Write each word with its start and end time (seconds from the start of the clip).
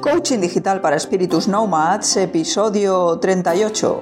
Coaching 0.00 0.38
Digital 0.38 0.80
para 0.80 0.94
Espíritus 0.94 1.48
Nomads, 1.48 2.18
episodio 2.18 3.18
38. 3.18 4.00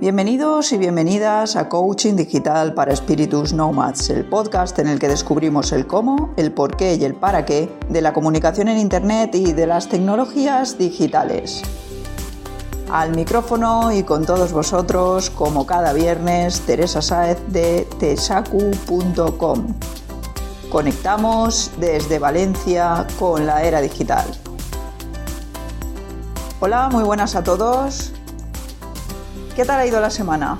Bienvenidos 0.00 0.72
y 0.72 0.78
bienvenidas 0.78 1.56
a 1.56 1.68
Coaching 1.68 2.14
Digital 2.16 2.72
para 2.72 2.94
Espíritus 2.94 3.52
Nomads, 3.52 4.08
el 4.08 4.24
podcast 4.24 4.78
en 4.78 4.88
el 4.88 4.98
que 4.98 5.08
descubrimos 5.08 5.72
el 5.72 5.86
cómo, 5.86 6.32
el 6.38 6.52
por 6.52 6.78
qué 6.78 6.94
y 6.94 7.04
el 7.04 7.14
para 7.14 7.44
qué 7.44 7.68
de 7.90 8.00
la 8.00 8.14
comunicación 8.14 8.68
en 8.68 8.78
Internet 8.78 9.34
y 9.34 9.52
de 9.52 9.66
las 9.66 9.90
tecnologías 9.90 10.78
digitales. 10.78 11.62
Al 12.90 13.14
micrófono 13.14 13.92
y 13.92 14.04
con 14.04 14.24
todos 14.24 14.54
vosotros, 14.54 15.28
como 15.28 15.66
cada 15.66 15.92
viernes, 15.92 16.62
Teresa 16.62 17.02
Saez 17.02 17.38
de 17.48 17.86
tesacu.com. 17.98 19.66
Conectamos 20.70 21.70
desde 21.78 22.18
Valencia 22.18 23.06
con 23.18 23.44
la 23.44 23.64
era 23.64 23.82
digital. 23.82 24.24
Hola, 26.66 26.88
muy 26.90 27.04
buenas 27.04 27.36
a 27.36 27.44
todos. 27.44 28.10
¿Qué 29.54 29.66
tal 29.66 29.80
ha 29.80 29.86
ido 29.86 30.00
la 30.00 30.08
semana? 30.08 30.56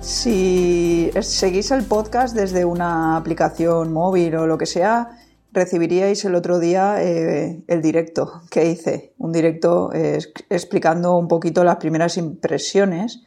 Si 0.00 1.10
seguís 1.20 1.70
el 1.70 1.84
podcast 1.84 2.34
desde 2.34 2.64
una 2.64 3.18
aplicación 3.18 3.92
móvil 3.92 4.34
o 4.36 4.46
lo 4.46 4.56
que 4.56 4.64
sea, 4.64 5.18
recibiríais 5.52 6.24
el 6.24 6.34
otro 6.34 6.58
día 6.58 7.04
eh, 7.04 7.62
el 7.66 7.82
directo 7.82 8.40
que 8.50 8.70
hice, 8.70 9.12
un 9.18 9.32
directo 9.32 9.92
eh, 9.92 10.18
explicando 10.48 11.18
un 11.18 11.28
poquito 11.28 11.62
las 11.62 11.76
primeras 11.76 12.16
impresiones 12.16 13.20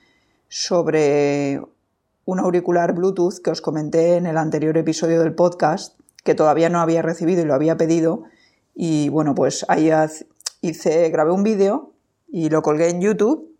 sobre 0.50 1.62
un 2.26 2.40
auricular 2.40 2.96
Bluetooth 2.96 3.44
que 3.44 3.52
os 3.52 3.62
comenté 3.62 4.16
en 4.16 4.26
el 4.26 4.40
anterior 4.40 4.76
episodio 4.76 5.22
del 5.22 5.36
podcast, 5.36 6.00
que 6.24 6.34
todavía 6.34 6.70
no 6.70 6.80
había 6.80 7.04
recibido 7.04 7.44
y 7.44 7.46
lo 7.46 7.54
había 7.54 7.78
pedido. 7.78 8.24
Y 8.74 9.10
bueno, 9.10 9.36
pues 9.36 9.68
ahí 9.70 9.92
hice, 10.62 11.10
grabé 11.10 11.32
un 11.32 11.44
vídeo 11.44 11.94
y 12.28 12.50
lo 12.50 12.62
colgué 12.62 12.90
en 12.90 13.02
YouTube 13.02 13.56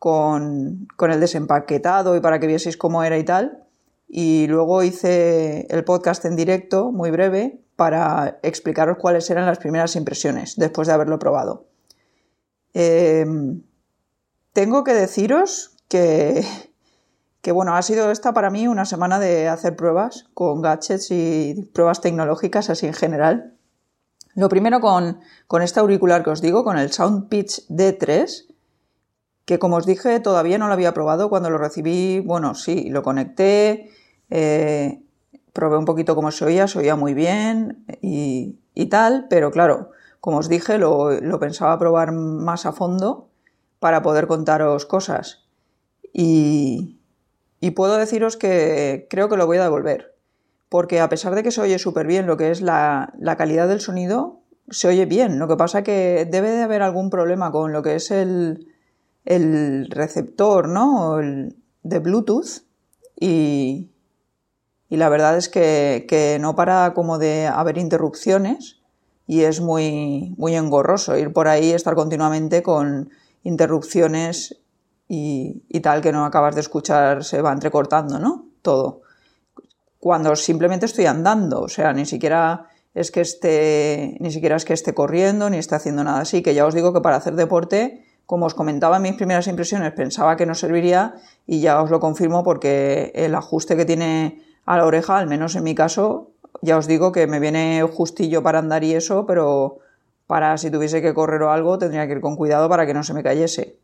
con, 0.00 0.88
el 0.98 1.20
desempaquetado 1.20 2.16
y 2.16 2.20
para 2.20 2.40
que 2.40 2.46
vieseis 2.46 2.76
cómo 2.76 3.04
era 3.04 3.18
y 3.18 3.24
tal. 3.24 3.64
Y 4.08 4.48
luego 4.48 4.82
hice 4.82 5.66
el 5.70 5.84
podcast 5.84 6.24
en 6.24 6.34
directo, 6.34 6.90
muy 6.90 7.10
breve, 7.12 7.60
para 7.76 8.40
explicaros 8.42 8.96
cuáles 8.98 9.30
eran 9.30 9.46
las 9.46 9.58
primeras 9.58 9.94
impresiones 9.94 10.56
después 10.56 10.88
de 10.88 10.94
haberlo 10.94 11.18
probado. 11.18 11.66
Em, 12.72 13.62
tengo 14.52 14.84
que 14.84 14.94
deciros 14.94 15.76
que, 15.88 16.44
que, 17.42 17.52
bueno, 17.52 17.76
ha 17.76 17.82
sido 17.82 18.10
esta 18.10 18.32
para 18.32 18.50
mí 18.50 18.66
una 18.66 18.86
semana 18.86 19.20
de 19.20 19.48
hacer 19.48 19.76
pruebas 19.76 20.28
con 20.34 20.62
gadgets 20.62 21.10
y 21.10 21.70
pruebas 21.72 22.00
tecnológicas 22.00 22.70
así 22.70 22.86
en 22.86 22.94
general. 22.94 23.54
Lo 24.34 24.48
primero 24.48 24.80
con, 24.80 25.20
este 25.62 25.80
auricular 25.80 26.22
que 26.22 26.30
os 26.30 26.40
digo, 26.40 26.62
con 26.62 26.78
el 26.78 26.92
SoundPitch 26.92 27.66
D3, 27.68 28.46
que 29.44 29.58
como 29.58 29.76
os 29.76 29.86
dije 29.86 30.20
todavía 30.20 30.58
no 30.58 30.68
lo 30.68 30.72
había 30.72 30.94
probado 30.94 31.28
cuando 31.28 31.50
lo 31.50 31.58
recibí, 31.58 32.20
bueno, 32.20 32.54
sí, 32.54 32.90
lo 32.90 33.02
conecté, 33.02 33.90
eh, 34.30 35.02
probé 35.52 35.78
un 35.78 35.84
poquito 35.84 36.14
cómo 36.14 36.30
se 36.30 36.44
oía, 36.44 36.68
se 36.68 36.78
oía 36.78 36.94
muy 36.94 37.14
bien 37.14 37.84
y, 38.00 38.56
tal, 38.88 39.26
pero 39.28 39.50
claro, 39.50 39.90
como 40.20 40.38
os 40.38 40.48
dije, 40.48 40.78
lo, 40.78 41.18
pensaba 41.40 41.78
probar 41.78 42.12
más 42.12 42.66
a 42.66 42.72
fondo 42.72 43.28
para 43.78 44.02
poder 44.02 44.26
contaros 44.26 44.86
cosas. 44.86 45.44
Y, 46.12 46.98
y 47.60 47.70
puedo 47.72 47.96
deciros 47.96 48.36
que 48.36 49.06
creo 49.10 49.28
que 49.28 49.36
lo 49.36 49.46
voy 49.46 49.58
a 49.58 49.62
devolver 49.62 50.19
porque 50.70 51.00
a 51.00 51.08
pesar 51.08 51.34
de 51.34 51.42
que 51.42 51.50
se 51.50 51.60
oye 51.60 51.78
súper 51.78 52.06
bien 52.06 52.26
lo 52.26 52.36
que 52.36 52.52
es 52.52 52.62
la, 52.62 53.12
calidad 53.36 53.68
del 53.68 53.80
sonido, 53.80 54.40
se 54.70 54.86
oye 54.86 55.04
bien. 55.04 55.40
Lo 55.40 55.48
que 55.48 55.56
pasa 55.56 55.82
que 55.82 56.26
debe 56.30 56.50
de 56.50 56.62
haber 56.62 56.80
algún 56.80 57.10
problema 57.10 57.50
con 57.50 57.72
lo 57.72 57.82
que 57.82 57.96
es 57.96 58.10
el, 58.12 58.66
receptor, 59.90 60.68
¿no? 60.68 61.18
de 61.82 61.98
Bluetooth 61.98 62.62
y, 63.18 63.90
la 64.88 65.08
verdad 65.08 65.36
es 65.36 65.48
que, 65.48 66.38
no 66.40 66.54
para 66.54 66.94
como 66.94 67.18
de 67.18 67.48
haber 67.48 67.76
interrupciones 67.76 68.80
y 69.26 69.42
es 69.42 69.60
muy, 69.60 70.34
muy 70.38 70.54
engorroso 70.54 71.16
ir 71.16 71.32
por 71.32 71.48
ahí, 71.48 71.72
estar 71.72 71.96
continuamente 71.96 72.62
con 72.62 73.10
interrupciones 73.42 74.60
y, 75.08 75.64
y 75.68 75.80
tal 75.80 76.00
que 76.00 76.12
no 76.12 76.24
acabas 76.24 76.54
de 76.54 76.60
escuchar, 76.60 77.24
se 77.24 77.42
va 77.42 77.52
entrecortando, 77.52 78.20
¿no? 78.20 78.46
Todo 78.62 79.02
cuando 80.00 80.34
simplemente 80.34 80.86
estoy 80.86 81.06
andando, 81.06 81.60
o 81.60 81.68
sea, 81.68 81.92
ni 81.92 82.06
siquiera 82.06 82.66
es 82.94 83.10
que 83.12 83.20
esté, 83.20 84.16
ni 84.18 84.32
siquiera 84.32 84.56
es 84.56 84.64
que 84.64 84.72
esté 84.72 84.94
corriendo, 84.94 85.48
ni 85.50 85.58
esté 85.58 85.76
haciendo 85.76 86.02
nada 86.02 86.20
así, 86.20 86.42
que 86.42 86.54
ya 86.54 86.66
os 86.66 86.74
digo 86.74 86.92
que 86.92 87.00
para 87.00 87.16
hacer 87.16 87.36
deporte, 87.36 88.04
como 88.26 88.46
os 88.46 88.54
comentaba 88.54 88.96
en 88.96 89.02
mis 89.02 89.14
primeras 89.14 89.46
impresiones, 89.46 89.92
pensaba 89.92 90.36
que 90.36 90.46
no 90.46 90.54
serviría 90.54 91.14
y 91.46 91.60
ya 91.60 91.82
os 91.82 91.90
lo 91.90 92.00
confirmo 92.00 92.42
porque 92.42 93.12
el 93.14 93.34
ajuste 93.34 93.76
que 93.76 93.84
tiene 93.84 94.42
a 94.64 94.76
la 94.76 94.86
oreja, 94.86 95.18
al 95.18 95.26
menos 95.26 95.54
en 95.54 95.64
mi 95.64 95.74
caso, 95.74 96.30
ya 96.62 96.78
os 96.78 96.86
digo 96.86 97.12
que 97.12 97.26
me 97.26 97.38
viene 97.38 97.82
justillo 97.82 98.42
para 98.42 98.58
andar 98.58 98.84
y 98.84 98.94
eso, 98.94 99.26
pero 99.26 99.78
para 100.26 100.56
si 100.58 100.70
tuviese 100.70 101.02
que 101.02 101.12
correr 101.12 101.42
o 101.42 101.50
algo 101.50 101.78
tendría 101.78 102.06
que 102.06 102.14
ir 102.14 102.20
con 102.20 102.36
cuidado 102.36 102.68
para 102.68 102.86
que 102.86 102.94
no 102.94 103.02
se 103.02 103.14
me 103.14 103.22
cayese. 103.22 103.76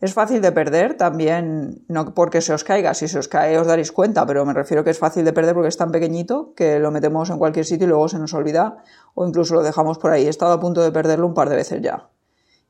Es 0.00 0.12
fácil 0.12 0.42
de 0.42 0.52
perder 0.52 0.96
también, 0.96 1.82
no 1.88 2.14
porque 2.14 2.40
se 2.40 2.52
os 2.52 2.64
caiga, 2.64 2.94
si 2.94 3.08
se 3.08 3.18
os 3.18 3.28
cae 3.28 3.58
os 3.58 3.66
daréis 3.66 3.92
cuenta, 3.92 4.26
pero 4.26 4.44
me 4.44 4.52
refiero 4.52 4.84
que 4.84 4.90
es 4.90 4.98
fácil 4.98 5.24
de 5.24 5.32
perder 5.32 5.54
porque 5.54 5.68
es 5.68 5.76
tan 5.76 5.92
pequeñito 5.92 6.52
que 6.54 6.78
lo 6.78 6.90
metemos 6.90 7.30
en 7.30 7.38
cualquier 7.38 7.64
sitio 7.64 7.86
y 7.86 7.88
luego 7.88 8.08
se 8.08 8.18
nos 8.18 8.34
olvida 8.34 8.84
o 9.14 9.26
incluso 9.26 9.54
lo 9.54 9.62
dejamos 9.62 9.98
por 9.98 10.10
ahí. 10.10 10.26
He 10.26 10.28
estado 10.28 10.52
a 10.52 10.60
punto 10.60 10.82
de 10.82 10.92
perderlo 10.92 11.26
un 11.26 11.34
par 11.34 11.48
de 11.48 11.56
veces 11.56 11.80
ya. 11.80 12.08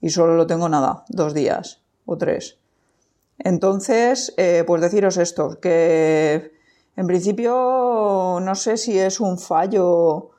Y 0.00 0.10
solo 0.10 0.36
lo 0.36 0.46
tengo 0.46 0.68
nada, 0.68 1.04
dos 1.08 1.34
días 1.34 1.80
o 2.06 2.18
tres. 2.18 2.58
Entonces, 3.38 4.32
eh, 4.36 4.62
pues 4.66 4.80
deciros 4.80 5.16
esto, 5.16 5.58
que 5.60 6.52
en 6.96 7.06
principio 7.06 8.38
no 8.40 8.54
sé 8.54 8.76
si 8.76 8.98
es 8.98 9.18
un 9.18 9.38
fallo 9.38 10.30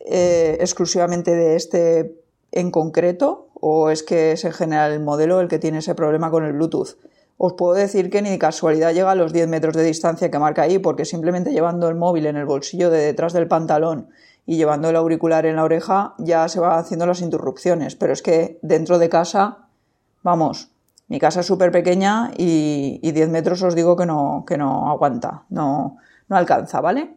eh, 0.00 0.56
exclusivamente 0.60 1.32
de 1.34 1.56
este 1.56 2.22
en 2.52 2.70
concreto 2.70 3.48
o 3.64 3.90
es 3.90 4.02
que 4.02 4.32
es 4.32 4.44
en 4.44 4.52
general 4.52 4.90
el 4.90 4.98
modelo 4.98 5.40
el 5.40 5.46
que 5.46 5.60
tiene 5.60 5.78
ese 5.78 5.94
problema 5.94 6.32
con 6.32 6.44
el 6.44 6.52
Bluetooth. 6.52 6.96
Os 7.38 7.52
puedo 7.52 7.74
decir 7.74 8.10
que 8.10 8.20
ni 8.20 8.28
de 8.28 8.38
casualidad 8.38 8.92
llega 8.92 9.12
a 9.12 9.14
los 9.14 9.32
10 9.32 9.46
metros 9.46 9.76
de 9.76 9.84
distancia 9.84 10.32
que 10.32 10.38
marca 10.40 10.62
ahí, 10.62 10.80
porque 10.80 11.04
simplemente 11.04 11.52
llevando 11.52 11.88
el 11.88 11.94
móvil 11.94 12.26
en 12.26 12.36
el 12.36 12.44
bolsillo 12.44 12.90
de 12.90 12.98
detrás 12.98 13.32
del 13.32 13.46
pantalón 13.46 14.08
y 14.46 14.56
llevando 14.56 14.90
el 14.90 14.96
auricular 14.96 15.46
en 15.46 15.54
la 15.56 15.62
oreja 15.62 16.14
ya 16.18 16.48
se 16.48 16.58
van 16.58 16.76
haciendo 16.76 17.06
las 17.06 17.20
interrupciones. 17.20 17.94
Pero 17.94 18.12
es 18.12 18.20
que 18.20 18.58
dentro 18.62 18.98
de 18.98 19.08
casa, 19.08 19.68
vamos, 20.24 20.70
mi 21.06 21.20
casa 21.20 21.40
es 21.40 21.46
súper 21.46 21.70
pequeña 21.70 22.32
y, 22.36 22.98
y, 23.00 23.12
10 23.12 23.28
metros 23.28 23.62
os 23.62 23.76
digo 23.76 23.94
que 23.94 24.06
no, 24.06 24.44
que 24.44 24.58
no 24.58 24.90
aguanta, 24.90 25.44
no, 25.50 25.98
no 26.28 26.36
alcanza, 26.36 26.80
¿vale? 26.80 27.14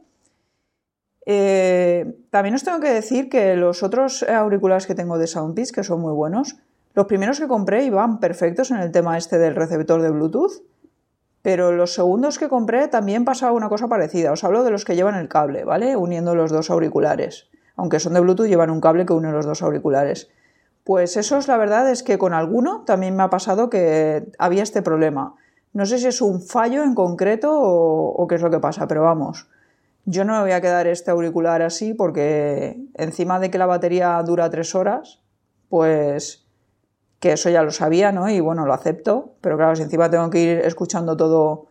Eh, 1.26 2.18
también 2.30 2.56
os 2.56 2.64
tengo 2.64 2.80
que 2.80 2.90
decir 2.90 3.30
que 3.30 3.56
los 3.56 3.82
otros 3.84 4.24
auriculares 4.24 4.86
que 4.86 4.96
tengo 4.96 5.18
de 5.18 5.28
Soundpeace, 5.28 5.74
que 5.74 5.84
son 5.84 6.02
muy 6.02 6.14
buenos, 6.14 6.58
los 6.94 7.08
primeros 7.08 7.40
que 7.40 7.48
compré 7.48 7.84
iban 7.84 8.20
perfectos 8.20 8.72
en 8.72 8.78
el 8.78 8.92
tema 8.92 9.18
este 9.18 9.38
del 9.38 9.56
receptor 9.56 10.02
de 10.02 10.12
Bluetooth, 10.12 10.64
pero 11.42 11.72
los 11.72 11.94
segundos 11.94 12.40
que 12.40 12.48
compré 12.48 12.88
también 12.88 13.26
pasaba 13.26 13.52
una 13.52 13.70
cosa 13.70 13.88
parecida. 13.88 14.32
Os 14.32 14.44
hablo 14.44 14.64
de 14.64 14.72
los 14.72 14.86
que 14.86 14.96
llevan 14.96 15.16
el 15.16 15.28
cable, 15.28 15.64
¿vale? 15.64 15.96
Uniendo 15.96 16.34
los 16.36 16.52
dos 16.52 16.72
auriculares. 16.72 17.50
Aunque 17.76 18.00
son 18.00 18.14
de 18.14 18.22
Bluetooth, 18.22 18.48
llevan 18.48 18.70
un 18.70 18.82
cable 18.82 19.06
que 19.06 19.14
une 19.14 19.32
los 19.32 19.46
dos 19.46 19.62
auriculares. 19.62 20.30
Pues 20.84 21.18
eso 21.18 21.38
es 21.38 21.48
la 21.48 21.58
verdad 21.58 21.92
es 21.92 22.02
que 22.02 22.18
con 22.18 22.34
alguno 22.34 22.84
también 22.86 23.16
me 23.16 23.24
ha 23.24 23.30
pasado 23.30 23.70
que 23.70 24.32
había 24.40 24.64
este 24.64 24.82
problema. 24.82 25.36
No 25.74 25.86
sé 25.86 26.00
si 26.00 26.08
es 26.08 26.22
un 26.22 26.42
fallo 26.42 26.84
en 26.84 26.96
concreto 26.96 27.52
o, 27.52 28.10
o 28.10 28.28
qué 28.28 28.36
es 28.36 28.42
lo 28.42 28.50
que 28.50 28.60
pasa, 28.60 28.88
pero 28.88 29.04
vamos. 29.04 29.48
Yo 30.06 30.24
no 30.24 30.34
me 30.34 30.42
voy 30.42 30.52
a 30.52 30.62
quedar 30.62 30.88
este 30.88 31.12
auricular 31.12 31.62
así 31.62 31.94
porque 31.94 32.78
encima 32.94 33.40
de 33.40 33.50
que 33.50 33.58
la 33.58 33.66
batería 33.66 34.22
dura 34.24 34.50
tres 34.50 34.76
horas, 34.76 35.22
pues 35.70 36.46
que 37.20 37.34
eso 37.34 37.50
ya 37.50 37.64
lo 37.64 37.72
sabía, 37.72 38.12
¿no? 38.12 38.30
Y 38.30 38.40
bueno, 38.40 38.66
lo 38.66 38.74
acepto, 38.74 39.34
pero 39.42 39.58
claro, 39.58 39.76
si 39.76 39.82
encima 39.82 40.10
tengo 40.10 40.30
que 40.30 40.40
ir 40.40 40.60
escuchando 40.60 41.18
todo 41.18 41.68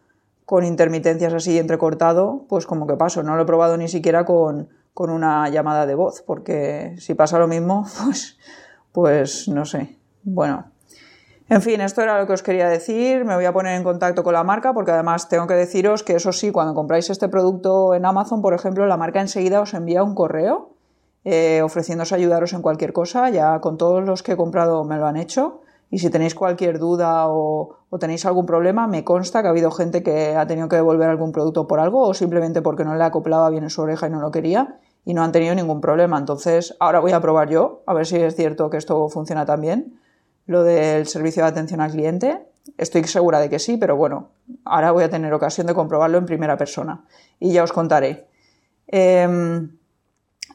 con 0.46 0.64
intermitencias 0.64 1.32
así 1.32 1.58
entrecortado, 1.58 2.44
pues 2.48 2.66
como 2.66 2.86
que 2.86 2.96
paso, 2.96 3.22
no 3.22 3.36
lo 3.36 3.42
he 3.42 3.46
probado 3.46 3.76
ni 3.76 3.88
siquiera 3.88 4.24
con, 4.24 4.68
con 4.92 5.10
una 5.10 5.48
llamada 5.48 5.86
de 5.86 5.94
voz, 5.94 6.22
porque 6.22 6.96
si 6.98 7.14
pasa 7.14 7.38
lo 7.38 7.46
mismo, 7.46 7.86
pues, 8.04 8.36
pues 8.92 9.48
no 9.48 9.64
sé. 9.64 9.96
Bueno, 10.24 10.72
en 11.48 11.62
fin, 11.62 11.80
esto 11.80 12.02
era 12.02 12.18
lo 12.18 12.26
que 12.26 12.32
os 12.32 12.42
quería 12.42 12.68
decir. 12.68 13.24
Me 13.24 13.34
voy 13.34 13.44
a 13.44 13.52
poner 13.52 13.76
en 13.76 13.84
contacto 13.84 14.22
con 14.22 14.32
la 14.32 14.44
marca 14.44 14.72
porque 14.72 14.92
además 14.92 15.28
tengo 15.28 15.46
que 15.46 15.54
deciros 15.54 16.02
que 16.02 16.14
eso 16.16 16.32
sí, 16.32 16.50
cuando 16.50 16.74
compráis 16.74 17.10
este 17.10 17.28
producto 17.28 17.94
en 17.94 18.06
Amazon, 18.06 18.42
por 18.42 18.54
ejemplo, 18.54 18.86
la 18.86 18.96
marca 18.96 19.20
enseguida 19.20 19.60
os 19.60 19.74
envía 19.74 20.02
un 20.02 20.14
correo 20.14 20.70
eh, 21.24 21.62
ofreciéndoos 21.62 22.12
ayudaros 22.12 22.52
en 22.52 22.62
cualquier 22.62 22.92
cosa. 22.92 23.30
Ya 23.30 23.60
con 23.60 23.76
todos 23.76 24.04
los 24.04 24.22
que 24.22 24.32
he 24.32 24.36
comprado 24.36 24.84
me 24.84 24.96
lo 24.96 25.06
han 25.06 25.16
hecho. 25.16 25.60
Y 25.90 25.98
si 25.98 26.10
tenéis 26.10 26.34
cualquier 26.34 26.78
duda 26.78 27.28
o, 27.28 27.76
o 27.88 27.98
tenéis 27.98 28.26
algún 28.26 28.46
problema, 28.46 28.88
me 28.88 29.04
consta 29.04 29.42
que 29.42 29.48
ha 29.48 29.50
habido 29.50 29.70
gente 29.70 30.02
que 30.02 30.34
ha 30.34 30.46
tenido 30.46 30.68
que 30.68 30.76
devolver 30.76 31.08
algún 31.08 31.30
producto 31.30 31.68
por 31.68 31.78
algo 31.78 32.08
o 32.08 32.14
simplemente 32.14 32.62
porque 32.62 32.84
no 32.84 32.96
le 32.96 33.04
acoplaba 33.04 33.48
bien 33.50 33.64
en 33.64 33.70
su 33.70 33.82
oreja 33.82 34.08
y 34.08 34.10
no 34.10 34.20
lo 34.20 34.30
quería. 34.30 34.80
y 35.04 35.14
no 35.14 35.22
han 35.22 35.32
tenido 35.32 35.54
ningún 35.54 35.80
problema. 35.80 36.18
Entonces, 36.18 36.76
ahora 36.80 37.00
voy 37.00 37.12
a 37.12 37.20
probar 37.20 37.50
yo, 37.50 37.82
a 37.86 37.94
ver 37.94 38.06
si 38.06 38.16
es 38.16 38.34
cierto 38.34 38.70
que 38.70 38.78
esto 38.78 39.08
funciona 39.08 39.44
también, 39.44 40.00
lo 40.46 40.62
del 40.62 41.06
servicio 41.06 41.42
de 41.42 41.48
atención 41.48 41.80
al 41.80 41.90
cliente. 41.90 42.46
Estoy 42.78 43.04
segura 43.04 43.40
de 43.40 43.50
que 43.50 43.58
sí, 43.58 43.76
pero 43.76 43.96
bueno, 43.96 44.30
ahora 44.64 44.92
voy 44.92 45.04
a 45.04 45.10
tener 45.10 45.32
ocasión 45.32 45.66
de 45.66 45.74
comprobarlo 45.74 46.18
en 46.18 46.26
primera 46.26 46.56
persona 46.56 47.04
y 47.38 47.52
ya 47.52 47.62
os 47.62 47.72
contaré. 47.72 48.28
Em, 48.86 49.76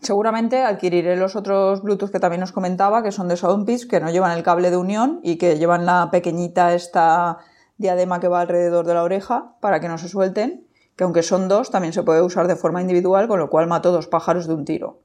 seguramente 0.01 0.61
adquiriré 0.61 1.15
los 1.15 1.35
otros 1.35 1.81
Bluetooth 1.83 2.11
que 2.11 2.19
también 2.19 2.43
os 2.43 2.51
comentaba, 2.51 3.03
que 3.03 3.11
son 3.11 3.27
de 3.27 3.37
Soundpeace, 3.37 3.87
que 3.87 3.99
no 3.99 4.09
llevan 4.09 4.37
el 4.37 4.43
cable 4.43 4.71
de 4.71 4.77
unión 4.77 5.19
y 5.23 5.37
que 5.37 5.57
llevan 5.57 5.85
la 5.85 6.09
pequeñita 6.11 6.73
esta 6.73 7.39
diadema 7.77 8.19
que 8.19 8.27
va 8.27 8.41
alrededor 8.41 8.85
de 8.85 8.93
la 8.93 9.03
oreja 9.03 9.55
para 9.61 9.79
que 9.79 9.87
no 9.87 9.97
se 9.97 10.09
suelten, 10.09 10.67
que 10.95 11.03
aunque 11.03 11.23
son 11.23 11.47
dos, 11.47 11.71
también 11.71 11.93
se 11.93 12.03
puede 12.03 12.21
usar 12.21 12.47
de 12.47 12.55
forma 12.55 12.81
individual, 12.81 13.27
con 13.27 13.39
lo 13.39 13.49
cual 13.49 13.67
mato 13.67 13.91
dos 13.91 14.07
pájaros 14.07 14.47
de 14.47 14.53
un 14.53 14.65
tiro. 14.65 14.99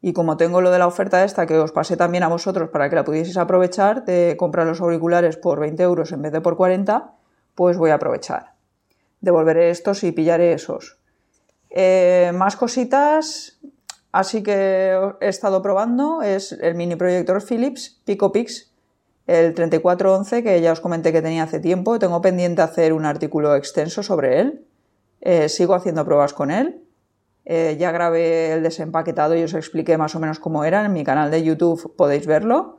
Y 0.00 0.12
como 0.12 0.36
tengo 0.36 0.60
lo 0.60 0.70
de 0.70 0.78
la 0.78 0.86
oferta 0.86 1.24
esta 1.24 1.46
que 1.46 1.58
os 1.58 1.72
pasé 1.72 1.96
también 1.96 2.22
a 2.22 2.28
vosotros 2.28 2.70
para 2.70 2.88
que 2.88 2.96
la 2.96 3.04
pudieseis 3.04 3.36
aprovechar, 3.36 4.04
de 4.04 4.36
comprar 4.38 4.66
los 4.66 4.80
auriculares 4.80 5.36
por 5.36 5.58
20 5.58 5.82
euros 5.82 6.12
en 6.12 6.22
vez 6.22 6.32
de 6.32 6.40
por 6.40 6.56
40, 6.56 7.12
pues 7.54 7.76
voy 7.76 7.90
a 7.90 7.94
aprovechar. 7.94 8.54
Devolveré 9.20 9.70
estos 9.70 10.04
y 10.04 10.12
pillaré 10.12 10.52
esos. 10.52 10.98
Eh, 11.70 12.30
más 12.34 12.56
cositas, 12.56 13.58
así 14.12 14.42
que 14.42 14.96
he 15.20 15.28
estado 15.28 15.60
probando, 15.62 16.22
es 16.22 16.52
el 16.52 16.76
mini 16.76 16.94
proyector 16.94 17.42
Philips 17.42 18.00
PicoPix, 18.04 18.70
el 19.26 19.52
3411, 19.52 20.42
que 20.42 20.60
ya 20.60 20.72
os 20.72 20.80
comenté 20.80 21.12
que 21.12 21.20
tenía 21.20 21.42
hace 21.42 21.60
tiempo. 21.60 21.98
Tengo 21.98 22.22
pendiente 22.22 22.62
hacer 22.62 22.94
un 22.94 23.04
artículo 23.04 23.54
extenso 23.56 24.02
sobre 24.02 24.40
él. 24.40 24.64
Eh, 25.20 25.48
sigo 25.50 25.74
haciendo 25.74 26.04
pruebas 26.04 26.32
con 26.32 26.50
él. 26.50 26.82
Eh, 27.44 27.76
ya 27.78 27.92
grabé 27.92 28.52
el 28.52 28.62
desempaquetado 28.62 29.34
y 29.34 29.42
os 29.42 29.54
expliqué 29.54 29.96
más 29.96 30.14
o 30.14 30.20
menos 30.20 30.38
cómo 30.38 30.64
era. 30.64 30.84
En 30.84 30.92
mi 30.92 31.04
canal 31.04 31.30
de 31.30 31.42
YouTube 31.42 31.94
podéis 31.96 32.26
verlo, 32.26 32.78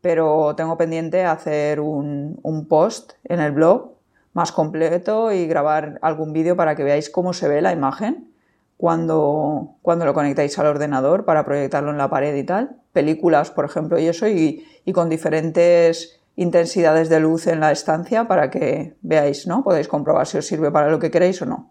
pero 0.00 0.54
tengo 0.56 0.76
pendiente 0.76 1.24
hacer 1.24 1.80
un, 1.80 2.66
post 2.68 3.12
en 3.24 3.40
el 3.40 3.52
blog 3.52 3.96
más 4.32 4.52
completo 4.52 5.32
y 5.32 5.46
grabar 5.46 5.98
algún 6.02 6.32
vídeo 6.32 6.56
para 6.56 6.76
que 6.76 6.84
veáis 6.84 7.10
cómo 7.10 7.32
se 7.32 7.48
ve 7.48 7.60
la 7.60 7.72
imagen 7.72 8.32
cuando, 8.76 9.76
cuando 9.82 10.04
lo 10.04 10.14
conectáis 10.14 10.58
al 10.58 10.66
ordenador 10.66 11.24
para 11.24 11.44
proyectarlo 11.44 11.90
en 11.90 11.98
la 11.98 12.10
pared 12.10 12.34
y 12.34 12.44
tal. 12.44 12.76
Películas, 12.92 13.50
por 13.50 13.64
ejemplo, 13.64 13.98
y 13.98 14.06
eso, 14.06 14.28
y, 14.28 14.64
con 14.94 15.08
diferentes 15.08 16.20
intensidades 16.36 17.08
de 17.08 17.20
luz 17.20 17.46
en 17.46 17.60
la 17.60 17.72
estancia 17.72 18.28
para 18.28 18.50
que 18.50 18.96
veáis, 19.00 19.46
¿no? 19.46 19.64
Podéis 19.64 19.88
comprobar 19.88 20.26
si 20.26 20.38
os 20.38 20.46
sirve 20.46 20.70
para 20.70 20.90
lo 20.90 20.98
que 20.98 21.10
queréis 21.10 21.40
o 21.42 21.46
no. 21.46 21.70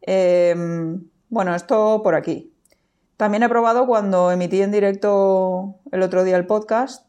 Em, 0.00 1.02
bueno, 1.28 1.54
esto 1.54 2.02
por 2.02 2.14
aquí. 2.14 2.52
También 3.16 3.42
he 3.42 3.48
probado 3.48 3.86
cuando 3.86 4.30
emití 4.30 4.60
en 4.60 4.72
directo 4.72 5.76
el 5.90 6.02
otro 6.02 6.22
día 6.24 6.36
el 6.36 6.46
podcast, 6.46 7.06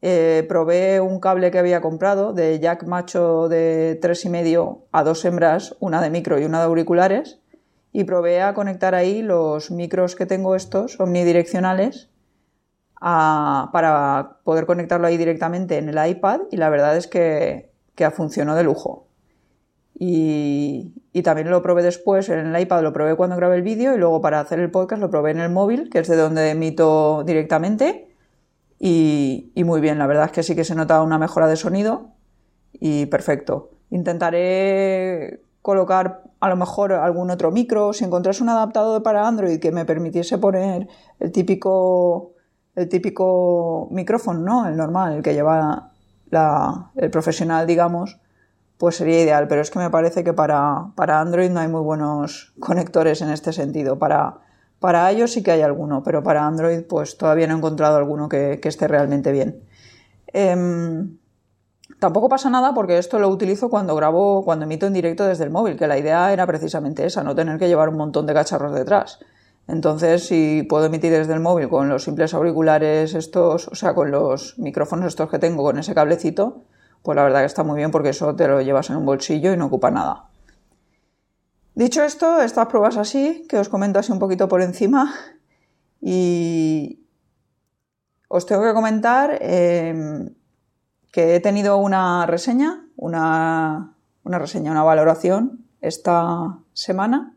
eh, 0.00 0.44
probé 0.48 1.00
un 1.00 1.20
cable 1.20 1.50
que 1.50 1.58
había 1.58 1.80
comprado 1.80 2.32
de 2.32 2.58
jack 2.58 2.84
macho 2.84 3.48
de 3.48 3.98
tres 4.02 4.24
y 4.24 4.30
medio 4.30 4.86
a 4.90 5.04
dos 5.04 5.24
hembras, 5.24 5.76
una 5.78 6.00
de 6.02 6.10
micro 6.10 6.40
y 6.40 6.44
una 6.44 6.58
de 6.58 6.64
auriculares, 6.64 7.38
y 7.92 8.04
probé 8.04 8.42
a 8.42 8.54
conectar 8.54 8.94
ahí 8.94 9.22
los 9.22 9.70
micros 9.70 10.16
que 10.16 10.26
tengo 10.26 10.56
estos, 10.56 10.98
omnidireccionales, 10.98 12.08
para 13.00 14.38
poder 14.44 14.66
conectarlo 14.66 15.06
ahí 15.06 15.16
directamente 15.16 15.78
en 15.78 15.88
el 15.88 16.08
iPad 16.08 16.42
y 16.50 16.56
la 16.56 16.70
verdad 16.70 16.96
es 16.96 17.08
que, 17.08 17.72
que 17.94 18.10
funcionó 18.10 18.54
de 18.54 18.62
lujo. 18.62 19.06
Y, 19.94 20.94
también 21.22 21.50
lo 21.50 21.62
probé 21.62 21.82
después 21.82 22.28
en 22.28 22.46
el 22.46 22.60
iPad, 22.60 22.82
lo 22.82 22.92
probé 22.92 23.14
cuando 23.14 23.36
grabé 23.36 23.56
el 23.56 23.62
vídeo 23.62 23.94
y 23.94 23.98
luego 23.98 24.20
para 24.20 24.40
hacer 24.40 24.58
el 24.58 24.70
podcast 24.70 25.00
lo 25.00 25.10
probé 25.10 25.30
en 25.30 25.40
el 25.40 25.50
móvil, 25.50 25.90
que 25.90 26.00
es 26.00 26.08
de 26.08 26.16
donde 26.16 26.50
emito 26.50 27.22
directamente. 27.24 28.08
Y, 28.78 29.52
muy 29.64 29.80
bien, 29.80 29.98
la 29.98 30.06
verdad 30.06 30.26
es 30.26 30.32
que 30.32 30.42
sí 30.42 30.56
que 30.56 30.64
se 30.64 30.74
nota 30.74 31.02
una 31.02 31.18
mejora 31.18 31.46
de 31.46 31.56
sonido 31.56 32.10
y 32.72 33.06
perfecto. 33.06 33.70
Intentaré 33.90 35.42
colocar 35.60 36.24
a 36.40 36.48
lo 36.48 36.56
mejor 36.56 36.92
algún 36.92 37.30
otro 37.30 37.52
micro, 37.52 37.92
si 37.92 38.04
encontrase 38.04 38.42
un 38.42 38.48
adaptador 38.48 39.02
para 39.04 39.28
Android 39.28 39.60
que 39.60 39.70
me 39.70 39.84
permitiese 39.84 40.38
poner 40.38 40.88
el 41.20 41.30
típico, 41.30 42.32
el 42.74 42.88
típico 42.88 43.86
micrófono, 43.92 44.40
¿no? 44.40 44.66
El 44.66 44.76
normal, 44.76 45.14
el 45.14 45.22
que 45.22 45.34
lleva 45.34 45.92
el 46.96 47.10
profesional, 47.10 47.66
digamos, 47.66 48.18
pues 48.82 48.96
sería 48.96 49.22
ideal. 49.22 49.46
Pero 49.46 49.60
es 49.60 49.70
que 49.70 49.78
me 49.78 49.90
parece 49.90 50.24
que 50.24 50.32
para, 50.32 50.90
Android 50.96 51.50
no 51.50 51.60
hay 51.60 51.68
muy 51.68 51.82
buenos 51.82 52.52
conectores 52.58 53.22
en 53.22 53.30
este 53.30 53.52
sentido. 53.52 53.96
Para, 53.96 54.40
para 54.80 55.12
iOS 55.12 55.34
sí 55.34 55.44
que 55.44 55.52
hay 55.52 55.60
alguno, 55.62 56.02
pero 56.02 56.24
para 56.24 56.44
Android 56.44 56.82
pues 56.88 57.16
todavía 57.16 57.46
no 57.46 57.54
he 57.54 57.58
encontrado 57.58 57.96
alguno 57.96 58.28
que, 58.28 58.58
esté 58.60 58.88
realmente 58.88 59.30
bien. 59.30 59.62
Em, 60.32 61.16
tampoco 62.00 62.28
pasa 62.28 62.50
nada 62.50 62.74
porque 62.74 62.98
esto 62.98 63.20
lo 63.20 63.28
utilizo 63.28 63.70
cuando 63.70 63.94
grabo, 63.94 64.44
cuando 64.44 64.64
emito 64.64 64.88
en 64.88 64.94
directo 64.94 65.26
desde 65.26 65.44
el 65.44 65.50
móvil, 65.50 65.76
que 65.76 65.86
la 65.86 65.96
idea 65.96 66.32
era 66.32 66.44
precisamente 66.48 67.06
esa, 67.06 67.22
no 67.22 67.36
tener 67.36 67.60
que 67.60 67.68
llevar 67.68 67.88
un 67.88 67.98
montón 67.98 68.26
de 68.26 68.34
cacharros 68.34 68.74
detrás. 68.74 69.20
Entonces, 69.68 70.26
si 70.26 70.64
puedo 70.64 70.86
emitir 70.86 71.12
desde 71.12 71.34
el 71.34 71.38
móvil 71.38 71.68
con 71.68 71.88
los 71.88 72.02
simples 72.02 72.34
auriculares 72.34 73.14
estos, 73.14 73.68
o 73.68 73.76
sea, 73.76 73.94
con 73.94 74.10
los 74.10 74.58
micrófonos 74.58 75.06
estos 75.06 75.30
que 75.30 75.38
tengo, 75.38 75.62
con 75.62 75.78
ese 75.78 75.94
cablecito, 75.94 76.64
pues 77.02 77.16
la 77.16 77.24
verdad 77.24 77.40
que 77.40 77.46
está 77.46 77.64
muy 77.64 77.76
bien 77.76 77.90
porque 77.90 78.10
eso 78.10 78.34
te 78.34 78.46
lo 78.46 78.60
llevas 78.60 78.90
en 78.90 78.96
un 78.96 79.06
bolsillo 79.06 79.52
y 79.52 79.56
no 79.56 79.66
ocupa 79.66 79.90
nada. 79.90 80.28
Dicho 81.74 82.04
esto, 82.04 82.40
estas 82.42 82.66
pruebas 82.66 82.96
así, 82.96 83.46
que 83.48 83.56
os 83.58 83.68
comento 83.68 83.98
así 83.98 84.12
un 84.12 84.18
poquito 84.18 84.46
por 84.46 84.60
encima, 84.60 85.14
y 86.00 87.00
os 88.28 88.44
tengo 88.44 88.62
que 88.62 88.74
comentar 88.74 89.38
em, 89.40 90.34
que 91.10 91.34
he 91.36 91.40
tenido 91.40 91.78
una 91.78 92.26
reseña, 92.26 92.86
una, 92.96 93.94
reseña, 94.24 94.70
una 94.70 94.82
valoración 94.82 95.64
esta 95.80 96.58
semana 96.72 97.36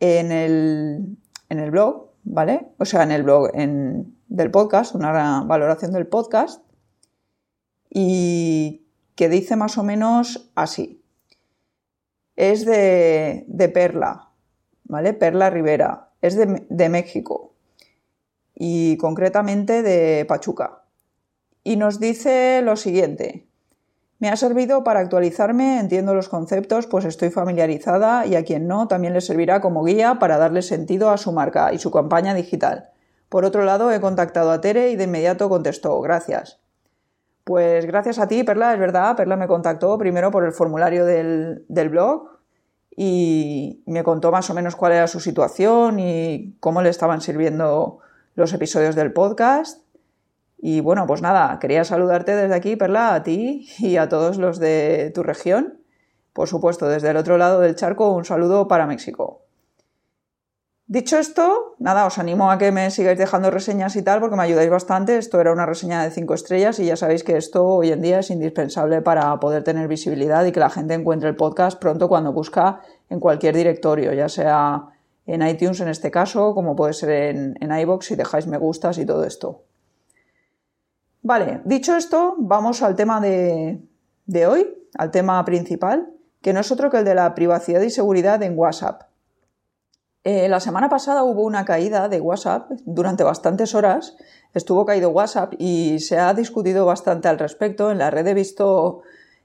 en 0.00 0.32
el, 0.32 1.16
en 1.48 1.58
el 1.60 1.70
blog, 1.70 2.10
¿vale? 2.24 2.72
O 2.78 2.84
sea, 2.84 3.04
en 3.04 3.12
el 3.12 3.22
blog 3.22 3.52
del 3.52 4.50
podcast, 4.50 4.94
una 4.94 5.42
valoración 5.42 5.92
del 5.92 6.06
podcast 6.06 6.65
y 7.98 8.84
que 9.14 9.30
dice 9.30 9.56
más 9.56 9.78
o 9.78 9.82
menos 9.82 10.50
así. 10.54 11.02
Es 12.36 12.66
de, 12.66 13.70
Perla, 13.72 14.28
¿vale? 14.84 15.14
Perla 15.14 15.48
Rivera. 15.48 16.10
Es 16.20 16.36
de, 16.36 16.66
de 16.68 16.88
México 16.90 17.54
y 18.54 18.98
concretamente 18.98 19.80
de 19.80 20.26
Pachuca. 20.26 20.82
Y 21.64 21.76
nos 21.76 21.98
dice 21.98 22.60
lo 22.62 22.76
siguiente. 22.76 23.46
Me 24.18 24.28
ha 24.28 24.36
servido 24.36 24.84
para 24.84 25.00
actualizarme, 25.00 25.80
entiendo 25.80 26.14
los 26.14 26.28
conceptos, 26.28 26.86
pues 26.86 27.06
estoy 27.06 27.30
familiarizada 27.30 28.26
y 28.26 28.34
a 28.34 28.44
quien 28.44 28.68
no 28.68 28.88
también 28.88 29.14
le 29.14 29.22
servirá 29.22 29.62
como 29.62 29.84
guía 29.84 30.18
para 30.18 30.36
darle 30.36 30.60
sentido 30.60 31.08
a 31.08 31.16
su 31.16 31.32
marca 31.32 31.72
y 31.72 31.78
su 31.78 31.90
campaña 31.90 32.34
digital. 32.34 32.90
Por 33.30 33.46
otro 33.46 33.64
lado, 33.64 33.90
he 33.90 34.02
contactado 34.02 34.50
a 34.50 34.60
Tere 34.60 34.90
y 34.90 34.96
de 34.96 35.04
inmediato 35.04 35.48
contestó, 35.48 35.98
gracias. 36.02 36.60
Pues 37.46 37.86
gracias 37.86 38.18
a 38.18 38.26
ti, 38.26 38.42
Perla, 38.42 38.74
es 38.74 38.80
verdad, 38.80 39.14
Perla 39.14 39.36
me 39.36 39.46
contactó 39.46 39.96
primero 39.98 40.32
por 40.32 40.44
el 40.44 40.50
formulario 40.50 41.04
del, 41.04 41.64
blog 41.68 42.40
y 42.90 43.84
me 43.86 44.02
contó 44.02 44.32
más 44.32 44.50
o 44.50 44.54
menos 44.54 44.74
cuál 44.74 44.94
era 44.94 45.06
su 45.06 45.20
situación 45.20 46.00
y 46.00 46.56
cómo 46.58 46.82
le 46.82 46.88
estaban 46.88 47.20
sirviendo 47.20 48.00
los 48.34 48.52
episodios 48.52 48.96
del 48.96 49.12
podcast. 49.12 49.80
Y 50.58 50.80
bueno, 50.80 51.06
pues 51.06 51.22
nada, 51.22 51.60
quería 51.60 51.84
saludarte 51.84 52.34
desde 52.34 52.56
aquí, 52.56 52.74
Perla, 52.74 53.14
a 53.14 53.22
ti 53.22 53.68
y 53.78 53.96
a 53.96 54.08
todos 54.08 54.38
los 54.38 54.58
de 54.58 55.12
tu 55.14 55.22
región. 55.22 55.78
Por 56.32 56.48
supuesto, 56.48 56.88
desde 56.88 57.10
el 57.10 57.16
otro 57.16 57.38
lado 57.38 57.60
del 57.60 57.76
charco, 57.76 58.10
un 58.10 58.24
saludo 58.24 58.66
para 58.66 58.88
México. 58.88 59.45
Dicho 60.88 61.18
esto, 61.18 61.74
nada, 61.80 62.06
os 62.06 62.16
animo 62.16 62.48
a 62.48 62.58
que 62.58 62.70
me 62.70 62.92
sigáis 62.92 63.18
dejando 63.18 63.50
reseñas 63.50 63.96
y 63.96 64.02
tal, 64.02 64.20
porque 64.20 64.36
me 64.36 64.44
ayudáis 64.44 64.70
bastante. 64.70 65.18
Esto 65.18 65.40
era 65.40 65.52
una 65.52 65.66
reseña 65.66 66.00
de 66.04 66.12
5 66.12 66.32
estrellas 66.32 66.78
y 66.78 66.86
ya 66.86 66.94
sabéis 66.94 67.24
que 67.24 67.36
esto 67.36 67.66
hoy 67.66 67.90
en 67.90 68.02
día 68.02 68.20
es 68.20 68.30
indispensable 68.30 69.02
para 69.02 69.40
poder 69.40 69.64
tener 69.64 69.88
visibilidad 69.88 70.44
y 70.44 70.52
que 70.52 70.60
la 70.60 70.70
gente 70.70 70.94
encuentre 70.94 71.28
el 71.28 71.34
podcast 71.34 71.80
pronto 71.80 72.08
cuando 72.08 72.32
busca 72.32 72.82
en 73.10 73.18
cualquier 73.18 73.56
directorio, 73.56 74.12
ya 74.12 74.28
sea 74.28 74.90
en 75.26 75.44
iTunes 75.44 75.80
en 75.80 75.88
este 75.88 76.12
caso, 76.12 76.54
como 76.54 76.76
puede 76.76 76.92
ser 76.92 77.10
en, 77.10 77.58
en 77.60 77.76
iBox 77.76 78.06
si 78.06 78.14
dejáis 78.14 78.46
me 78.46 78.56
gustas 78.56 78.98
y 78.98 79.04
todo 79.04 79.24
esto. 79.24 79.64
Vale, 81.22 81.62
dicho 81.64 81.96
esto, 81.96 82.36
vamos 82.38 82.82
al 82.82 82.94
tema 82.94 83.20
de, 83.20 83.80
de 84.26 84.46
hoy, 84.46 84.72
al 84.96 85.10
tema 85.10 85.44
principal, 85.44 86.12
que 86.40 86.52
no 86.52 86.60
es 86.60 86.70
otro 86.70 86.90
que 86.90 86.98
el 86.98 87.04
de 87.04 87.16
la 87.16 87.34
privacidad 87.34 87.80
y 87.80 87.90
seguridad 87.90 88.40
en 88.44 88.56
WhatsApp. 88.56 89.02
Eh, 90.28 90.48
la 90.48 90.58
semana 90.58 90.88
pasada 90.88 91.22
hubo 91.22 91.42
una 91.42 91.64
caída 91.64 92.08
de 92.08 92.20
WhatsApp 92.20 92.68
durante 92.84 93.22
bastantes 93.22 93.76
horas. 93.76 94.16
Estuvo 94.54 94.84
caído 94.84 95.10
WhatsApp 95.10 95.52
y 95.56 96.00
se 96.00 96.18
ha 96.18 96.34
discutido 96.34 96.84
bastante 96.84 97.28
al 97.28 97.38
respecto. 97.38 97.92
En 97.92 97.98
la 97.98 98.10
red 98.10 98.26
he 98.26 98.34
visto 98.34 99.02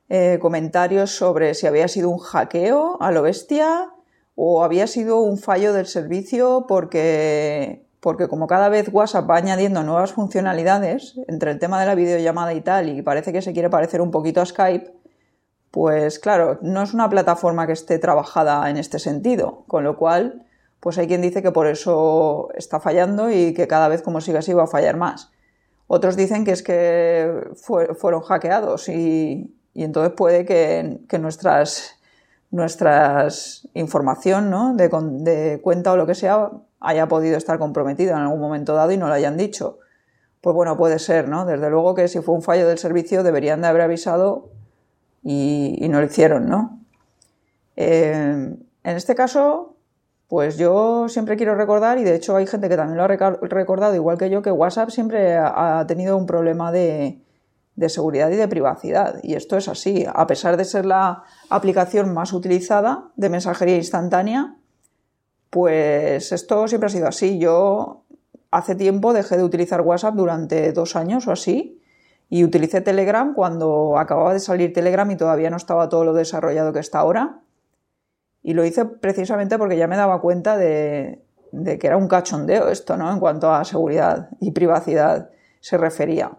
eh, 0.09 0.39
comentarios 0.41 1.11
sobre 1.11 1.53
si 1.53 1.67
había 1.67 1.87
sido 1.87 2.09
un 2.09 2.17
hackeo 2.17 2.97
a 2.99 3.11
lo 3.11 3.21
bestia 3.21 3.91
o 4.33 4.63
había 4.63 4.87
sido 4.87 5.19
un 5.19 5.37
fallo 5.37 5.71
del 5.71 5.85
servicio 5.85 6.65
porque, 6.67 7.85
porque 7.99 8.27
como 8.27 8.47
cada 8.47 8.67
vez 8.67 8.89
WhatsApp 8.91 9.29
va 9.29 9.37
añadiendo 9.37 9.83
nuevas 9.83 10.13
funcionalidades 10.13 11.13
entre 11.27 11.51
el 11.51 11.59
tema 11.59 11.79
de 11.79 11.85
la 11.85 11.93
videollamada 11.93 12.55
y 12.55 12.61
tal, 12.61 12.89
y 12.89 13.03
parece 13.03 13.31
que 13.31 13.43
se 13.43 13.53
quiere 13.53 13.69
parecer 13.69 14.01
un 14.01 14.09
poquito 14.09 14.41
a 14.41 14.47
Skype, 14.47 14.91
pues 15.69 16.17
claro, 16.17 16.57
no 16.63 16.81
es 16.81 16.95
una 16.95 17.07
plataforma 17.07 17.67
que 17.67 17.73
esté 17.73 17.99
trabajada 17.99 18.67
en 18.71 18.77
este 18.77 18.97
sentido, 18.97 19.63
con 19.67 19.83
lo 19.83 19.95
cual, 19.95 20.47
pues 20.81 20.97
hay 20.97 21.07
quien 21.07 21.21
dice 21.21 21.41
que 21.41 21.51
por 21.51 21.67
eso 21.67 22.49
está 22.55 22.81
fallando 22.81 23.31
y 23.31 23.53
que 23.53 23.67
cada 23.67 23.87
vez 23.87 24.01
como 24.01 24.19
siga 24.19 24.39
así 24.39 24.51
va 24.51 24.63
a 24.63 24.67
fallar 24.67 24.97
más. 24.97 25.31
Otros 25.87 26.17
dicen 26.17 26.43
que 26.43 26.51
es 26.51 26.63
que 26.63 27.51
fueron 27.55 28.21
hackeados 28.21 28.89
y, 28.89 29.55
entonces 29.75 30.13
puede 30.13 30.43
que, 30.45 30.99
que 31.07 31.19
nuestras 31.19 32.01
nuestras 32.49 33.67
información 33.73 34.49
¿no? 34.49 34.75
de, 34.75 34.89
de, 34.89 35.61
cuenta 35.61 35.93
o 35.93 35.97
lo 35.97 36.05
que 36.05 36.15
sea 36.15 36.51
haya 36.81 37.07
podido 37.07 37.37
estar 37.37 37.57
comprometida 37.59 38.11
en 38.11 38.17
algún 38.17 38.41
momento 38.41 38.73
dado 38.73 38.91
y 38.91 38.97
no 38.97 39.07
lo 39.07 39.13
hayan 39.13 39.37
dicho. 39.37 39.79
Pues 40.41 40.55
bueno, 40.55 40.75
puede 40.75 40.99
ser, 40.99 41.29
¿no? 41.29 41.45
Desde 41.45 41.69
luego 41.69 41.93
que 41.95 42.07
si 42.07 42.19
fue 42.19 42.35
un 42.35 42.41
fallo 42.41 42.67
del 42.67 42.77
servicio 42.77 43.23
deberían 43.23 43.61
de 43.61 43.67
haber 43.67 43.83
avisado 43.83 44.49
y, 45.23 45.87
no 45.89 45.99
lo 45.99 46.05
hicieron, 46.05 46.49
¿no? 46.49 46.79
Eh, 47.75 48.55
en 48.83 48.95
este 48.97 49.13
caso, 49.13 49.70
pues 50.31 50.57
yo 50.57 51.09
siempre 51.09 51.35
quiero 51.35 51.55
recordar, 51.55 51.97
y 51.97 52.05
de 52.05 52.15
hecho 52.15 52.37
hay 52.37 52.47
gente 52.47 52.69
que 52.69 52.77
también 52.77 52.95
lo 52.95 53.03
ha 53.03 53.07
recordado, 53.09 53.93
igual 53.95 54.17
que 54.17 54.29
yo, 54.29 54.41
que 54.41 54.49
WhatsApp 54.49 54.89
siempre 54.89 55.35
ha 55.35 55.83
tenido 55.89 56.15
un 56.15 56.25
problema 56.25 56.71
de, 56.71 57.19
seguridad 57.89 58.31
y 58.31 58.37
de 58.37 58.47
privacidad. 58.47 59.19
Y 59.23 59.33
esto 59.33 59.57
es 59.57 59.67
así. 59.67 60.05
A 60.07 60.27
pesar 60.27 60.55
de 60.55 60.63
ser 60.63 60.85
la 60.85 61.25
aplicación 61.49 62.13
más 62.13 62.31
utilizada 62.31 63.09
de 63.17 63.27
mensajería 63.27 63.75
instantánea, 63.75 64.55
pues 65.49 66.31
esto 66.31 66.65
siempre 66.69 66.87
ha 66.87 66.91
sido 66.91 67.09
así. 67.09 67.37
Yo 67.37 68.05
hace 68.51 68.75
tiempo 68.75 69.11
dejé 69.11 69.35
de 69.35 69.43
utilizar 69.43 69.81
WhatsApp 69.81 70.15
durante 70.15 70.71
dos 70.71 70.95
años 70.95 71.27
o 71.27 71.33
así 71.33 71.81
y 72.29 72.45
utilicé 72.45 72.79
Telegram 72.79 73.33
cuando 73.33 73.97
acababa 73.97 74.31
de 74.31 74.39
salir 74.39 74.71
Telegram 74.71 75.11
y 75.11 75.17
todavía 75.17 75.49
no 75.49 75.57
estaba 75.57 75.89
todo 75.89 76.05
lo 76.05 76.13
desarrollado 76.13 76.71
que 76.71 76.79
está 76.79 76.99
ahora. 76.99 77.41
Y 78.43 78.53
lo 78.53 78.65
hice 78.65 78.85
precisamente 78.85 79.57
porque 79.57 79.77
ya 79.77 79.87
me 79.87 79.97
daba 79.97 80.21
cuenta 80.21 80.57
de, 80.57 81.23
que 81.51 81.87
era 81.87 81.97
un 81.97 82.07
cachondeo 82.07 82.69
esto, 82.69 82.97
¿no? 82.97 83.11
En 83.11 83.19
cuanto 83.19 83.53
a 83.53 83.63
seguridad 83.63 84.29
y 84.39 84.51
privacidad 84.51 85.29
se 85.59 85.77
refería. 85.77 86.31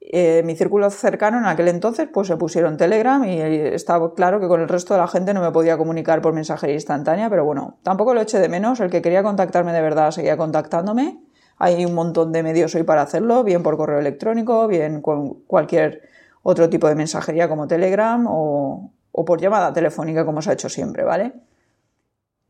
Eh, 0.00 0.42
mi 0.44 0.56
círculo 0.56 0.90
cercano 0.90 1.38
en 1.38 1.44
aquel 1.44 1.68
entonces 1.68 2.08
pues 2.12 2.26
se 2.26 2.36
pusieron 2.36 2.76
Telegram 2.78 3.22
y 3.22 3.38
estaba 3.38 4.14
claro 4.14 4.40
que 4.40 4.48
con 4.48 4.60
el 4.60 4.68
resto 4.68 4.94
de 4.94 5.00
la 5.00 5.06
gente 5.06 5.34
no 5.34 5.42
me 5.42 5.52
podía 5.52 5.76
comunicar 5.76 6.22
por 6.22 6.32
mensajería 6.32 6.74
instantánea, 6.74 7.28
pero 7.28 7.44
bueno, 7.44 7.78
tampoco 7.82 8.14
lo 8.14 8.22
eché 8.22 8.38
de 8.40 8.48
menos, 8.48 8.80
el 8.80 8.90
que 8.90 9.02
quería 9.02 9.22
contactarme 9.22 9.72
de 9.72 9.82
verdad 9.82 10.10
seguía 10.10 10.36
contactándome, 10.38 11.20
hay 11.58 11.84
un 11.84 11.94
montón 11.94 12.32
de 12.32 12.42
medios 12.42 12.74
hoy 12.74 12.82
para 12.82 13.02
hacerlo, 13.02 13.44
bien 13.44 13.62
por 13.62 13.76
correo 13.76 13.98
electrónico, 13.98 14.66
bien 14.66 15.02
con 15.02 15.34
cualquier 15.46 16.00
otro 16.42 16.70
tipo 16.70 16.88
de 16.88 16.94
mensajería 16.94 17.48
como 17.50 17.68
Telegram 17.68 18.26
o, 18.26 18.90
o 19.20 19.24
por 19.24 19.40
llamada 19.40 19.72
telefónica 19.72 20.24
como 20.24 20.40
se 20.40 20.50
ha 20.50 20.52
hecho 20.54 20.68
siempre, 20.68 21.04
¿vale? 21.04 21.32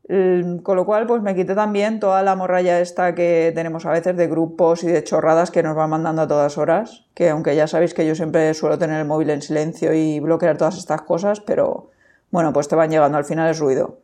Con 0.07 0.75
lo 0.75 0.85
cual, 0.85 1.05
pues 1.07 1.21
me 1.21 1.35
quité 1.35 1.53
también 1.55 1.99
toda 1.99 2.21
la 2.21 2.35
morralla 2.35 2.81
esta 2.81 3.15
que 3.15 3.51
tenemos 3.55 3.85
a 3.85 3.91
veces 3.91 4.17
de 4.17 4.27
grupos 4.27 4.83
y 4.83 4.87
de 4.87 5.03
chorradas 5.03 5.51
que 5.51 5.63
nos 5.63 5.75
van 5.75 5.89
mandando 5.89 6.23
a 6.23 6.27
todas 6.27 6.57
horas, 6.57 7.05
que 7.13 7.29
aunque 7.29 7.55
ya 7.55 7.67
sabéis 7.67 7.93
que 7.93 8.05
yo 8.05 8.15
siempre 8.15 8.53
suelo 8.53 8.77
tener 8.77 8.99
el 8.99 9.07
móvil 9.07 9.29
en 9.29 9.41
silencio 9.41 9.93
y 9.93 10.19
bloquear 10.19 10.57
todas 10.57 10.77
estas 10.77 11.03
cosas, 11.03 11.39
pero 11.39 11.91
bueno, 12.29 12.51
pues 12.51 12.67
te 12.67 12.75
van 12.75 12.89
llegando, 12.89 13.17
al 13.17 13.25
final 13.25 13.49
es 13.49 13.59
ruido. 13.59 13.99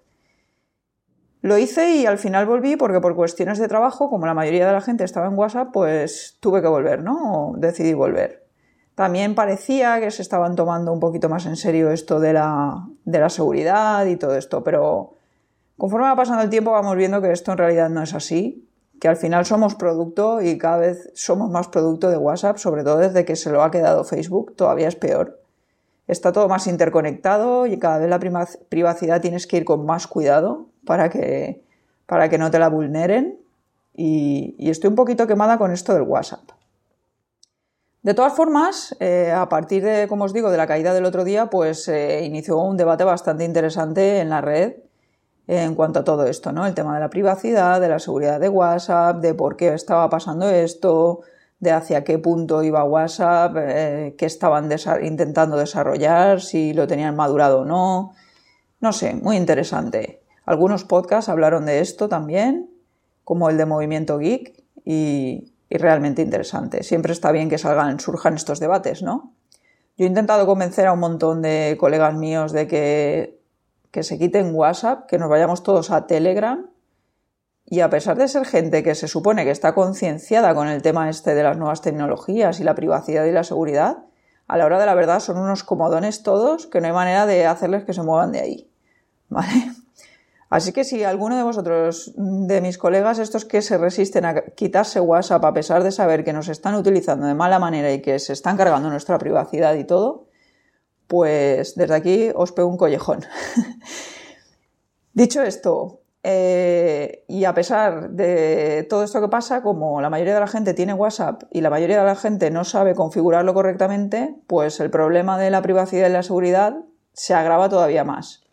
Lo 1.41 1.57
hice 1.57 1.95
y 1.95 2.05
al 2.05 2.17
final 2.17 2.45
volví 2.45 2.75
porque 2.75 3.01
por 3.01 3.15
cuestiones 3.15 3.59
de 3.59 3.67
trabajo, 3.67 4.09
como 4.09 4.25
la 4.25 4.33
mayoría 4.33 4.67
de 4.67 4.73
la 4.73 4.81
gente 4.81 5.03
estaba 5.03 5.27
en 5.27 5.37
WhatsApp, 5.37 5.69
pues 5.73 6.37
tuve 6.39 6.61
que 6.61 6.67
volver, 6.67 7.01
¿no? 7.01 7.53
decidí 7.57 7.93
volver. 7.93 8.46
También 8.97 9.33
parecía 9.33 10.01
que 10.01 10.11
se 10.11 10.21
estaban 10.21 10.57
tomando 10.57 10.91
un 10.91 10.99
poquito 10.99 11.29
más 11.29 11.45
en 11.45 11.55
serio 11.55 11.91
esto 11.91 12.19
de 12.19 12.33
la, 12.33 12.85
de 13.05 13.19
la 13.19 13.29
seguridad 13.29 14.05
y 14.07 14.17
todo 14.17 14.35
esto, 14.35 14.61
pero 14.61 15.13
Conforme 15.77 16.07
va 16.07 16.15
pasando 16.15 16.41
el 16.41 16.49
tiempo 16.49 16.71
vamos 16.71 16.95
viendo 16.95 17.21
que 17.21 17.31
esto 17.31 17.51
en 17.51 17.59
realidad 17.59 17.89
no 17.89 18.01
es 18.01 18.15
así, 18.15 18.67
que 18.99 19.07
al 19.07 19.15
final 19.15 19.45
somos 19.45 19.75
producto 19.75 20.41
y 20.41 20.57
cada 20.57 20.77
vez 20.77 21.11
somos 21.13 21.51
más 21.51 21.67
producto 21.67 22.09
de 22.09 22.17
WhatsApp, 22.17 22.57
sobre 22.57 22.83
todo 22.83 22.97
desde 22.97 23.25
que 23.25 23.35
se 23.35 23.51
lo 23.51 23.61
ha 23.61 23.69
quedado 23.69 24.03
Facebook, 24.03 24.55
todavía 24.55 24.87
es 24.87 24.95
peor. 24.95 25.39
Está 26.07 26.31
todo 26.31 26.47
más 26.47 26.65
interconectado 26.65 27.67
y 27.67 27.77
cada 27.77 27.99
vez 27.99 28.09
la 28.09 28.19
privacidad 28.69 29.21
tienes 29.21 29.45
que 29.45 29.57
ir 29.57 29.65
con 29.65 29.85
más 29.85 30.07
cuidado 30.07 30.65
para 30.83 31.09
que, 31.09 31.63
para 32.07 32.27
que 32.29 32.39
no 32.39 32.49
te 32.49 32.57
la 32.57 32.69
vulneren. 32.69 33.37
Y, 33.93 34.55
estoy 34.69 34.89
un 34.89 34.95
poquito 34.95 35.27
quemada 35.27 35.59
con 35.59 35.71
esto 35.71 35.93
del 35.93 36.03
WhatsApp. 36.03 36.49
De 38.03 38.13
todas 38.13 38.33
formas, 38.33 38.95
eh, 38.99 39.31
a 39.31 39.49
partir 39.49 39.83
de, 39.83 40.07
como 40.07 40.25
os 40.25 40.33
digo, 40.33 40.51
de 40.51 40.57
la 40.57 40.67
caída 40.67 40.93
del 40.93 41.05
otro 41.05 41.23
día, 41.23 41.49
pues 41.49 41.83
se 41.83 42.23
inició 42.23 42.57
un 42.57 42.77
debate 42.77 43.03
bastante 43.03 43.43
interesante 43.43 44.19
en 44.19 44.29
la 44.29 44.41
red 44.41 44.75
en 45.47 45.75
cuanto 45.75 45.99
a 45.99 46.03
todo 46.03 46.25
esto, 46.25 46.51
¿no? 46.51 46.65
El 46.65 46.73
tema 46.73 46.93
de 46.93 46.99
la 46.99 47.09
privacidad, 47.09 47.79
de 47.79 47.87
la 47.87 47.99
seguridad 47.99 48.39
de 48.39 48.49
WhatsApp, 48.49 49.17
de 49.21 49.33
por 49.33 49.55
qué 49.55 49.73
estaba 49.73 50.09
pasando 50.09 50.49
esto, 50.49 51.21
de 51.59 51.71
hacia 51.71 52.03
qué 52.03 52.19
punto 52.19 52.63
iba 52.63 52.83
WhatsApp, 52.83 53.55
eh, 53.57 54.15
qué 54.17 54.25
estaban 54.25 54.69
intentando 55.01 55.57
desarrollar, 55.57 56.41
si 56.41 56.73
lo 56.73 56.85
tenían 56.85 57.15
madurado 57.15 57.61
o 57.61 57.65
no. 57.65 58.13
No 58.81 58.91
sé, 58.91 59.15
muy 59.15 59.37
interesante. 59.37 60.21
Algunos 60.45 60.83
podcasts 60.83 61.29
hablaron 61.29 61.65
de 61.65 61.79
esto 61.79 62.09
también, 62.09 62.69
como 63.23 63.49
el 63.49 63.57
de 63.57 63.65
Movimiento 63.65 64.17
Geek, 64.19 64.63
y, 64.85 65.53
y 65.69 65.77
realmente 65.77 66.21
interesante. 66.21 66.83
Siempre 66.83 67.13
está 67.13 67.31
bien 67.31 67.49
que 67.49 67.57
salgan, 67.57 67.99
surjan 67.99 68.35
estos 68.35 68.59
debates, 68.59 69.03
¿no? 69.03 69.33
Yo 69.97 70.05
he 70.05 70.07
intentado 70.07 70.45
convencer 70.45 70.87
a 70.87 70.93
un 70.93 70.99
montón 70.99 71.41
de 71.41 71.75
colegas 71.79 72.13
míos 72.13 72.51
de 72.51 72.67
que 72.67 73.37
que 73.91 74.03
se 74.03 74.19
quiten 74.19 74.53
WhatsApp, 74.53 75.07
que 75.07 75.17
nos 75.17 75.27
vayamos 75.29 75.63
todos 75.63 75.91
a 75.91 76.05
Telegram. 76.07 76.69
Y 77.65 77.81
a 77.81 77.89
pesar 77.89 78.17
de 78.17 78.27
ser 78.27 78.45
gente 78.45 78.83
que 78.83 78.95
se 78.95 79.07
supone 79.07 79.43
que 79.43 79.49
está 79.49 79.73
concienciada 79.73 80.53
con 80.55 80.67
el 80.67 80.81
tema 80.81 81.09
este 81.09 81.35
de 81.35 81.43
las 81.43 81.57
nuevas 81.57 81.81
tecnologías 81.81 82.59
y 82.59 82.63
la 82.63 82.75
privacidad 82.75 83.25
y 83.25 83.31
la 83.31 83.43
seguridad, 83.43 84.05
a 84.47 84.57
la 84.57 84.65
hora 84.65 84.79
de 84.79 84.85
la 84.85 84.93
verdad 84.93 85.19
son 85.19 85.37
unos 85.37 85.63
comodones 85.63 86.23
todos 86.23 86.67
que 86.67 86.79
no 86.79 86.87
hay 86.87 86.93
manera 86.93 87.25
de 87.25 87.45
hacerles 87.45 87.85
que 87.85 87.93
se 87.93 88.03
muevan 88.03 88.31
de 88.31 88.39
ahí. 88.39 88.71
¿Vale? 89.29 89.73
Así 90.49 90.71
que 90.71 90.85
si 90.85 91.03
alguno 91.03 91.35
de 91.35 91.43
vosotros, 91.43 92.13
de 92.15 92.61
mis 92.61 92.77
colegas, 92.77 93.19
estos 93.19 93.43
que 93.43 93.61
se 93.61 93.77
resisten 93.77 94.25
a 94.25 94.41
quitarse 94.41 95.01
WhatsApp 95.01 95.43
a 95.43 95.53
pesar 95.53 95.83
de 95.83 95.91
saber 95.91 96.23
que 96.23 96.31
nos 96.31 96.47
están 96.47 96.75
utilizando 96.75 97.27
de 97.27 97.33
mala 97.33 97.59
manera 97.59 97.91
y 97.91 98.01
que 98.01 98.17
se 98.19 98.33
están 98.33 98.55
cargando 98.55 98.89
nuestra 98.89 99.17
privacidad 99.17 99.75
y 99.75 99.83
todo, 99.83 100.27
pues 101.07 101.75
desde 101.75 101.95
aquí 101.95 102.29
os 102.33 102.53
pego 102.53 102.69
un 102.69 102.77
collejón. 102.77 103.25
Dicho 105.13 105.41
esto, 105.41 106.01
eh, 106.23 107.25
y 107.27 107.43
a 107.45 107.53
pesar 107.53 108.11
de 108.11 108.85
todo 108.89 109.03
esto 109.03 109.19
que 109.19 109.27
pasa, 109.27 109.61
como 109.61 109.99
la 109.99 110.09
mayoría 110.09 110.33
de 110.33 110.39
la 110.39 110.47
gente 110.47 110.73
tiene 110.73 110.93
WhatsApp 110.93 111.43
y 111.51 111.61
la 111.61 111.69
mayoría 111.69 111.99
de 111.99 112.05
la 112.05 112.15
gente 112.15 112.51
no 112.51 112.63
sabe 112.63 112.95
configurarlo 112.95 113.53
correctamente, 113.53 114.35
pues 114.47 114.79
el 114.79 114.91
problema 114.91 115.37
de 115.37 115.49
la 115.49 115.61
privacidad 115.61 116.07
y 116.07 116.13
la 116.13 116.23
seguridad 116.23 116.77
se 117.13 117.33
agrava 117.33 117.67
todavía 117.67 118.03
más. 118.03 118.46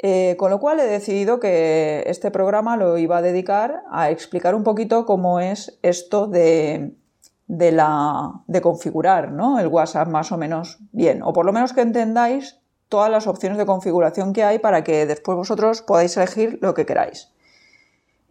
Eh, 0.00 0.36
con 0.38 0.50
lo 0.50 0.60
cual 0.60 0.78
he 0.78 0.86
decidido 0.86 1.40
que 1.40 2.04
este 2.06 2.30
programa 2.30 2.76
lo 2.76 2.98
iba 2.98 3.16
a 3.18 3.22
dedicar 3.22 3.82
a 3.90 4.10
explicar 4.10 4.54
un 4.54 4.62
poquito 4.62 5.04
cómo 5.04 5.40
es 5.40 5.78
esto 5.82 6.28
de 6.28 6.94
de, 7.48 7.72
la, 7.72 8.42
de 8.46 8.60
configurar 8.60 9.32
¿no? 9.32 9.58
el 9.58 9.66
WhatsApp 9.66 10.08
más 10.08 10.30
o 10.30 10.38
menos 10.38 10.78
bien, 10.92 11.22
o 11.22 11.32
por 11.32 11.44
lo 11.46 11.52
menos 11.52 11.72
que 11.72 11.80
entendáis 11.80 12.58
todas 12.88 13.10
las 13.10 13.26
opciones 13.26 13.58
de 13.58 13.66
configuración 13.66 14.32
que 14.32 14.44
hay 14.44 14.58
para 14.58 14.84
que 14.84 15.06
después 15.06 15.36
vosotros 15.36 15.82
podáis 15.82 16.16
elegir 16.16 16.58
lo 16.62 16.74
que 16.74 16.86
queráis. 16.86 17.30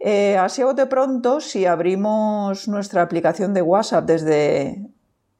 Eh, 0.00 0.36
así 0.38 0.62
a 0.62 0.72
de 0.72 0.86
pronto, 0.86 1.40
si 1.40 1.66
abrimos 1.66 2.68
nuestra 2.68 3.02
aplicación 3.02 3.52
de 3.52 3.62
WhatsApp 3.62 4.04
desde, 4.04 4.88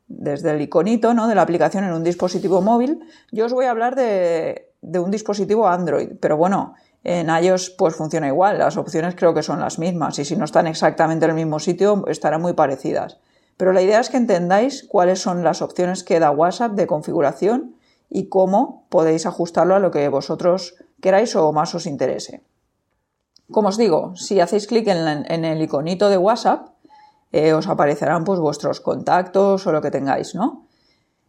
desde 0.09 0.51
el 0.51 0.61
iconito 0.61 1.15
¿no? 1.15 1.29
de 1.29 1.37
la 1.37 1.43
aplicación 1.43 1.85
en 1.85 1.93
un 1.93 2.03
dispositivo 2.03 2.61
móvil, 2.61 3.01
yo 3.31 3.47
os 3.47 3.53
voy 3.53 3.67
a 3.67 3.71
hablar 3.71 3.95
de, 3.95 4.68
de 4.81 4.99
un 4.99 5.11
dispositivo 5.11 5.69
Android, 5.69 6.11
pero 6.21 6.37
bueno, 6.37 6.75
en 7.05 7.29
iOS 7.29 7.71
pues 7.71 7.95
funciona 7.95 8.29
igual, 8.29 8.59
las 8.59 8.77
opciones 8.77 9.15
creo 9.15 9.35
que 9.35 9.43
son 9.43 9.61
las 9.61 9.79
mismas 9.79 10.19
y 10.19 10.25
si 10.25 10.37
no 10.37 10.45
están 10.45 10.67
exactamente 10.67 11.25
en 11.25 11.31
el 11.31 11.37
mismo 11.37 11.59
sitio 11.59 12.05
estarán 12.07 12.43
muy 12.43 12.53
parecidas. 12.53 13.19
Pero 13.57 13.73
la 13.73 13.83
idea 13.83 14.01
es 14.01 14.09
que 14.09 14.17
entendáis 14.17 14.87
cuáles 14.89 15.21
son 15.21 15.43
las 15.43 15.63
opciones 15.63 16.05
que 16.05 16.21
da 16.21 16.31
WhatsApp 16.31 16.73
de 16.73 16.87
configuración 16.87 17.75
y 18.09 18.29
cómo 18.29 18.87
podéis 18.89 19.27
ajustarlo 19.27 19.75
a 19.75 19.81
lo 19.81 19.91
que 19.91 20.09
vosotros 20.09 20.77
queráis 21.01 21.35
o 21.37 21.53
más 21.53 21.75
os 21.75 21.87
interese. 21.87 22.43
Como 23.51 23.69
os 23.69 23.77
digo, 23.77 24.15
si 24.15 24.41
hacéis 24.41 24.67
clic 24.67 24.87
en, 24.89 25.45
el 25.45 25.63
iconito 25.63 26.09
de 26.09 26.19
WhatsApp, 26.19 26.69
eh, 27.33 27.53
os 27.53 27.67
aparecerán 27.67 28.25
pues 28.25 28.39
vuestros 28.41 28.81
contactos 28.81 29.67
o 29.67 29.73
lo 29.73 29.83
que 29.83 29.91
tengáis, 29.91 30.35
¿no? 30.35 30.67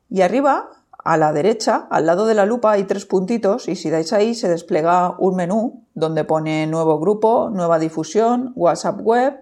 Y 0.09 0.21
arriba 0.21 0.69
a 1.03 1.17
la 1.17 1.31
derecha, 1.31 1.87
al 1.89 2.05
lado 2.05 2.25
de 2.25 2.35
la 2.35 2.45
lupa, 2.45 2.71
hay 2.71 2.83
tres 2.83 3.05
puntitos 3.05 3.67
y 3.67 3.75
si 3.75 3.89
dais 3.89 4.11
ahí 4.13 4.35
se 4.35 4.49
despliega 4.49 5.15
un 5.17 5.35
menú 5.35 5.85
donde 5.93 6.25
pone 6.25 6.67
nuevo 6.67 6.99
grupo, 6.99 7.49
nueva 7.49 7.79
difusión, 7.79 8.51
WhatsApp 8.55 8.99
web, 9.01 9.39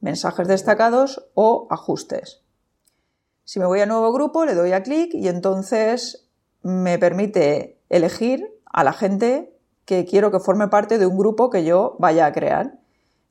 mensajes 0.00 0.48
destacados 0.48 1.28
o 1.34 1.66
ajustes. 1.70 2.42
Si 3.44 3.60
me 3.60 3.66
voy 3.66 3.80
a 3.80 3.86
nuevo 3.86 4.12
grupo, 4.12 4.46
le 4.46 4.54
doy 4.54 4.72
a 4.72 4.82
clic 4.82 5.12
y 5.12 5.28
entonces 5.28 6.26
me 6.62 6.98
permite 6.98 7.78
elegir 7.90 8.50
a 8.64 8.84
la 8.84 8.94
gente 8.94 9.54
que 9.84 10.06
quiero 10.06 10.30
que 10.30 10.40
forme 10.40 10.68
parte 10.68 10.98
de 10.98 11.06
un 11.06 11.18
grupo 11.18 11.50
que 11.50 11.64
yo 11.64 11.96
vaya 11.98 12.24
a 12.24 12.32
crear. 12.32 12.78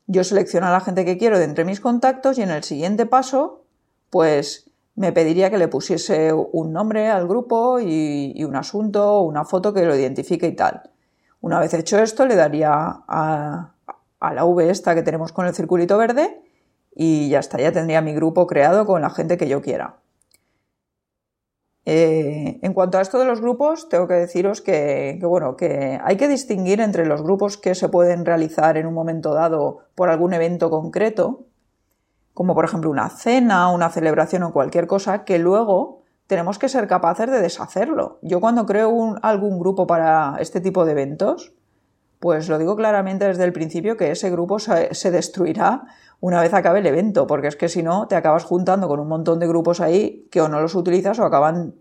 Yo 0.06 0.24
selecciono 0.24 0.68
a 0.68 0.72
la 0.72 0.82
gente 0.82 1.06
que 1.06 1.18
quiero 1.18 1.40
de 1.40 1.46
entre 1.46 1.66
mis 1.66 1.80
contactos 1.80 2.38
y 2.38 2.44
en 2.44 2.52
el 2.52 2.64
siguiente 2.64 3.08
paso, 3.08 3.64
pues 4.12 4.70
me 4.96 5.12
pediría 5.12 5.50
que 5.50 5.58
le 5.58 5.68
pusiese 5.68 6.34
un 6.34 6.72
nombre 6.72 7.10
al 7.10 7.28
grupo 7.28 7.80
y, 7.80 8.44
un 8.44 8.56
asunto, 8.56 9.22
una 9.22 9.44
foto 9.46 9.74
que 9.74 9.86
lo 9.86 9.96
identifique 9.96 10.48
y 10.48 10.56
tal. 10.56 10.92
Una 11.42 11.60
vez 11.60 11.74
hecho 11.74 12.00
esto, 12.00 12.26
le 12.26 12.36
daría 12.36 12.72
a, 12.72 13.74
la 14.22 14.46
V 14.46 14.70
esta 14.70 14.96
que 14.96 15.02
tenemos 15.02 15.34
con 15.34 15.46
el 15.46 15.56
circulito 15.56 15.98
verde 15.98 16.42
y 16.96 17.30
ya 17.30 17.40
está, 17.40 17.60
ya 17.60 17.72
tendría 17.72 18.02
mi 18.02 18.14
grupo 18.14 18.48
creado 18.48 18.86
con 18.86 19.02
la 19.02 19.10
gente 19.10 19.38
que 19.38 19.48
yo 19.48 19.62
quiera. 19.62 19.98
Eh, 21.86 22.60
en 22.62 22.74
cuanto 22.74 22.98
a 22.98 23.02
esto 23.02 23.20
de 23.20 23.26
los 23.26 23.42
grupos, 23.42 23.90
tengo 23.90 24.08
que 24.08 24.14
deciros 24.14 24.62
que, 24.62 25.20
bueno, 25.22 25.58
que 25.58 26.00
hay 26.02 26.16
que 26.16 26.30
distinguir 26.30 26.80
entre 26.80 27.06
los 27.06 27.22
grupos 27.22 27.58
que 27.58 27.76
se 27.76 27.90
pueden 27.90 28.26
realizar 28.26 28.78
en 28.78 28.86
un 28.86 28.94
momento 28.94 29.34
dado 29.34 29.80
por 29.96 30.10
algún 30.10 30.34
evento 30.34 30.70
concreto, 30.70 31.46
como 32.34 32.56
por 32.56 32.66
ejemplo 32.66 32.90
una 32.90 33.10
cena, 33.10 33.70
una 33.70 33.90
celebración 33.90 34.44
o 34.44 34.54
cualquier 34.54 34.88
cosa, 34.88 35.24
que 35.24 35.40
luego 35.40 36.02
tenemos 36.28 36.58
que 36.58 36.70
ser 36.70 36.88
capaces 36.88 37.30
de 37.30 37.42
deshacerlo. 37.42 38.20
Yo 38.22 38.40
cuando 38.40 38.66
creo 38.66 39.16
algún 39.22 39.60
grupo 39.60 39.86
para 39.86 40.38
este 40.40 40.62
tipo 40.62 40.86
de 40.86 40.94
eventos, 40.94 41.54
pues 42.20 42.48
lo 42.48 42.58
digo 42.58 42.76
claramente 42.76 43.28
desde 43.28 43.44
el 43.44 43.52
principio 43.52 43.98
que 43.98 44.12
ese 44.12 44.32
grupo 44.32 44.58
se, 44.58 45.12
destruirá 45.12 45.84
una 46.22 46.40
vez 46.42 46.54
acabe 46.54 46.80
el 46.80 46.86
evento, 46.86 47.28
porque 47.28 47.48
es 47.48 47.58
que 47.58 47.68
si 47.68 47.84
no 47.84 48.08
te 48.08 48.16
acabas 48.16 48.46
juntando 48.46 48.88
con 48.88 49.02
un 49.02 49.10
montón 49.10 49.40
de 49.40 49.48
grupos 49.48 49.82
ahí 49.82 50.30
que 50.32 50.40
o 50.40 50.48
no 50.48 50.62
los 50.62 50.74
utilizas 50.74 51.20
o 51.20 51.26
acaban 51.26 51.76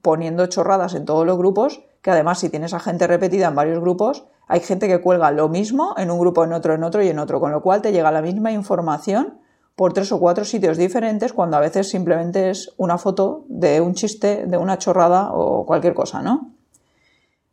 poniendo 0.00 0.46
chorradas 0.46 0.94
en 0.94 1.04
todos 1.04 1.26
los 1.26 1.36
grupos, 1.36 1.84
que 2.00 2.12
además 2.12 2.38
si 2.38 2.48
tienes 2.48 2.74
a 2.74 2.78
gente 2.78 3.08
repetida 3.08 3.48
en 3.48 3.56
varios 3.56 3.80
grupos, 3.80 4.26
hay 4.46 4.60
gente 4.60 4.86
que 4.86 5.00
cuelga 5.00 5.32
lo 5.32 5.48
mismo 5.48 5.94
en 5.98 6.12
un 6.12 6.20
grupo, 6.20 6.44
en 6.44 6.52
otro, 6.52 6.74
en 6.74 6.84
otro 6.84 7.02
y 7.02 7.08
en 7.08 7.18
otro, 7.18 7.40
con 7.40 7.50
lo 7.50 7.60
cual 7.60 7.82
te 7.82 7.90
llega 7.90 8.12
la 8.12 8.22
misma 8.22 8.52
información 8.52 9.40
por 9.78 9.92
tres 9.92 10.10
o 10.10 10.18
cuatro 10.18 10.44
sitios 10.44 10.76
diferentes 10.76 11.32
cuando 11.32 11.56
a 11.56 11.60
veces 11.60 11.88
simplemente 11.88 12.50
es 12.50 12.74
una 12.78 12.98
foto 12.98 13.44
de 13.46 13.80
un 13.80 13.94
chiste, 13.94 14.44
de 14.44 14.58
una 14.58 14.76
chorrada 14.76 15.30
o 15.32 15.64
cualquier 15.66 15.94
cosa, 15.94 16.20
¿no? 16.20 16.50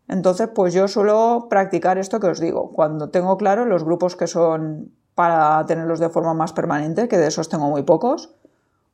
Entonces, 0.08 0.50
pues 0.50 0.74
yo 0.74 0.88
suelo 0.88 1.46
practicar 1.52 2.00
esto 2.00 2.20
que 2.20 2.26
os 2.26 2.40
digo, 2.40 2.72
cuando 2.72 3.12
tengo 3.12 3.38
claro 3.38 3.66
los 3.66 3.84
grupos 3.84 4.16
que 4.16 4.26
son 4.26 4.92
para 5.14 5.64
tenerlos 5.68 6.00
de 6.00 6.10
forma 6.10 6.34
más 6.34 6.52
permanente, 6.52 7.08
que 7.08 7.20
de 7.20 7.28
esos 7.28 7.48
tengo 7.48 7.70
muy 7.70 7.84
pocos, 7.84 8.34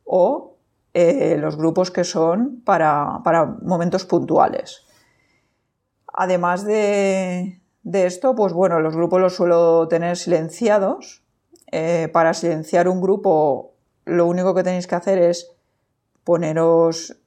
o 0.03 0.57
eh, 0.93 1.37
los 1.39 1.55
grupos 1.55 1.89
que 1.89 2.03
son 2.03 2.61
para, 2.65 3.21
momentos 3.61 4.03
puntuales. 4.03 4.83
Además 6.11 6.65
de, 6.65 7.61
de, 7.83 8.05
esto, 8.05 8.35
pues 8.35 8.51
bueno, 8.51 8.81
los 8.81 8.93
grupos 8.93 9.21
los 9.21 9.35
suelo 9.37 9.87
tener 9.87 10.17
silenciados 10.17 11.23
eh, 11.71 12.09
para 12.11 12.33
silenciar 12.33 12.87
un 12.87 13.01
grupo, 13.01 13.73
lo 14.05 14.27
único 14.27 14.53
que 14.53 14.63
tenéis 14.63 14.87
que 14.87 14.95
hacer 14.95 15.17
es 15.19 15.51
poneros, 16.23 17.17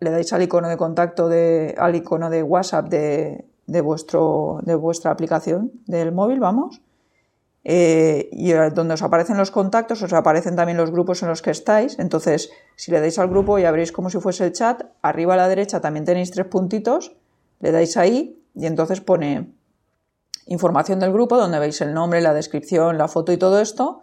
le 0.00 0.10
dais 0.10 0.32
al 0.32 0.42
icono 0.42 0.68
de 0.68 0.76
contacto, 0.76 1.28
de, 1.28 1.74
al 1.78 1.94
icono 1.94 2.30
de 2.30 2.42
WhatsApp 2.42 2.88
de, 2.88 3.80
vuestro, 3.82 4.60
de 4.62 4.74
vuestra 4.74 5.10
aplicación 5.10 5.72
del 5.86 6.12
móvil, 6.12 6.40
vamos. 6.40 6.82
Eh, 7.68 8.28
y 8.30 8.52
donde 8.52 8.94
os 8.94 9.02
aparecen 9.02 9.36
los 9.36 9.50
contactos, 9.50 10.00
os 10.00 10.12
aparecen 10.12 10.54
también 10.54 10.76
los 10.76 10.92
grupos 10.92 11.22
en 11.22 11.28
los 11.28 11.42
que 11.42 11.50
estáis. 11.50 11.98
Entonces, 11.98 12.50
si 12.76 12.92
le 12.92 13.00
dais 13.00 13.18
al 13.18 13.28
grupo 13.28 13.58
y 13.58 13.64
abréis 13.64 13.90
como 13.90 14.10
si 14.10 14.20
fuese 14.20 14.44
el 14.44 14.52
chat, 14.52 14.84
arriba 15.02 15.34
a 15.34 15.36
la 15.36 15.48
derecha 15.48 15.80
también 15.80 16.04
tenéis 16.04 16.30
tres 16.30 16.46
puntitos, 16.46 17.16
le 17.58 17.72
dais 17.72 17.96
ahí 17.96 18.40
y 18.54 18.66
entonces 18.66 19.00
pone 19.00 19.55
información 20.46 21.00
del 21.00 21.12
grupo 21.12 21.36
donde 21.36 21.58
veis 21.58 21.80
el 21.80 21.92
nombre, 21.92 22.20
la 22.20 22.32
descripción, 22.32 22.98
la 22.98 23.08
foto 23.08 23.32
y 23.32 23.36
todo 23.36 23.60
esto. 23.60 24.02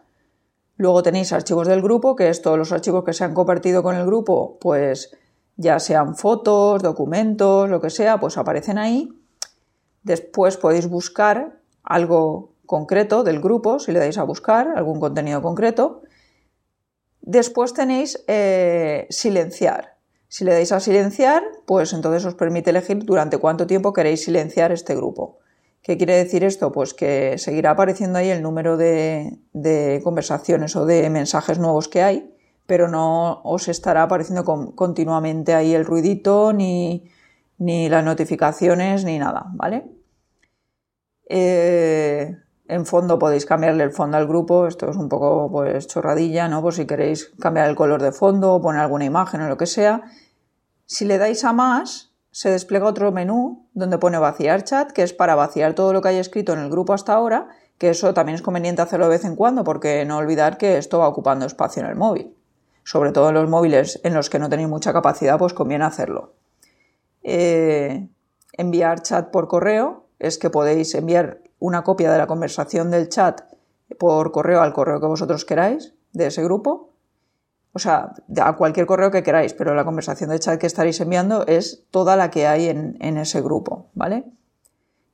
Luego 0.75 1.03
tenéis 1.03 1.31
archivos 1.33 1.67
del 1.67 1.81
grupo, 1.81 2.15
que 2.15 2.29
es 2.29 2.41
todos 2.41 2.57
los 2.57 2.71
archivos 2.71 3.03
que 3.03 3.13
se 3.13 3.23
han 3.23 3.33
compartido 3.33 3.83
con 3.83 3.95
el 3.95 4.05
grupo, 4.05 4.57
pues 4.59 5.15
ya 5.55 5.79
sean 5.79 6.15
fotos, 6.15 6.81
documentos, 6.81 7.69
lo 7.69 7.79
que 7.79 7.89
sea, 7.89 8.19
pues 8.19 8.37
aparecen 8.37 8.77
ahí. 8.77 9.09
Después 10.01 10.57
podéis 10.57 10.89
buscar 10.89 11.59
algo 11.83 12.53
concreto 12.65 13.23
del 13.23 13.39
grupo, 13.39 13.79
si 13.79 13.91
le 13.91 13.99
dais 13.99 14.17
a 14.17 14.23
buscar 14.23 14.73
algún 14.75 14.99
contenido 14.99 15.41
concreto. 15.41 16.01
Después 17.21 17.73
tenéis 17.73 18.23
eh, 18.27 19.07
silenciar. 19.09 19.97
Si 20.27 20.43
le 20.43 20.53
dais 20.53 20.71
a 20.71 20.79
silenciar, 20.79 21.43
pues 21.65 21.93
entonces 21.93 22.25
os 22.25 22.33
permite 22.33 22.71
elegir 22.71 23.05
durante 23.05 23.37
cuánto 23.37 23.67
tiempo 23.67 23.93
queréis 23.93 24.23
silenciar 24.23 24.71
este 24.71 24.95
grupo. 24.95 25.37
¿Qué 25.83 25.97
quiere 25.97 26.15
decir 26.15 26.45
esto? 26.45 26.71
Pues 26.71 26.93
que 26.93 27.37
seguirá 27.37 27.71
apareciendo 27.71 28.17
ahí 28.17 28.29
el 28.29 28.41
número 28.41 28.77
de, 28.77 29.41
conversaciones 30.01 30.77
o 30.77 30.85
de 30.85 31.09
mensajes 31.09 31.59
nuevos 31.59 31.89
que 31.89 32.01
hay, 32.01 32.33
pero 32.65 32.87
no 32.87 33.41
os 33.43 33.67
estará 33.67 34.03
apareciendo 34.03 34.45
continuamente 34.75 35.53
ahí 35.53 35.73
el 35.73 35.83
ruidito, 35.83 36.53
ni, 36.53 37.09
las 37.59 38.05
notificaciones, 38.05 39.03
ni 39.03 39.19
nada, 39.19 39.47
¿vale? 39.55 39.91
Eh, 41.27 42.33
en 42.69 42.85
fondo 42.85 43.19
podéis 43.19 43.45
cambiarle 43.45 43.83
el 43.83 43.91
fondo 43.91 44.15
al 44.15 44.27
grupo, 44.27 44.67
esto 44.67 44.89
es 44.89 44.95
un 44.95 45.09
poco 45.09 45.51
pues 45.51 45.87
chorradilla, 45.87 46.47
¿no? 46.47 46.61
Por 46.61 46.73
si 46.73 46.87
queréis 46.87 47.33
cambiar 47.41 47.69
el 47.69 47.75
color 47.75 48.01
de 48.01 48.13
fondo 48.13 48.53
o 48.53 48.61
poner 48.61 48.79
alguna 48.79 49.03
imagen 49.03 49.41
o 49.41 49.49
lo 49.49 49.57
que 49.57 49.65
sea. 49.65 50.03
Si 50.85 51.03
le 51.03 51.17
dais 51.17 51.43
a 51.43 51.51
más, 51.51 52.12
se 52.33 52.49
despliega 52.49 52.87
otro 52.87 53.11
menú 53.11 53.67
donde 53.75 53.99
pone 53.99 54.17
vaciar 54.17 54.63
chat, 54.63 54.91
que 54.91 55.03
es 55.03 55.13
para 55.13 55.35
vaciar 55.35 55.75
todo 55.75 55.93
lo 55.93 56.01
que 56.01 56.09
haya 56.09 56.19
escrito 56.19 56.53
en 56.53 56.59
el 56.59 56.69
grupo 56.71 56.93
hasta 56.93 57.13
ahora, 57.13 57.49
que 57.77 57.91
eso 57.91 58.15
también 58.15 58.35
es 58.35 58.41
conveniente 58.41 58.81
hacerlo 58.81 59.05
de 59.05 59.11
vez 59.11 59.23
en 59.23 59.35
cuando 59.35 59.63
porque 59.63 60.03
no 60.03 60.17
olvidar 60.17 60.57
que 60.57 60.79
esto 60.79 60.97
va 60.97 61.07
ocupando 61.07 61.45
espacio 61.45 61.83
en 61.83 61.89
el 61.89 61.95
móvil. 61.95 62.35
Sobre 62.83 63.11
todo 63.11 63.29
en 63.29 63.35
los 63.35 63.47
móviles 63.47 64.01
en 64.03 64.15
los 64.15 64.31
que 64.31 64.39
no 64.39 64.49
tenéis 64.49 64.67
mucha 64.67 64.91
capacidad, 64.91 65.37
pues 65.37 65.53
conviene 65.53 65.85
hacerlo. 65.85 66.33
Eh, 67.21 68.09
enviar 68.53 69.03
chat 69.03 69.29
por 69.29 69.47
correo 69.47 70.07
es 70.17 70.39
que 70.39 70.49
podéis 70.49 70.95
enviar 70.95 71.39
una 71.59 71.83
copia 71.83 72.11
de 72.11 72.17
la 72.17 72.25
conversación 72.25 72.89
del 72.89 73.09
chat 73.09 73.41
por 73.99 74.31
correo 74.31 74.61
al 74.61 74.73
correo 74.73 74.99
que 74.99 75.05
vosotros 75.05 75.45
queráis 75.45 75.93
de 76.13 76.27
ese 76.27 76.43
grupo 76.43 76.92
o 77.73 77.79
sea, 77.79 78.13
a 78.39 78.55
cualquier 78.55 78.85
correo 78.85 79.09
que 79.09 79.23
queráis, 79.23 79.53
pero 79.53 79.73
la 79.73 79.83
conversación 79.83 80.29
de 80.29 80.39
chat 80.39 80.59
que 80.59 80.67
estaréis 80.67 81.01
enviando 81.01 81.45
es 81.47 81.85
toda 81.89 82.15
la 82.15 82.29
que 82.29 82.45
hay 82.45 82.69
en, 82.69 83.17
ese 83.17 83.41
grupo, 83.41 83.87
¿vale? 83.95 84.25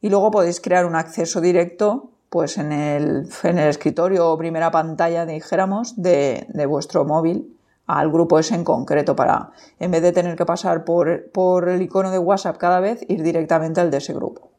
Y 0.02 0.10
luego 0.10 0.30
podéis 0.30 0.60
crear 0.60 0.86
un 0.86 0.96
acceso 0.96 1.40
directo, 1.40 2.12
pues 2.30 2.58
en 2.58 2.74
el, 2.74 3.30
en 3.44 3.60
el 3.60 3.70
escritorio 3.70 4.30
o 4.30 4.38
primera 4.38 4.72
pantalla, 4.72 5.26
dijéramos, 5.26 6.02
de, 6.02 6.48
vuestro 6.68 7.06
móvil 7.06 7.56
al 7.88 8.12
grupo 8.12 8.38
ese 8.38 8.54
en 8.54 8.64
concreto 8.64 9.16
para, 9.16 9.52
en 9.80 9.90
vez 9.90 10.04
de 10.04 10.12
tener 10.12 10.36
que 10.36 10.46
pasar 10.46 10.84
por, 10.84 11.32
por 11.32 11.70
el 11.70 11.82
icono 11.82 12.12
de 12.12 12.20
WhatsApp 12.20 12.58
cada 12.58 12.82
vez, 12.82 13.04
ir 13.08 13.24
directamente 13.24 13.80
al 13.82 13.90
de 13.90 13.98
ese 13.98 14.14
grupo. 14.14 14.52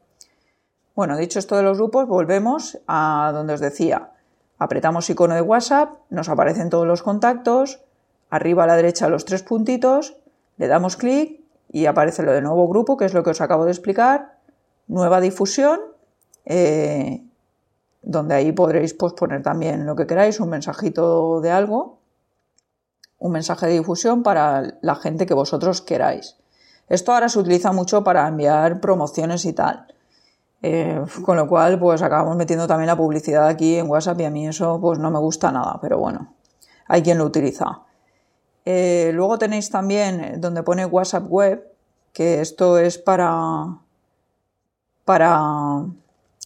Bueno, 0.96 1.16
dicho 1.16 1.38
esto 1.38 1.56
de 1.56 1.62
los 1.62 1.76
grupos, 1.76 2.08
volvemos 2.08 2.78
a 2.88 3.30
donde 3.32 3.52
os 3.52 3.60
decía. 3.60 4.10
Apretamos 4.58 5.08
icono 5.08 5.34
de 5.34 5.42
WhatsApp, 5.42 5.90
nos 6.10 6.28
aparecen 6.28 6.70
todos 6.70 6.86
los 6.86 7.02
contactos, 7.02 7.80
arriba 8.30 8.64
a 8.64 8.66
la 8.66 8.76
derecha 8.76 9.08
los 9.08 9.24
tres 9.24 9.42
puntitos, 9.42 10.16
le 10.56 10.68
damos 10.68 10.96
clic 10.96 11.40
y 11.72 11.86
aparece 11.86 12.22
lo 12.22 12.32
de 12.32 12.40
nuevo 12.40 12.68
grupo, 12.68 12.96
que 12.96 13.04
es 13.04 13.14
lo 13.14 13.22
que 13.22 13.30
os 13.30 13.40
acabo 13.40 13.64
de 13.64 13.72
explicar, 13.72 14.38
nueva 14.86 15.20
difusión, 15.20 15.80
eh, 16.44 17.22
donde 18.02 18.34
ahí 18.34 18.52
podréis 18.52 18.94
pues, 18.94 19.12
poner 19.12 19.42
también 19.42 19.86
lo 19.86 19.94
que 19.94 20.06
queráis, 20.06 20.40
un 20.40 20.48
mensajito 20.50 21.40
de 21.40 21.50
algo, 21.50 21.98
un 23.18 23.32
mensaje 23.32 23.66
de 23.66 23.74
difusión 23.74 24.22
para 24.22 24.78
la 24.80 24.94
gente 24.96 25.26
que 25.26 25.34
vosotros 25.34 25.82
queráis. 25.82 26.36
Esto 26.88 27.12
ahora 27.12 27.28
se 27.28 27.38
utiliza 27.38 27.72
mucho 27.72 28.02
para 28.02 28.26
enviar 28.26 28.80
promociones 28.80 29.44
y 29.44 29.52
tal. 29.52 29.86
Eh, 30.62 31.02
con 31.24 31.36
lo 31.36 31.46
cual, 31.46 31.78
pues 31.78 32.02
acabamos 32.02 32.36
metiendo 32.36 32.66
también 32.66 32.88
la 32.88 32.96
publicidad 32.96 33.46
aquí 33.46 33.76
en 33.76 33.88
WhatsApp 33.88 34.20
y 34.20 34.24
a 34.24 34.30
mí 34.30 34.48
eso 34.48 34.78
pues 34.80 34.98
no 34.98 35.10
me 35.10 35.18
gusta 35.18 35.52
nada, 35.52 35.78
pero 35.80 35.98
bueno, 35.98 36.34
hay 36.86 37.02
quien 37.02 37.18
lo 37.18 37.24
utiliza. 37.24 37.82
Eh, 38.64 39.10
luego 39.14 39.38
tenéis 39.38 39.70
también 39.70 40.40
donde 40.40 40.62
pone 40.62 40.86
WhatsApp 40.86 41.24
Web, 41.28 41.66
que 42.12 42.40
esto 42.40 42.78
es 42.78 42.98
para, 42.98 43.78
para, 45.04 45.86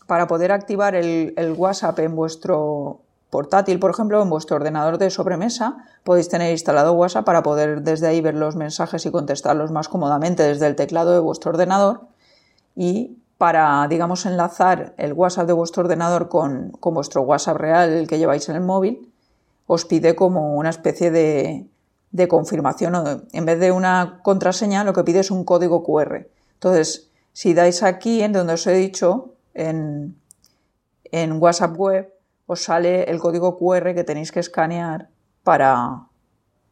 para 0.07 0.27
poder 0.27 0.53
activar 0.53 0.95
el, 0.95 1.55
WhatsApp 1.57 1.99
en 2.01 2.15
vuestro 2.15 3.01
portátil, 3.31 3.81
por 3.81 3.91
ejemplo, 3.91 4.23
en 4.23 4.31
vuestro 4.31 4.57
ordenador 4.57 4.99
de 4.99 5.11
sobremesa, 5.11 5.79
podéis 6.05 6.29
tener 6.29 6.53
instalado 6.53 6.93
WhatsApp 6.93 7.25
para 7.25 7.43
poder 7.43 7.83
desde 7.83 8.07
ahí 8.07 8.21
ver 8.21 8.37
los 8.37 8.55
mensajes 8.55 9.05
y 9.07 9.11
contestarlos 9.11 9.73
más 9.73 9.89
cómodamente 9.89 10.45
desde 10.45 10.67
el 10.67 10.77
teclado 10.77 11.13
de 11.13 11.19
vuestro 11.19 11.51
ordenador. 11.51 12.03
Y 12.77 13.19
para, 13.39 13.87
digamos, 13.89 14.25
enlazar 14.27 14.95
el 14.99 15.13
WhatsApp 15.15 15.49
de 15.49 15.53
vuestro 15.53 15.83
ordenador 15.83 16.29
con, 16.29 16.73
vuestro 16.81 17.23
WhatsApp 17.23 17.57
real, 17.57 18.07
que 18.07 18.19
lleváis 18.19 18.49
en 18.49 18.57
el 18.57 18.63
móvil, 18.63 19.13
os 19.67 19.85
pide 19.85 20.15
como 20.15 20.55
una 20.55 20.71
especie 20.71 21.11
de, 21.11 21.67
de 22.15 22.29
confirmación. 22.29 23.27
En 23.33 23.45
vez 23.45 23.59
de 23.59 23.73
una 23.73 24.21
contraseña, 24.23 24.85
lo 24.85 24.93
que 24.93 25.03
pide 25.03 25.19
es 25.19 25.33
un 25.33 25.45
código 25.45 25.83
QR. 25.83 26.29
Entonces, 26.55 27.11
si 27.33 27.55
dais 27.55 27.83
aquí, 27.83 28.23
en 28.23 28.33
donde 28.33 28.55
os 28.55 28.65
he 28.69 28.73
dicho, 28.73 29.35
en, 29.53 30.17
en 31.11 31.43
WhatsApp 31.43 31.77
Web, 31.77 32.15
os 32.47 32.63
sale 32.63 33.11
el 33.11 33.19
código 33.19 33.59
QR 33.59 33.95
que 33.95 34.05
tenéis 34.05 34.31
que 34.31 34.39
escanear 34.39 35.09
para, 35.43 36.07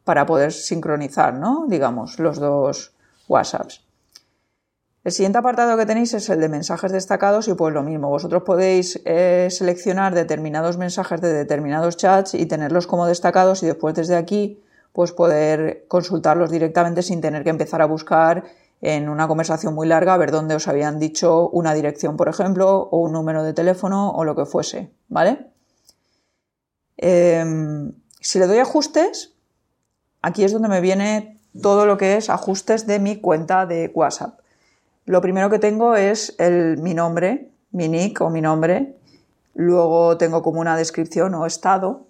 para 0.05 0.25
poder 0.25 0.53
sincronizar, 0.53 1.33
¿no? 1.33 1.65
Digamos, 1.67 2.19
los 2.19 2.39
dos 2.39 2.93
WhatsApps. 3.27 3.83
El 5.03 5.11
siguiente 5.11 5.39
apartado 5.39 5.75
que 5.75 5.85
tenéis 5.85 6.13
es 6.13 6.29
el 6.29 6.39
de 6.39 6.47
mensajes 6.47 6.93
destacados 6.93 7.49
y 7.49 7.53
pues 7.53 7.73
lo 7.73 7.83
mismo, 7.83 8.07
vosotros 8.07 8.43
podéis 8.43 9.01
eh, 9.03 9.49
seleccionar 9.51 10.15
determinados 10.15 10.77
mensajes 10.77 11.19
de 11.19 11.33
determinados 11.33 11.97
chats 11.97 12.33
y 12.33 12.45
tenerlos 12.45 12.87
como 12.87 13.05
destacados 13.07 13.61
y 13.63 13.65
después 13.65 13.93
desde 13.95 14.15
aquí 14.15 14.63
pues 14.93 15.11
poder 15.11 15.85
consultarlos 15.87 16.51
directamente 16.51 17.01
sin 17.01 17.19
tener 17.19 17.43
que 17.43 17.49
empezar 17.49 17.81
a 17.81 17.85
buscar 17.85 18.43
en 18.81 19.09
una 19.09 19.27
conversación 19.27 19.73
muy 19.73 19.87
larga 19.87 20.13
a 20.13 20.17
ver 20.17 20.31
dónde 20.31 20.55
os 20.55 20.67
habían 20.67 20.99
dicho 20.99 21.49
una 21.49 21.73
dirección, 21.73 22.17
por 22.17 22.29
ejemplo, 22.29 22.89
o 22.91 22.99
un 22.99 23.13
número 23.13 23.43
de 23.43 23.53
teléfono 23.53 24.11
o 24.11 24.23
lo 24.23 24.35
que 24.35 24.45
fuese, 24.45 24.91
¿vale? 25.07 25.47
Em, 26.97 27.93
si 28.19 28.39
le 28.39 28.47
doy 28.47 28.59
ajustes, 28.59 29.33
aquí 30.21 30.43
es 30.43 30.51
donde 30.51 30.67
me 30.67 30.81
viene 30.81 31.39
todo 31.61 31.85
lo 31.85 31.97
que 31.97 32.17
es 32.17 32.29
ajustes 32.29 32.85
de 32.85 32.99
mi 32.99 33.19
cuenta 33.19 33.65
de 33.65 33.91
WhatsApp. 33.93 34.39
Lo 35.05 35.21
primero 35.21 35.49
que 35.49 35.59
tengo 35.59 35.95
es 35.95 36.35
el, 36.37 36.77
mi 36.77 36.93
nombre, 36.93 37.51
mi 37.71 37.87
nick 37.87 38.21
o 38.21 38.29
mi 38.29 38.41
nombre. 38.41 38.95
Luego 39.53 40.17
tengo 40.17 40.41
como 40.41 40.61
una 40.61 40.77
descripción 40.77 41.35
o 41.35 41.45
estado. 41.45 42.07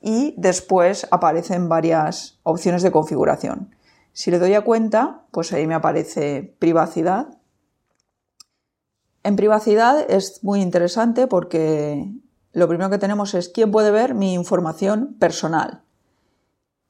Y 0.00 0.34
después 0.36 1.06
aparecen 1.10 1.68
varias 1.68 2.38
opciones 2.42 2.82
de 2.82 2.92
configuración. 2.92 3.74
Si 4.12 4.30
le 4.30 4.38
doy 4.38 4.54
a 4.54 4.62
cuenta, 4.62 5.22
pues 5.30 5.52
ahí 5.52 5.66
me 5.66 5.74
aparece 5.74 6.54
privacidad. 6.58 7.38
En 9.22 9.36
privacidad 9.36 10.08
es 10.08 10.42
muy 10.42 10.60
interesante 10.60 11.26
porque 11.26 12.10
lo 12.52 12.68
primero 12.68 12.88
que 12.88 12.98
tenemos 12.98 13.34
es 13.34 13.48
quién 13.48 13.70
puede 13.70 13.90
ver 13.90 14.14
mi 14.14 14.32
información 14.34 15.16
personal. 15.18 15.82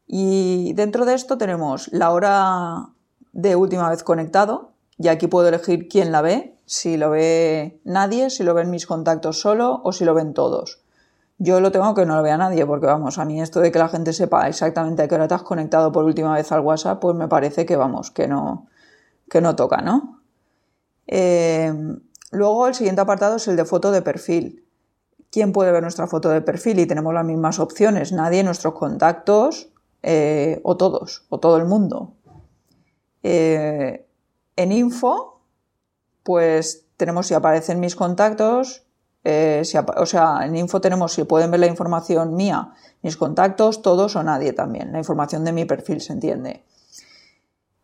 Y 0.06 0.72
dentro 0.74 1.04
de 1.04 1.14
esto 1.14 1.38
tenemos 1.38 1.88
la 1.92 2.12
hora 2.12 2.90
de 3.32 3.56
última 3.56 3.90
vez 3.90 4.04
conectado, 4.04 4.72
y 4.98 5.08
aquí 5.08 5.26
puedo 5.26 5.48
elegir 5.48 5.88
quién 5.88 6.12
la 6.12 6.22
ve, 6.22 6.56
si 6.64 6.96
lo 6.96 7.10
ve 7.10 7.80
nadie, 7.84 8.30
si 8.30 8.44
lo 8.44 8.54
ven 8.54 8.70
mis 8.70 8.86
contactos 8.86 9.40
solo 9.40 9.80
o 9.82 9.92
si 9.92 10.04
lo 10.04 10.14
ven 10.14 10.32
todos. 10.32 10.80
Yo 11.38 11.60
lo 11.60 11.70
tengo 11.70 11.94
que 11.94 12.06
no 12.06 12.16
lo 12.16 12.22
vea 12.22 12.38
nadie, 12.38 12.64
porque 12.64 12.86
vamos, 12.86 13.18
a 13.18 13.24
mí 13.24 13.42
esto 13.42 13.60
de 13.60 13.70
que 13.70 13.78
la 13.78 13.88
gente 13.88 14.12
sepa 14.12 14.48
exactamente 14.48 15.02
a 15.02 15.08
qué 15.08 15.16
hora 15.16 15.28
te 15.28 15.34
has 15.34 15.42
conectado 15.42 15.92
por 15.92 16.04
última 16.04 16.34
vez 16.34 16.50
al 16.50 16.60
WhatsApp, 16.60 17.00
pues 17.00 17.14
me 17.14 17.28
parece 17.28 17.66
que 17.66 17.76
vamos, 17.76 18.10
que 18.10 18.26
no, 18.26 18.68
que 19.28 19.42
no 19.42 19.54
toca, 19.54 19.82
¿no? 19.82 20.22
Eh, 21.06 21.72
luego 22.30 22.66
el 22.66 22.74
siguiente 22.74 23.02
apartado 23.02 23.36
es 23.36 23.46
el 23.48 23.56
de 23.56 23.66
foto 23.66 23.92
de 23.92 24.00
perfil. 24.00 24.64
¿Quién 25.30 25.52
puede 25.52 25.72
ver 25.72 25.82
nuestra 25.82 26.06
foto 26.06 26.30
de 26.30 26.40
perfil? 26.40 26.78
Y 26.78 26.86
tenemos 26.86 27.12
las 27.12 27.24
mismas 27.24 27.58
opciones, 27.58 28.12
nadie, 28.12 28.42
nuestros 28.42 28.74
contactos, 28.74 29.68
eh, 30.02 30.60
o 30.62 30.76
todos, 30.76 31.26
o 31.28 31.38
todo 31.38 31.58
el 31.58 31.66
mundo. 31.66 32.14
Eh, 33.22 34.06
en 34.56 34.72
info, 34.72 35.40
pues 36.22 36.86
tenemos 36.96 37.26
si 37.26 37.34
aparecen 37.34 37.80
mis 37.80 37.94
contactos, 37.94 38.85
eh, 39.28 39.62
o 39.96 40.06
sea, 40.06 40.38
en 40.44 40.54
info 40.54 40.80
tenemos 40.80 41.12
si 41.12 41.24
pueden 41.24 41.50
ver 41.50 41.58
la 41.58 41.66
información 41.66 42.36
mía, 42.36 42.70
mis 43.02 43.16
contactos, 43.16 43.82
todos 43.82 44.14
o 44.14 44.22
nadie 44.22 44.52
también, 44.52 44.92
la 44.92 44.98
información 44.98 45.44
de 45.44 45.52
mi 45.52 45.64
perfil, 45.64 46.00
se 46.00 46.12
entiende. 46.12 46.62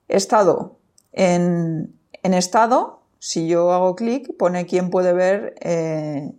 Estado. 0.07 0.77
En, 1.11 1.99
estado, 2.23 3.01
si 3.19 3.49
yo 3.49 3.73
hago 3.73 3.97
clic, 3.97 4.37
pone 4.39 4.67
quién 4.67 4.89
puede 4.89 5.13
ver 5.13 5.57
eh, 5.61 6.33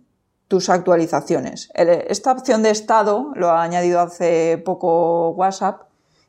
tus 0.48 0.70
actualizaciones. 0.70 1.70
Esta 1.74 2.32
opción 2.32 2.62
de 2.62 2.70
estado 2.70 3.32
lo 3.34 3.50
ha 3.50 3.62
añadido 3.62 4.00
hace 4.00 4.56
poco 4.56 5.30
WhatsApp 5.32 5.82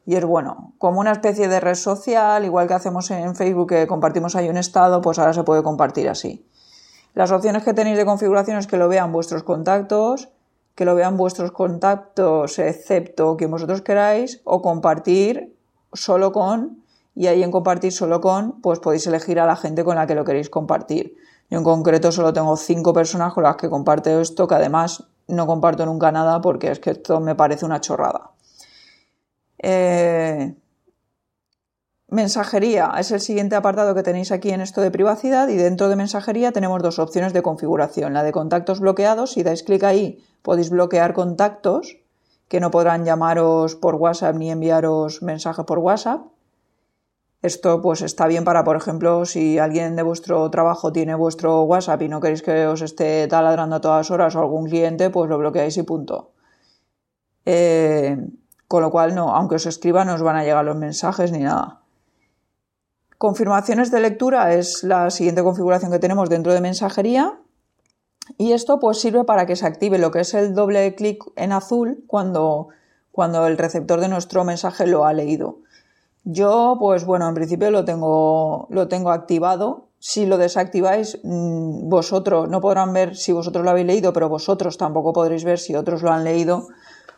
y 0.06 0.16
es 0.16 0.26
bueno, 0.26 0.74
como 0.80 1.00
una 1.00 1.14
especie 1.14 1.48
de 1.48 1.62
red 1.62 1.76
social, 1.76 2.44
igual 2.44 2.68
que 2.68 2.74
hacemos 2.74 3.10
en 3.10 3.38
Facebook 3.38 3.70
que 3.70 3.88
compartimos 3.88 4.36
ahí 4.36 4.50
un 4.50 4.58
estado, 4.58 5.02
pues 5.02 5.18
ahora 5.18 5.34
se 5.34 5.44
puede 5.44 5.64
compartir 5.64 6.10
así. 6.10 6.46
Las 7.16 7.32
opciones 7.32 7.64
que 7.64 7.74
tenéis 7.74 7.98
de 7.98 8.06
configuración 8.06 8.58
es 8.58 8.68
que 8.68 8.76
lo 8.76 8.90
vean 8.90 9.14
vuestros 9.14 9.44
contactos, 9.44 10.28
que 10.76 10.84
lo 10.84 10.96
vean 10.96 11.16
vuestros 11.16 11.52
contactos 11.52 12.60
excepto 12.60 13.38
que 13.38 13.46
vosotros 13.46 13.82
queráis, 13.82 14.42
o 14.44 14.62
compartir 14.62 15.56
solo 15.94 16.34
con, 16.34 16.84
y 17.16 17.28
ahí 17.28 17.42
en 17.42 17.52
compartir 17.52 17.94
solo 17.94 18.20
con, 18.20 18.60
pues 18.62 18.80
podéis 18.80 19.08
elegir 19.08 19.40
a 19.40 19.46
la 19.46 19.56
gente 19.56 19.86
con 19.86 19.96
la 19.96 20.06
que 20.06 20.14
lo 20.14 20.26
queréis 20.26 20.50
compartir. 20.50 21.16
Yo 21.50 21.58
en 21.58 21.64
concreto 21.64 22.12
solo 22.12 22.34
tengo 22.34 22.58
cinco 22.58 22.92
personas 22.92 23.34
con 23.34 23.44
las 23.44 23.56
que 23.56 23.70
comparto 23.70 24.20
esto, 24.20 24.46
que 24.46 24.56
además 24.56 25.06
no 25.30 25.48
comparto 25.48 25.86
nunca 25.86 26.12
nada 26.12 26.42
porque 26.42 26.70
es 26.70 26.80
que 26.80 26.92
esto 26.92 27.22
me 27.22 27.34
parece 27.34 27.66
una 27.66 27.80
chorrada. 27.80 28.32
Eh, 29.58 30.54
mensajería 32.16 32.92
es 32.98 33.12
el 33.12 33.20
siguiente 33.20 33.56
apartado 33.56 33.94
que 33.94 34.02
tenéis 34.02 34.32
aquí 34.32 34.50
en 34.50 34.62
esto 34.62 34.82
de 34.82 34.90
privacidad 34.90 35.48
y 35.50 35.56
dentro 35.56 35.90
de 35.90 35.96
mensajería 35.96 36.52
tenemos 36.52 36.82
dos 36.82 36.98
opciones 36.98 37.34
de 37.34 37.44
configuración. 37.44 38.14
La 38.14 38.24
de 38.24 38.32
contactos 38.32 38.80
bloqueados, 38.80 39.34
si 39.34 39.44
dais 39.44 39.62
clic 39.62 39.84
ahí 39.84 40.24
podéis 40.42 40.72
bloquear 40.72 41.14
contactos 41.14 41.98
que 42.48 42.60
no 42.60 42.72
podrán 42.72 43.06
llamaros 43.06 43.76
por 43.76 43.96
WhatsApp 43.96 44.36
ni 44.36 44.50
enviaros 44.52 45.22
mensaje 45.22 45.64
por 45.64 45.80
WhatsApp. 45.80 46.22
Esto 47.42 47.82
pues 47.82 48.02
está 48.02 48.26
bien 48.26 48.44
para, 48.44 48.64
por 48.64 48.76
ejemplo, 48.76 49.26
si 49.26 49.60
alguien 49.60 49.96
de 49.96 50.02
vuestro 50.02 50.50
trabajo 50.50 50.92
tiene 50.92 51.14
vuestro 51.14 51.62
WhatsApp 51.64 52.02
y 52.02 52.10
no 52.10 52.20
queréis 52.20 52.42
que 52.42 52.66
os 52.66 52.82
esté 52.82 53.28
taladrando 53.28 53.76
a 53.76 53.82
todas 53.82 54.10
horas 54.10 54.36
o 54.36 54.40
algún 54.40 54.66
cliente, 54.66 55.12
pues 55.12 55.30
lo 55.30 55.38
bloqueáis 55.38 55.78
y 55.78 55.84
punto. 55.84 56.32
Eh, 57.46 58.18
con 58.68 58.82
lo 58.82 58.90
cual, 58.90 59.14
no, 59.14 59.36
aunque 59.36 59.56
os 59.56 59.66
escriba, 59.68 60.06
no 60.06 60.16
os 60.16 60.24
van 60.24 60.38
a 60.38 60.44
llegar 60.44 60.66
los 60.66 60.76
mensajes 60.76 61.32
ni 61.32 61.40
nada. 61.40 61.85
Confirmaciones 63.26 63.90
de 63.90 64.02
lectura 64.02 64.54
es 64.54 64.84
la 64.84 65.10
siguiente 65.10 65.42
configuración 65.42 65.92
que 65.92 65.98
tenemos 65.98 66.30
dentro 66.30 66.54
de 66.54 66.62
mensajería. 66.62 67.40
Y 68.38 68.52
esto 68.52 68.80
pues 68.80 69.00
sirve 69.00 69.24
para 69.24 69.48
que 69.48 69.56
se 69.56 69.66
active 69.66 69.98
lo 69.98 70.12
que 70.12 70.20
es 70.20 70.36
el 70.36 70.54
doble 70.54 70.94
clic 70.94 71.24
en 71.36 71.52
azul 71.52 72.04
cuando, 72.06 72.68
cuando 73.12 73.48
el 73.48 73.58
receptor 73.58 74.00
de 74.00 74.10
nuestro 74.10 74.44
mensaje 74.44 74.86
lo 74.86 75.06
ha 75.06 75.14
leído. 75.14 75.58
Yo, 76.24 76.78
pues 76.80 77.04
bueno, 77.04 77.28
en 77.28 77.34
principio 77.34 77.72
lo 77.72 77.84
tengo, 77.84 78.68
lo 78.70 78.88
tengo 78.90 79.10
activado. 79.10 79.88
Si 79.98 80.28
lo 80.28 80.38
desactiváis, 80.38 81.18
mm, 81.24 81.90
vosotros 81.90 82.48
no 82.48 82.62
podrán 82.62 82.94
ver 82.94 83.16
si 83.16 83.32
vosotros 83.32 83.66
lo 83.66 83.72
habéis 83.72 83.88
leído, 83.88 84.14
pero 84.14 84.30
vosotros 84.30 84.78
tampoco 84.78 85.14
podréis 85.14 85.46
ver 85.46 85.58
si 85.58 85.76
otros 85.76 86.04
lo 86.04 86.12
han 86.12 86.26
leído 86.26 86.68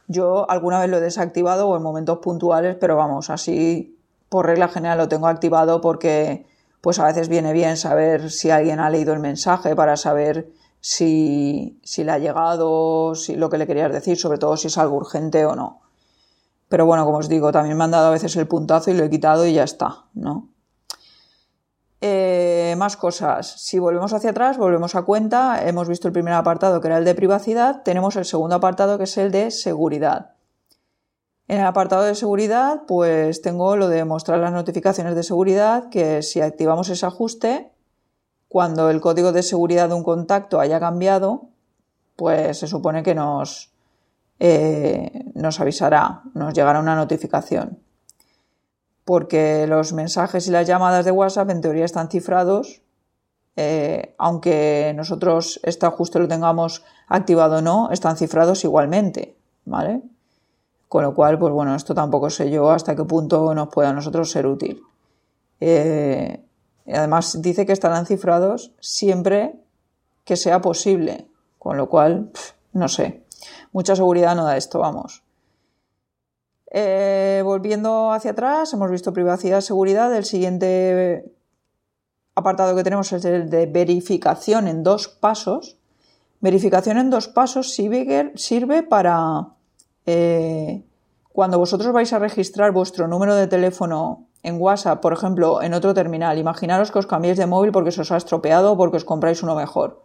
yo 0.08 0.50
alguna 0.50 0.80
vez 0.80 0.90
lo 0.90 0.98
he 0.98 1.02
desactivado 1.02 1.68
o 1.68 1.76
en 1.76 1.84
momentos 1.84 2.20
puntuales, 2.20 2.78
pero 2.80 2.96
vamos, 2.96 3.30
así 3.30 3.97
por 4.30 4.46
regla 4.46 4.68
general 4.68 4.98
lo 4.98 5.08
tengo 5.08 5.28
activado 5.28 5.82
porque 5.82 6.46
pues 6.82 7.00
a 7.00 7.06
veces 7.06 7.30
viene 7.30 7.54
bien 7.54 7.78
saber 7.78 8.32
si 8.32 8.50
alguien 8.50 8.80
ha 8.80 8.90
leído 8.90 9.14
el 9.14 9.20
mensaje 9.20 9.76
para 9.76 9.98
saber 9.98 10.52
si, 10.80 11.80
si 11.84 12.04
le 12.04 12.12
ha 12.12 12.20
llegado, 12.20 13.16
si 13.16 13.36
lo 13.36 13.50
que 13.50 13.58
le 13.58 13.68
querías 13.68 13.92
decir, 13.92 14.18
sobre 14.18 14.38
todo 14.38 14.58
si 14.58 14.68
es 14.68 14.78
algo 14.78 14.96
urgente 14.96 15.46
o 15.46 15.56
no. 15.56 15.82
Pero 16.70 16.86
bueno, 16.86 17.06
como 17.06 17.18
os 17.18 17.30
digo, 17.30 17.52
también 17.52 17.78
me 17.78 17.84
han 17.84 17.92
dado 17.92 18.08
a 18.08 18.12
veces 18.12 18.36
el 18.36 18.48
puntazo 18.48 18.92
y 18.92 18.94
lo 18.94 19.04
he 19.04 19.10
quitado 19.10 19.46
y 19.48 19.54
ya 19.54 19.64
está, 19.64 20.06
¿no? 20.14 20.50
Eh, 22.00 22.76
más 22.78 22.96
cosas. 22.96 23.60
Si 23.60 23.80
volvemos 23.80 24.14
hacia 24.14 24.30
atrás, 24.30 24.58
volvemos 24.58 24.94
a 24.96 25.02
cuenta, 25.02 25.68
hemos 25.68 25.88
visto 25.88 26.08
el 26.08 26.14
primer 26.14 26.34
apartado 26.34 26.80
que 26.80 26.88
era 26.88 27.00
el 27.00 27.06
de 27.06 27.16
privacidad, 27.16 27.82
tenemos 27.84 28.16
el 28.18 28.26
segundo 28.26 28.56
apartado 28.56 28.98
que 28.98 29.06
es 29.06 29.18
el 29.18 29.32
de 29.32 29.50
seguridad. 29.50 30.37
En 31.48 31.60
el 31.60 31.66
apartado 31.66 32.04
de 32.04 32.16
seguridad, 32.16 32.82
pues 32.88 33.42
tengo 33.42 33.76
lo 33.78 33.88
de 33.88 34.04
mostrar 34.04 34.40
las 34.40 34.52
notificaciones 34.52 35.16
de 35.16 35.24
seguridad, 35.24 35.90
que 35.90 36.22
si 36.22 36.42
activamos 36.42 36.90
ese 36.90 37.06
ajuste, 37.06 37.72
cuando 38.50 38.90
el 38.90 39.02
código 39.02 39.32
de 39.32 39.44
seguridad 39.44 39.90
de 39.90 39.96
un 39.96 40.04
contacto 40.04 40.60
haya 40.60 40.80
cambiado, 40.80 41.50
pues 42.16 42.60
se 42.60 42.68
supone 42.68 43.04
que 43.04 43.16
nos, 43.16 43.72
eh, 44.40 45.32
nos 45.36 45.60
avisará, 45.60 46.24
nos 46.34 46.54
llegará 46.54 46.80
una 46.80 46.96
notificación 46.96 47.80
porque 49.06 49.68
los 49.68 49.94
mensajes 49.94 50.48
y 50.48 50.52
las 50.52 50.68
llamadas 50.68 51.06
de 51.06 51.12
WhatsApp 51.12 51.50
en 51.50 51.62
teoría 51.62 51.86
están 51.86 52.10
cifrados 52.10 52.82
eh, 53.60 54.14
aunque 54.20 54.94
nosotros 54.96 55.60
este 55.64 55.88
ajuste 55.88 56.20
lo 56.20 56.28
tengamos 56.28 56.84
activado 57.08 57.58
o 57.58 57.62
no, 57.62 57.90
están 57.92 58.16
cifrados 58.16 58.64
igualmente, 58.64 59.36
¿vale? 59.66 60.04
Con 60.88 61.04
lo 61.04 61.14
cual, 61.14 61.38
pues 61.38 61.52
bueno, 61.52 61.76
esto 61.76 61.94
tampoco 61.94 62.30
sé 62.30 62.50
yo 62.50 62.70
hasta 62.72 62.96
qué 62.96 63.04
punto 63.04 63.54
nos 63.54 63.70
puede 63.70 63.90
a 63.90 63.94
nosotros 63.94 64.32
ser 64.32 64.48
útil. 64.48 64.82
Eh, 65.60 66.44
además, 66.88 67.42
dice 67.42 67.66
que 67.66 67.74
estarán 67.74 68.06
cifrados 68.06 68.72
siempre 68.80 69.56
que 70.24 70.36
sea 70.36 70.62
posible, 70.62 71.28
con 71.60 71.78
lo 71.78 71.90
cual, 71.90 72.32
no 72.74 72.88
sé, 72.88 73.24
mucha 73.72 73.96
seguridad 73.96 74.36
no 74.36 74.46
da 74.46 74.58
esto, 74.58 74.80
vamos. 74.80 75.24
Eh, 76.70 77.42
volviendo 77.44 78.12
hacia 78.12 78.32
atrás, 78.32 78.74
hemos 78.74 78.92
visto 78.92 79.14
privacidad, 79.14 79.62
seguridad. 79.62 80.14
El 80.16 80.26
siguiente 80.26 81.32
apartado 82.36 82.76
que 82.76 82.84
tenemos 82.84 83.12
es 83.14 83.26
el 83.26 83.50
de 83.50 83.66
verificación 83.66 84.68
en 84.68 84.84
dos 84.84 85.08
pasos. 85.08 85.78
Verificación 86.40 86.98
en 86.98 87.10
dos 87.10 87.30
pasos 87.30 87.74
sirve 87.74 88.84
para 88.84 89.57
eh, 90.08 90.84
cuando 91.32 91.60
vosotros 91.60 91.94
vais 91.94 92.12
a 92.14 92.20
registrar 92.20 92.72
vuestro 92.72 93.08
número 93.08 93.36
de 93.36 93.46
teléfono 93.46 94.26
en 94.42 94.60
WhatsApp, 94.60 95.02
por 95.02 95.14
ejemplo, 95.14 95.62
en 95.62 95.76
otro 95.76 95.94
terminal. 95.94 96.40
Imaginaros 96.40 96.90
que 96.92 96.98
os 96.98 97.06
cambiéis 97.06 97.38
de 97.38 97.46
móvil 97.46 97.72
porque 97.72 97.92
se 97.92 98.02
os 98.02 98.12
ha 98.12 98.18
estropeado 98.18 98.72
o 98.74 98.78
porque 98.78 98.98
os 98.98 99.06
compráis 99.06 99.44
uno 99.44 99.54
mejor. 99.54 100.02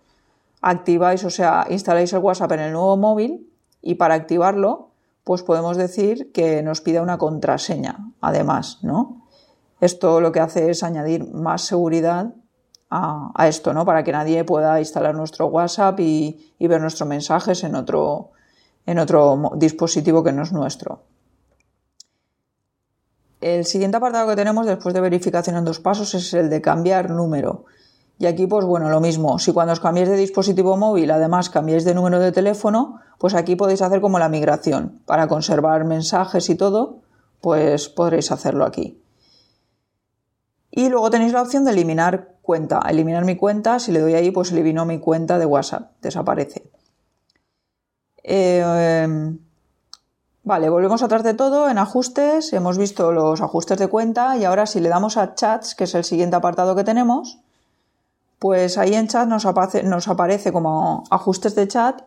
Activáis, 0.60 1.24
o 1.24 1.30
sea, 1.30 1.66
instaláis 1.70 2.12
el 2.12 2.20
WhatsApp 2.20 2.52
en 2.52 2.60
el 2.60 2.72
nuevo 2.72 2.98
móvil 2.98 3.48
y 3.80 3.94
para 3.94 4.14
activarlo 4.14 4.92
pues 5.24 5.42
podemos 5.42 5.76
decir 5.76 6.32
que 6.32 6.62
nos 6.62 6.80
pida 6.80 7.02
una 7.02 7.18
contraseña, 7.18 8.10
además, 8.20 8.78
¿no? 8.82 9.22
Esto 9.80 10.20
lo 10.20 10.32
que 10.32 10.40
hace 10.40 10.70
es 10.70 10.82
añadir 10.82 11.32
más 11.32 11.62
seguridad 11.62 12.34
a, 12.90 13.48
esto, 13.48 13.72
¿no? 13.72 13.86
Para 13.86 14.04
que 14.04 14.12
nadie 14.12 14.44
pueda 14.44 14.78
instalar 14.78 15.14
nuestro 15.14 15.46
WhatsApp 15.46 15.98
y, 16.00 16.52
ver 16.60 16.80
nuestros 16.80 17.08
mensajes 17.08 17.64
en 17.64 17.74
otro, 17.74 18.32
en 18.86 18.98
otro 18.98 19.52
dispositivo 19.56 20.22
que 20.22 20.32
no 20.32 20.42
es 20.42 20.52
nuestro. 20.52 21.02
El 23.40 23.64
siguiente 23.64 23.96
apartado 23.96 24.28
que 24.28 24.36
tenemos 24.36 24.66
después 24.66 24.94
de 24.94 25.00
verificación 25.00 25.56
en 25.56 25.64
dos 25.64 25.80
pasos 25.80 26.14
es 26.14 26.32
el 26.34 26.48
de 26.48 26.60
cambiar 26.60 27.10
número. 27.10 27.64
Y 28.18 28.26
aquí, 28.26 28.46
pues 28.46 28.64
bueno, 28.64 28.88
lo 28.88 29.00
mismo. 29.00 29.40
Si 29.40 29.52
cuando 29.52 29.72
os 29.72 29.80
cambiéis 29.80 30.08
de 30.08 30.16
dispositivo 30.16 30.76
móvil, 30.76 31.10
además 31.10 31.50
cambiáis 31.50 31.84
de 31.84 31.92
número 31.92 32.20
de 32.20 32.30
teléfono, 32.30 33.00
pues 33.18 33.34
aquí 33.34 33.56
podéis 33.56 33.82
hacer 33.82 34.00
como 34.00 34.20
la 34.20 34.28
migración. 34.28 35.00
Para 35.06 35.26
conservar 35.26 35.84
mensajes 35.84 36.48
y 36.50 36.54
todo, 36.54 37.00
pues 37.40 37.88
podréis 37.88 38.30
hacerlo 38.30 38.64
aquí. 38.64 39.02
Y 40.70 40.88
luego 40.88 41.10
tenéis 41.10 41.32
la 41.32 41.42
opción 41.42 41.64
de 41.64 41.72
eliminar 41.72 42.36
cuenta. 42.42 42.80
Eliminar 42.88 43.24
mi 43.24 43.36
cuenta, 43.36 43.80
si 43.80 43.90
le 43.90 44.00
doy 44.00 44.14
ahí, 44.14 44.30
pues 44.30 44.52
elimino 44.52 44.86
mi 44.86 45.00
cuenta 45.00 45.38
de 45.38 45.46
WhatsApp. 45.46 45.90
Desaparece. 46.00 46.70
Eh, 48.24 49.36
vale, 50.44 50.68
volvemos 50.68 51.02
atrás 51.02 51.22
de 51.22 51.34
todo 51.34 51.68
en 51.68 51.78
ajustes. 51.78 52.52
Hemos 52.52 52.78
visto 52.78 53.12
los 53.12 53.40
ajustes 53.40 53.78
de 53.78 53.88
cuenta 53.88 54.36
y 54.36 54.44
ahora 54.44 54.66
si 54.66 54.80
le 54.80 54.88
damos 54.88 55.16
a 55.16 55.34
chats, 55.34 55.74
que 55.74 55.84
es 55.84 55.94
el 55.94 56.04
siguiente 56.04 56.36
apartado 56.36 56.76
que 56.76 56.84
tenemos, 56.84 57.38
pues 58.38 58.76
ahí 58.76 58.94
en 58.94 59.08
chat 59.08 59.28
nos 59.28 59.46
aparece, 59.46 60.52
como 60.52 61.04
ajustes 61.10 61.54
de 61.54 61.68
chat 61.68 62.02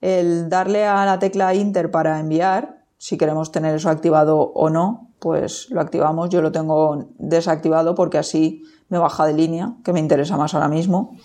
el 0.00 0.48
darle 0.48 0.86
a 0.86 1.04
la 1.04 1.18
tecla 1.18 1.54
Enter 1.54 1.90
para 1.90 2.20
enviar, 2.20 2.82
si 2.98 3.16
queremos 3.16 3.52
tener 3.52 3.74
eso 3.74 3.90
activado 3.90 4.38
o 4.38 4.70
no, 4.70 5.08
pues 5.18 5.70
lo 5.70 5.80
activamos. 5.80 6.30
Yo 6.30 6.42
lo 6.42 6.52
tengo 6.52 7.06
desactivado 7.18 7.94
porque 7.94 8.18
así 8.18 8.62
me 8.88 8.98
baja 8.98 9.26
de 9.26 9.32
línea, 9.32 9.74
que 9.84 9.92
me 9.92 10.00
interesa 10.00 10.36
más 10.36 10.54
ahora 10.54 10.68
mismo. 10.68 11.16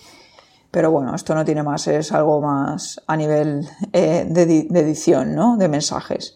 Pero 0.73 0.89
bueno, 0.89 1.13
esto 1.13 1.35
no 1.35 1.45
tiene 1.45 1.61
más, 1.61 1.87
es 1.87 2.11
algo 2.11 2.41
más 2.41 2.99
a 3.05 3.15
nivel 3.15 3.69
eh, 3.91 4.25
de, 4.27 4.47
de, 4.47 4.79
edición, 4.79 5.35
¿no? 5.35 5.55
De 5.55 5.67
mensajes. 5.67 6.35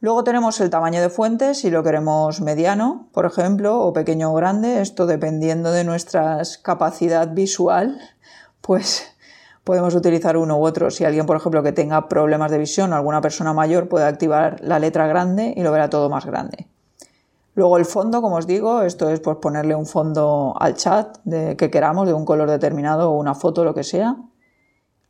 Luego 0.00 0.24
tenemos 0.24 0.60
el 0.60 0.68
tamaño 0.68 1.00
de 1.00 1.08
fuente, 1.08 1.54
si 1.54 1.70
lo 1.70 1.82
queremos 1.82 2.42
mediano, 2.42 3.08
por 3.14 3.24
ejemplo, 3.24 3.80
o 3.80 3.94
pequeño 3.94 4.30
o 4.30 4.34
grande, 4.34 4.82
esto 4.82 5.06
dependiendo 5.06 5.72
de 5.72 5.84
nuestra 5.84 6.42
capacidad 6.60 7.32
visual, 7.32 7.98
pues 8.60 9.06
podemos 9.64 9.94
utilizar 9.94 10.36
uno 10.36 10.58
u 10.58 10.66
otro. 10.66 10.90
Si 10.90 11.06
alguien, 11.06 11.24
por 11.24 11.38
ejemplo, 11.38 11.62
que 11.62 11.72
tenga 11.72 12.10
problemas 12.10 12.50
de 12.50 12.58
visión 12.58 12.92
o 12.92 12.96
alguna 12.96 13.22
persona 13.22 13.54
mayor 13.54 13.88
puede 13.88 14.04
activar 14.04 14.60
la 14.60 14.78
letra 14.78 15.06
grande 15.06 15.54
y 15.56 15.62
lo 15.62 15.72
verá 15.72 15.88
todo 15.88 16.10
más 16.10 16.26
grande. 16.26 16.68
Luego 17.54 17.76
el 17.78 17.84
fondo, 17.84 18.22
como 18.22 18.36
os 18.36 18.46
digo, 18.46 18.82
esto 18.82 19.10
es 19.10 19.20
pues 19.20 19.36
ponerle 19.38 19.74
un 19.74 19.86
fondo 19.86 20.54
al 20.58 20.74
chat 20.74 21.18
de, 21.24 21.56
que 21.56 21.70
queramos, 21.70 22.06
de 22.06 22.14
un 22.14 22.24
color 22.24 22.48
determinado 22.48 23.10
o 23.10 23.18
una 23.18 23.34
foto, 23.34 23.64
lo 23.64 23.74
que 23.74 23.82
sea. 23.82 24.16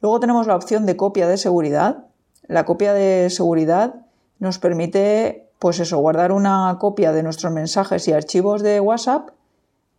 Luego 0.01 0.21
tenemos 0.21 0.47
la 0.47 0.57
opción 0.57 0.87
de 0.87 0.97
copia 0.97 1.29
de 1.29 1.37
seguridad. 1.37 2.07
La 2.47 2.65
copia 2.65 2.95
de 2.95 3.29
seguridad 3.31 4.07
nos 4.39 4.59
permite, 4.59 5.51
pues 5.59 5.79
eso, 5.81 5.99
guardar 5.99 6.33
una 6.33 6.77
copia 6.81 7.13
de 7.13 7.23
nuestros 7.23 7.53
mensajes 7.53 8.09
y 8.09 8.13
archivos 8.13 8.63
de 8.63 8.81
WhatsApp 8.81 9.31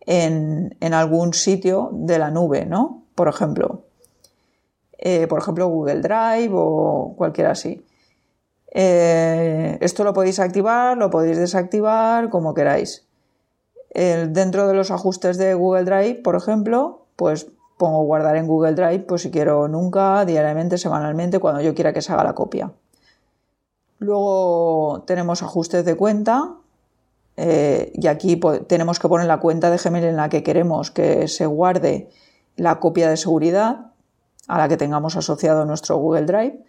en, 0.00 0.76
algún 0.92 1.32
sitio 1.32 1.90
de 1.92 2.18
la 2.18 2.30
nube, 2.30 2.66
¿no? 2.66 3.04
Por 3.14 3.28
ejemplo. 3.28 3.84
Eh, 4.98 5.26
por 5.28 5.40
ejemplo, 5.40 5.68
Google 5.68 6.00
Drive 6.00 6.50
o 6.52 7.14
cualquiera 7.16 7.52
así. 7.52 7.84
Eh, 8.74 9.78
esto 9.80 10.02
lo 10.02 10.12
podéis 10.12 10.40
activar, 10.40 10.96
lo 10.96 11.10
podéis 11.10 11.38
desactivar, 11.38 12.30
como 12.30 12.54
queráis. 12.54 13.06
dentro 13.94 14.66
de 14.68 14.74
los 14.74 14.90
ajustes 14.90 15.36
de 15.36 15.52
Google 15.54 15.84
Drive, 15.84 16.22
por 16.22 16.34
ejemplo, 16.34 17.06
pues 17.16 17.46
pongo 17.76 18.04
guardar 18.04 18.36
en 18.36 18.46
Google 18.46 18.74
Drive, 18.74 19.00
pues 19.00 19.22
si 19.22 19.30
quiero 19.30 19.68
nunca, 19.68 20.24
diariamente, 20.24 20.78
semanalmente, 20.78 21.40
cuando 21.40 21.60
yo 21.60 21.74
quiera 21.74 21.92
que 21.92 22.00
se 22.00 22.12
haga 22.12 22.24
la 22.24 22.34
copia. 22.34 22.70
Luego 23.98 25.04
tenemos 25.06 25.42
ajustes 25.42 25.84
de 25.84 25.96
cuenta 25.96 26.54
eh, 27.36 27.92
y 27.94 28.06
aquí 28.06 28.40
tenemos 28.66 28.98
que 28.98 29.08
poner 29.08 29.26
la 29.26 29.40
cuenta 29.40 29.70
de 29.70 29.78
Gmail 29.78 30.04
en 30.04 30.16
la 30.16 30.28
que 30.28 30.42
queremos 30.42 30.90
que 30.90 31.28
se 31.28 31.46
guarde 31.46 32.10
la 32.56 32.78
copia 32.78 33.08
de 33.08 33.16
seguridad 33.16 33.92
a 34.48 34.58
la 34.58 34.68
que 34.68 34.76
tengamos 34.76 35.16
asociado 35.16 35.64
nuestro 35.64 35.96
Google 35.96 36.26
Drive. 36.26 36.64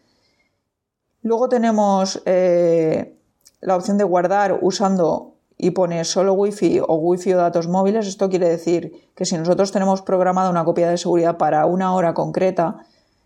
Luego 1.24 1.48
tenemos 1.48 2.22
eh, 2.26 3.18
la 3.62 3.78
opción 3.78 3.98
de 3.98 4.04
guardar 4.04 4.60
usando 4.62 5.36
y 5.58 5.72
pone 5.72 6.04
solo 6.04 6.34
Wi-Fi 6.34 6.82
o 6.86 6.96
Wi-Fi 6.96 7.34
o 7.34 7.38
datos 7.38 7.70
móviles. 7.70 8.08
Esto 8.08 8.30
quiere 8.30 8.50
decir 8.50 9.10
que 9.16 9.24
si 9.24 9.38
nosotros 9.38 9.72
tenemos 9.72 10.02
programada 10.02 10.50
una 10.50 10.66
copia 10.66 10.90
de 10.90 10.98
seguridad 10.98 11.38
para 11.38 11.66
una 11.66 11.96
hora 11.96 12.14
concreta, 12.14 12.86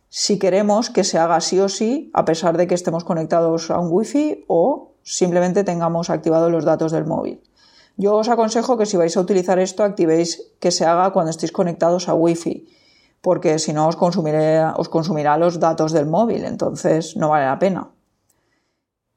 si 0.09 0.37
queremos 0.37 0.91
que 0.91 1.03
se 1.03 1.17
haga 1.17 1.41
sí 1.41 1.59
o 1.59 1.69
sí, 1.69 2.11
a 2.13 2.23
pesar 2.23 2.55
de 2.55 2.67
que 2.67 2.75
estemos 2.75 3.03
conectados 3.03 3.71
a 3.71 3.79
un 3.79 3.89
wifi 3.91 4.45
o 4.47 4.93
simplemente 5.01 5.63
tengamos 5.63 6.11
activados 6.11 6.51
los 6.51 6.65
datos 6.65 6.91
del 6.91 7.05
móvil. 7.05 7.41
Yo 7.97 8.15
os 8.15 8.29
aconsejo 8.29 8.77
que 8.77 8.85
si 8.85 8.95
vais 8.95 9.17
a 9.17 9.21
utilizar 9.21 9.57
esto, 9.57 9.83
activéis 9.83 10.53
que 10.59 10.69
se 10.69 10.85
haga 10.85 11.11
cuando 11.11 11.31
estéis 11.31 11.51
conectados 11.51 12.07
a 12.09 12.13
wifi, 12.13 12.69
porque 13.21 13.59
si 13.59 13.73
no 13.73 13.87
os, 13.87 13.95
consumirá 13.95 15.37
los 15.37 15.59
datos 15.59 15.91
del 15.91 16.05
móvil, 16.05 16.45
entonces 16.45 17.17
no 17.17 17.29
vale 17.29 17.45
la 17.45 17.59
pena. 17.59 17.89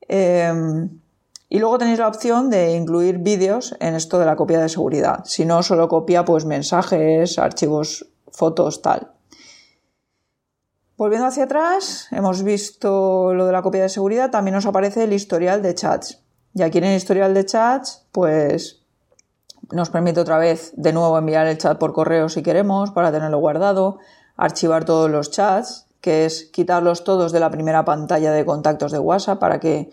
Em, 0.08 1.00
y 1.48 1.58
luego 1.58 1.78
tenéis 1.78 1.98
la 1.98 2.08
opción 2.08 2.50
de 2.50 2.74
incluir 2.74 3.18
vídeos 3.18 3.76
en 3.80 3.94
esto 3.94 4.18
de 4.18 4.26
la 4.26 4.36
copia 4.36 4.60
de 4.60 4.68
seguridad. 4.68 5.24
Si 5.24 5.44
no, 5.44 5.62
solo 5.62 5.88
copia 5.88 6.24
pues 6.24 6.44
mensajes, 6.44 7.38
archivos, 7.38 8.06
fotos, 8.30 8.82
tal. 8.82 9.12
Volviendo 10.96 11.26
hacia 11.26 11.44
atrás, 11.44 12.08
hemos 12.10 12.42
visto 12.42 13.32
lo 13.32 13.46
de 13.46 13.52
la 13.52 13.62
copia 13.62 13.82
de 13.82 13.88
seguridad, 13.88 14.30
también 14.30 14.54
nos 14.54 14.66
aparece 14.66 15.04
el 15.04 15.12
historial 15.12 15.62
de 15.62 15.74
chats. 15.74 16.22
Y 16.54 16.62
aquí 16.62 16.78
en 16.78 16.84
el 16.84 16.96
historial 16.96 17.32
de 17.32 17.46
chats, 17.46 18.06
pues 18.12 18.79
nos 19.72 19.90
permite 19.90 20.20
otra 20.20 20.38
vez 20.38 20.72
de 20.76 20.92
nuevo 20.92 21.16
enviar 21.18 21.46
el 21.46 21.58
chat 21.58 21.78
por 21.78 21.92
correo 21.92 22.28
si 22.28 22.42
queremos 22.42 22.90
para 22.90 23.12
tenerlo 23.12 23.38
guardado, 23.38 23.98
archivar 24.36 24.84
todos 24.84 25.10
los 25.10 25.30
chats, 25.30 25.86
que 26.00 26.24
es 26.24 26.44
quitarlos 26.44 27.04
todos 27.04 27.32
de 27.32 27.40
la 27.40 27.50
primera 27.50 27.84
pantalla 27.84 28.32
de 28.32 28.44
contactos 28.44 28.92
de 28.92 28.98
WhatsApp 28.98 29.38
para 29.38 29.60
que 29.60 29.90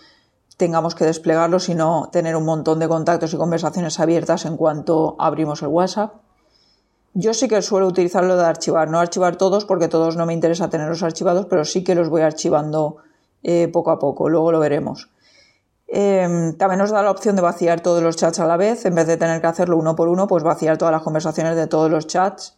tengamos 0.56 0.96
que 0.96 1.06
desplegarlos 1.06 1.70
y 1.70 1.76
no 1.76 2.10
tener 2.12 2.36
un 2.36 2.46
montón 2.46 2.80
de 2.80 2.88
contactos 2.88 3.34
y 3.34 3.38
conversaciones 3.38 4.00
abiertas 4.00 4.46
en 4.46 4.58
cuanto 4.58 5.16
abrimos 5.20 5.62
el 5.62 5.68
WhatsApp. 5.68 6.14
Yo 7.14 7.34
sí 7.34 7.48
que 7.48 7.62
suelo 7.62 7.88
utilizarlo 7.88 8.38
de 8.38 8.46
archivar, 8.46 8.90
no 8.90 9.00
archivar 9.00 9.36
todos 9.36 9.66
porque 9.66 9.88
todos 9.88 10.16
no 10.18 10.26
me 10.26 10.34
interesa 10.34 10.70
tenerlos 10.70 11.04
archivados, 11.04 11.46
pero 11.48 11.66
sí 11.66 11.84
que 11.84 11.96
los 11.96 12.10
voy 12.10 12.22
archivando 12.22 12.98
eh, 13.44 13.68
poco 13.72 13.92
a 13.92 14.00
poco, 14.00 14.30
luego 14.30 14.52
lo 14.52 14.60
veremos. 14.60 15.10
Em, 15.88 16.58
también 16.58 16.80
nos 16.80 16.92
da 16.92 17.02
la 17.02 17.12
opción 17.12 17.36
de 17.38 17.42
vaciar 17.42 17.80
todos 17.80 18.04
los 18.04 18.18
chats 18.18 18.40
a 18.40 18.46
la 18.46 18.58
vez, 18.58 18.86
en 18.86 18.96
vez 18.96 19.08
de 19.08 19.16
tener 19.16 19.40
que 19.40 19.48
hacerlo 19.48 19.78
uno 19.78 19.96
por 19.96 20.10
uno, 20.10 20.28
pues 20.28 20.44
vaciar 20.44 20.78
todas 20.78 20.92
las 20.92 21.02
conversaciones 21.02 21.56
de 21.56 21.68
todos 21.68 21.90
los 21.90 22.08
chats, 22.08 22.58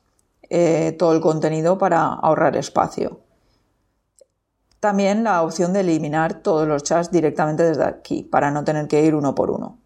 eh, 0.50 0.96
todo 0.98 1.14
el 1.14 1.22
contenido 1.22 1.78
para 1.78 2.08
ahorrar 2.08 2.56
espacio. 2.56 3.20
También 4.80 5.24
la 5.24 5.44
opción 5.44 5.74
de 5.74 5.82
eliminar 5.82 6.42
todos 6.42 6.68
los 6.68 6.84
chats 6.84 7.12
directamente 7.12 7.64
desde 7.64 7.84
aquí, 7.84 8.24
para 8.24 8.50
no 8.50 8.64
tener 8.64 8.88
que 8.88 9.04
ir 9.04 9.14
uno 9.14 9.36
por 9.36 9.52
uno. 9.52 9.78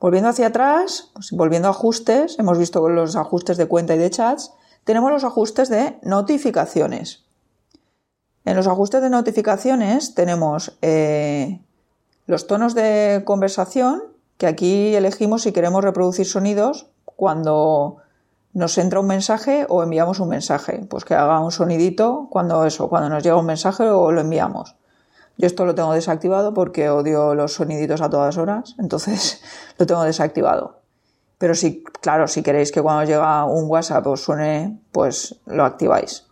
Volviendo 0.00 0.30
hacia 0.30 0.46
atrás, 0.46 1.10
pues 1.12 1.32
volviendo 1.32 1.68
a 1.68 1.72
ajustes, 1.72 2.38
hemos 2.38 2.56
visto 2.56 2.88
los 2.88 3.16
ajustes 3.16 3.56
de 3.56 3.66
cuenta 3.66 3.94
y 3.94 3.98
de 3.98 4.08
chats, 4.08 4.54
tenemos 4.84 5.10
los 5.10 5.24
ajustes 5.24 5.68
de 5.68 5.98
notificaciones. 6.02 7.24
En 8.44 8.56
los 8.56 8.68
ajustes 8.68 9.02
de 9.02 9.10
notificaciones 9.10 10.14
tenemos 10.14 10.78
eh, 10.80 11.60
los 12.28 12.46
tonos 12.46 12.74
de 12.74 13.22
conversación, 13.24 14.02
que 14.36 14.46
aquí 14.46 14.94
elegimos 14.94 15.42
si 15.42 15.52
queremos 15.52 15.82
reproducir 15.82 16.26
sonidos 16.26 16.86
cuando 17.04 17.96
nos 18.52 18.76
entra 18.76 19.00
un 19.00 19.06
mensaje 19.06 19.64
o 19.70 19.82
enviamos 19.82 20.20
un 20.20 20.28
mensaje. 20.28 20.84
Pues 20.90 21.06
que 21.06 21.14
haga 21.14 21.40
un 21.40 21.50
sonidito 21.50 22.28
cuando 22.30 22.66
eso, 22.66 22.90
cuando 22.90 23.08
nos 23.08 23.22
llega 23.22 23.36
un 23.36 23.46
mensaje 23.46 23.84
o 23.84 24.12
lo 24.12 24.20
enviamos. 24.20 24.76
Yo 25.38 25.46
esto 25.46 25.64
lo 25.64 25.74
tengo 25.74 25.94
desactivado 25.94 26.52
porque 26.52 26.90
odio 26.90 27.34
los 27.34 27.54
soniditos 27.54 28.02
a 28.02 28.10
todas 28.10 28.36
horas, 28.36 28.74
entonces 28.78 29.40
lo 29.78 29.86
tengo 29.86 30.02
desactivado. 30.02 30.82
Pero 31.38 31.54
si, 31.54 31.82
claro, 31.82 32.28
si 32.28 32.42
queréis 32.42 32.72
que 32.72 32.82
cuando 32.82 33.04
llega 33.04 33.46
un 33.46 33.70
WhatsApp 33.70 34.06
os 34.06 34.20
suene, 34.22 34.78
pues 34.92 35.40
lo 35.46 35.64
activáis. 35.64 36.26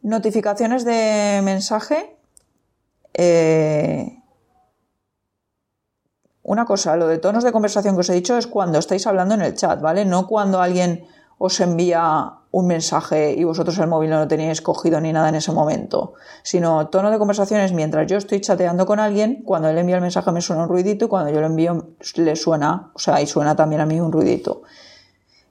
Notificaciones 0.00 0.86
de 0.86 1.42
mensaje. 1.44 2.16
Eh, 3.12 4.23
una 6.44 6.66
cosa, 6.66 6.94
lo 6.96 7.08
de 7.08 7.18
tonos 7.18 7.42
de 7.42 7.52
conversación 7.52 7.94
que 7.94 8.00
os 8.00 8.10
he 8.10 8.14
dicho 8.14 8.36
es 8.36 8.46
cuando 8.46 8.78
estáis 8.78 9.06
hablando 9.06 9.34
en 9.34 9.40
el 9.40 9.54
chat, 9.54 9.80
¿vale? 9.80 10.04
No 10.04 10.26
cuando 10.26 10.60
alguien 10.60 11.06
os 11.38 11.58
envía 11.58 12.34
un 12.50 12.66
mensaje 12.66 13.32
y 13.32 13.44
vosotros 13.44 13.76
el 13.78 13.88
móvil 13.88 14.10
no 14.10 14.18
lo 14.18 14.28
teníais 14.28 14.60
cogido 14.60 15.00
ni 15.00 15.12
nada 15.12 15.30
en 15.30 15.34
ese 15.34 15.52
momento, 15.52 16.14
sino 16.42 16.88
tono 16.88 17.10
de 17.10 17.18
conversación 17.18 17.60
es 17.62 17.72
mientras 17.72 18.06
yo 18.06 18.18
estoy 18.18 18.40
chateando 18.40 18.86
con 18.86 19.00
alguien, 19.00 19.42
cuando 19.44 19.68
él 19.68 19.78
envía 19.78 19.96
el 19.96 20.02
mensaje 20.02 20.30
me 20.32 20.40
suena 20.40 20.62
un 20.62 20.68
ruidito 20.68 21.06
y 21.06 21.08
cuando 21.08 21.32
yo 21.32 21.40
lo 21.40 21.46
envío 21.46 21.94
le 22.16 22.36
suena, 22.36 22.92
o 22.94 22.98
sea, 22.98 23.20
y 23.20 23.26
suena 23.26 23.56
también 23.56 23.80
a 23.80 23.86
mí 23.86 23.98
un 23.98 24.12
ruidito. 24.12 24.62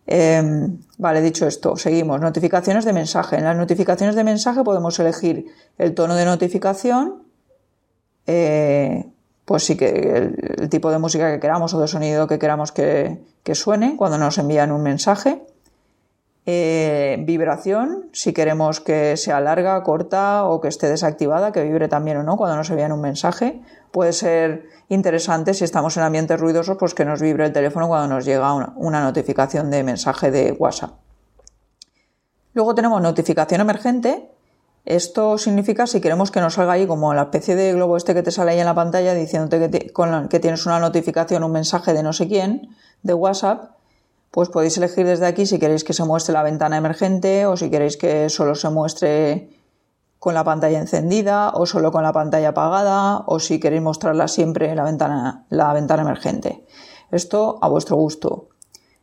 Em, 0.06 0.80
vale, 0.98 1.22
dicho 1.22 1.48
esto, 1.48 1.76
seguimos. 1.76 2.20
Notificaciones 2.22 2.86
de 2.86 2.94
mensaje. 2.94 3.38
En 3.38 3.46
las 3.46 3.56
notificaciones 3.56 4.16
de 4.16 4.24
mensaje 4.24 4.64
podemos 4.64 5.00
elegir 5.00 5.46
el 5.78 5.94
tono 5.96 6.16
de 6.16 6.26
notificación, 6.26 7.24
eh, 8.28 9.13
pues 9.46 9.66
sí 9.66 9.76
que 9.76 9.88
el, 10.58 10.70
tipo 10.70 10.92
de 10.92 11.00
música 11.00 11.32
que 11.32 11.40
queramos 11.40 11.74
o 11.74 11.82
de 11.82 11.88
sonido 11.88 12.28
que 12.28 12.40
queramos 12.40 12.72
que, 12.72 13.20
suene 13.54 13.96
cuando 13.98 14.18
nos 14.18 14.38
envían 14.38 14.72
un 14.72 14.84
mensaje. 14.84 15.44
Eh, 16.46 17.24
vibración, 17.26 18.10
si 18.12 18.34
queremos 18.34 18.82
que 18.82 19.16
sea 19.16 19.40
larga, 19.40 19.82
corta 19.84 20.44
o 20.46 20.60
que 20.60 20.68
esté 20.68 20.90
desactivada, 20.90 21.54
que 21.54 21.64
vibre 21.64 21.88
también 21.88 22.18
o 22.18 22.24
no 22.24 22.36
cuando 22.36 22.58
nos 22.58 22.70
envían 22.70 22.92
un 22.92 23.02
mensaje. 23.02 23.62
Puede 23.92 24.12
ser 24.12 24.66
interesante 24.90 25.54
si 25.54 25.64
estamos 25.64 25.96
en 25.98 26.04
ambientes 26.04 26.40
ruidosos, 26.40 26.78
pues 26.78 26.94
que 26.94 27.06
nos 27.06 27.22
vibre 27.22 27.46
el 27.46 27.54
teléfono 27.54 27.88
cuando 27.88 28.14
nos 28.14 28.26
llega 28.26 28.54
una, 28.54 29.02
notificación 29.02 29.72
de 29.72 29.84
mensaje 29.84 30.32
de 30.32 30.52
WhatsApp. 30.54 30.92
Luego 32.54 32.76
tenemos 32.76 33.02
notificación 33.02 33.62
emergente. 33.62 34.30
Esto 34.86 35.38
significa 35.38 35.88
si 35.88 36.02
queremos 36.02 36.30
que 36.30 36.42
nos 36.42 36.56
salga 36.56 36.74
ahí 36.74 36.86
como 36.86 37.14
la 37.14 37.24
especie 37.24 37.56
de 37.56 37.74
globo 37.74 37.96
este 37.96 38.14
que 38.14 38.22
te 38.22 38.32
sale 38.32 38.52
ahí 38.52 38.60
en 38.60 38.66
la 38.66 38.76
pantalla 38.76 39.14
diciéndote 39.14 39.70
que, 39.70 39.94
que 40.30 40.40
tienes 40.40 40.66
una 40.66 40.80
notificación, 40.80 41.44
un 41.44 41.54
mensaje 41.54 41.94
de 41.94 42.04
no 42.04 42.12
sé 42.12 42.28
quién, 42.28 42.76
de 43.02 43.14
WhatsApp, 43.14 43.72
pues 44.30 44.50
podéis 44.50 44.78
elegir 44.78 45.06
desde 45.06 45.26
aquí 45.26 45.46
si 45.46 45.58
queréis 45.58 45.84
que 45.84 45.94
se 45.94 46.04
muestre 46.04 46.34
la 46.34 46.44
ventana 46.44 46.76
emergente 46.76 47.46
o 47.46 47.56
si 47.56 47.70
queréis 47.70 47.96
que 47.96 48.30
solo 48.30 48.56
se 48.56 48.70
muestre 48.70 49.50
con 50.20 50.34
la 50.34 50.44
pantalla 50.44 50.80
encendida 50.80 51.52
o 51.54 51.66
solo 51.66 51.92
con 51.92 52.04
la 52.04 52.14
pantalla 52.14 52.50
apagada 52.50 53.24
o 53.28 53.40
si 53.40 53.60
queréis 53.60 53.84
mostrarla 53.84 54.28
siempre 54.28 54.70
en 54.70 54.78
la 54.78 54.84
ventana, 54.84 55.46
la 55.50 55.72
ventana 55.72 56.02
emergente. 56.02 56.66
Esto 57.12 57.60
a 57.62 57.70
vuestro 57.70 57.96
gusto. 57.96 58.50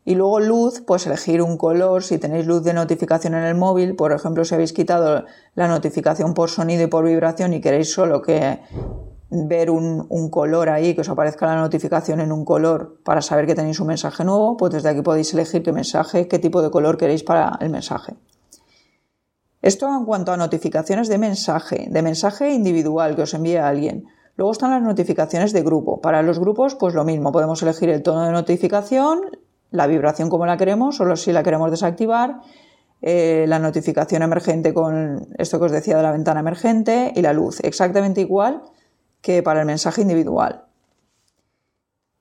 Y 0.04 0.14
luego 0.14 0.40
luz, 0.40 0.82
pues 0.86 1.06
elegir 1.06 1.42
un 1.42 1.56
color, 1.56 2.02
si 2.02 2.18
tenéis 2.18 2.46
luz 2.46 2.64
de 2.64 2.72
notificación 2.72 3.34
en 3.34 3.44
el 3.44 3.54
móvil, 3.54 3.96
por 3.96 4.12
ejemplo, 4.12 4.44
si 4.44 4.54
habéis 4.54 4.72
quitado 4.72 5.24
la 5.54 5.68
notificación 5.68 6.32
por 6.32 6.48
sonido 6.48 6.84
y 6.84 6.86
por 6.86 7.04
vibración 7.04 7.52
y 7.52 7.60
queréis 7.60 7.92
solo 7.92 8.22
que 8.22 8.60
ver 9.30 9.70
un, 9.70 10.06
un, 10.08 10.30
color 10.30 10.70
ahí, 10.70 10.94
que 10.94 11.02
os 11.02 11.08
aparezca 11.08 11.46
la 11.46 11.56
notificación 11.56 12.20
en 12.20 12.32
un 12.32 12.44
color 12.44 12.98
para 13.04 13.22
saber 13.22 13.46
que 13.46 13.54
tenéis 13.54 13.78
un 13.78 13.88
mensaje 13.88 14.24
nuevo, 14.24 14.56
pues 14.56 14.72
desde 14.72 14.88
aquí 14.88 15.02
podéis 15.02 15.32
elegir 15.34 15.62
qué 15.62 15.72
mensaje, 15.72 16.26
qué 16.26 16.38
tipo 16.38 16.62
de 16.62 16.70
color 16.70 16.96
queréis 16.96 17.22
para 17.22 17.58
el 17.60 17.70
mensaje. 17.70 18.16
Esto 19.62 19.94
en 19.94 20.06
cuanto 20.06 20.32
a 20.32 20.38
notificaciones 20.38 21.08
de 21.08 21.18
mensaje, 21.18 21.88
de 21.90 22.02
mensaje 22.02 22.52
individual 22.54 23.14
que 23.14 23.22
os 23.22 23.34
envía 23.34 23.68
alguien. 23.68 24.06
Luego 24.36 24.52
están 24.52 24.70
las 24.70 24.82
notificaciones 24.82 25.52
de 25.52 25.62
grupo. 25.62 26.00
Para 26.00 26.22
los 26.22 26.38
grupos, 26.38 26.74
pues 26.74 26.94
lo 26.94 27.04
mismo, 27.04 27.30
podemos 27.30 27.62
elegir 27.62 27.90
el 27.90 28.02
tono 28.02 28.24
de 28.24 28.32
notificación, 28.32 29.20
la 29.70 29.87
vibración 29.87 30.28
como 30.28 30.46
la 30.46 30.56
queremos, 30.56 30.96
solo 30.96 31.16
si 31.16 31.33
la 31.33 31.42
queremos 31.42 31.70
desactivar, 31.70 32.40
eh, 33.02 33.46
la 33.48 33.59
notificación 33.59 34.22
emergente 34.22 34.74
con 34.74 35.28
esto 35.38 35.59
que 35.59 35.66
os 35.66 35.72
decía 35.72 35.96
de 35.96 36.02
la 36.02 36.12
ventana 36.12 36.40
emergente 36.40 37.12
y 37.16 37.22
la 37.22 37.33
luz, 37.33 37.61
exactamente 37.61 38.20
igual 38.20 38.62
que 39.22 39.42
para 39.42 39.61
el 39.61 39.66
mensaje 39.66 40.02
individual. 40.02 40.64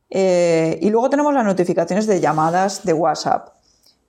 Eh, 0.09 0.79
y 0.81 0.89
luego 0.89 1.09
tenemos 1.09 1.33
las 1.33 1.45
notificaciones 1.45 2.07
de 2.07 2.19
llamadas 2.19 2.83
de 2.83 2.93
WhatsApp. 2.93 3.49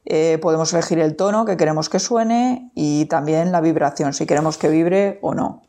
Eh, 0.04 0.38
podemos 0.40 0.72
elegir 0.72 0.98
el 0.98 1.14
tono 1.14 1.44
que 1.44 1.56
queremos 1.56 1.88
que 1.88 1.98
suene 1.98 2.70
y 2.74 3.04
también 3.06 3.52
la 3.52 3.60
vibración, 3.60 4.12
si 4.14 4.26
queremos 4.26 4.56
que 4.56 4.68
vibre 4.68 5.18
o 5.22 5.34
no. 5.34 5.62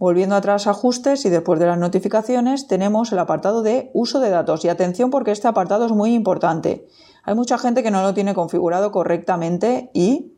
Volviendo 0.00 0.34
atrás 0.34 0.66
ajustes 0.66 1.26
y 1.26 1.28
después 1.28 1.60
de 1.60 1.66
las 1.66 1.76
notificaciones 1.76 2.66
tenemos 2.66 3.12
el 3.12 3.18
apartado 3.18 3.62
de 3.62 3.90
uso 3.92 4.18
de 4.18 4.30
datos 4.30 4.64
y 4.64 4.70
atención 4.70 5.10
porque 5.10 5.30
este 5.30 5.46
apartado 5.46 5.84
es 5.84 5.92
muy 5.92 6.14
importante. 6.14 6.88
Hay 7.22 7.34
mucha 7.34 7.58
gente 7.58 7.82
que 7.82 7.90
no 7.90 8.00
lo 8.00 8.14
tiene 8.14 8.32
configurado 8.32 8.92
correctamente 8.92 9.90
y 9.92 10.32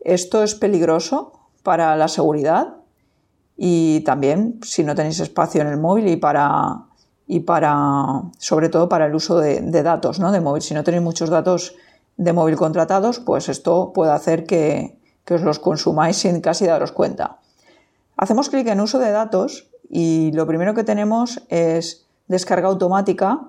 esto 0.00 0.42
es 0.42 0.56
peligroso 0.56 1.32
para 1.62 1.94
la 1.94 2.08
seguridad 2.08 2.74
y 3.56 4.00
también 4.00 4.58
si 4.64 4.82
no 4.82 4.96
tenéis 4.96 5.20
espacio 5.20 5.60
en 5.60 5.68
el 5.68 5.78
móvil 5.78 6.08
y 6.08 6.16
para 6.16 6.86
y 7.28 7.38
para 7.38 8.20
sobre 8.38 8.68
todo 8.68 8.88
para 8.88 9.06
el 9.06 9.14
uso 9.14 9.38
de, 9.38 9.60
datos 9.84 10.18
¿no? 10.18 10.32
de 10.32 10.40
móvil. 10.40 10.60
Si 10.60 10.74
no 10.74 10.82
tenéis 10.82 11.04
muchos 11.04 11.30
datos 11.30 11.76
de 12.16 12.32
móvil 12.32 12.56
contratados, 12.56 13.20
pues 13.20 13.48
esto 13.48 13.92
puede 13.94 14.10
hacer 14.10 14.44
que, 14.44 14.98
os 15.30 15.42
los 15.42 15.60
consumáis 15.60 16.16
sin 16.16 16.40
casi 16.40 16.66
daros 16.66 16.90
cuenta. 16.90 17.38
Hacemos 18.16 18.50
clic 18.50 18.66
en 18.68 18.80
uso 18.80 18.98
de 18.98 19.10
datos 19.10 19.68
y 19.88 20.32
lo 20.32 20.46
primero 20.46 20.74
que 20.74 20.84
tenemos 20.84 21.42
es 21.48 22.06
descarga 22.28 22.68
automática. 22.68 23.40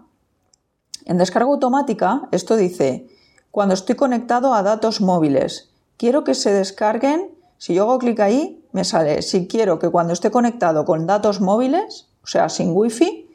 En 1.06 1.17
descarga 1.17 1.49
automática 1.49 2.28
esto 2.32 2.56
dice, 2.56 3.08
cuando 3.51 3.73
estoy 3.73 3.95
conectado 3.95 4.54
a 4.54 4.63
datos 4.63 5.01
móviles, 5.01 5.69
quiero 5.97 6.23
que 6.23 6.34
se 6.34 6.51
descarguen, 6.51 7.32
si 7.58 7.73
yo 7.73 7.84
hago 7.84 7.99
clic 7.99 8.19
ahí, 8.19 8.63
me 8.71 8.84
sale, 8.84 9.21
si 9.21 9.47
quiero 9.47 9.80
que 9.80 9.89
cuando 9.89 10.13
esté 10.13 10.32
conectado 10.32 10.84
con 10.86 11.08
datos 11.08 11.41
móviles, 11.41 12.08
o 12.23 12.28
sea, 12.28 12.49
sin 12.49 12.71
wifi, 12.75 13.25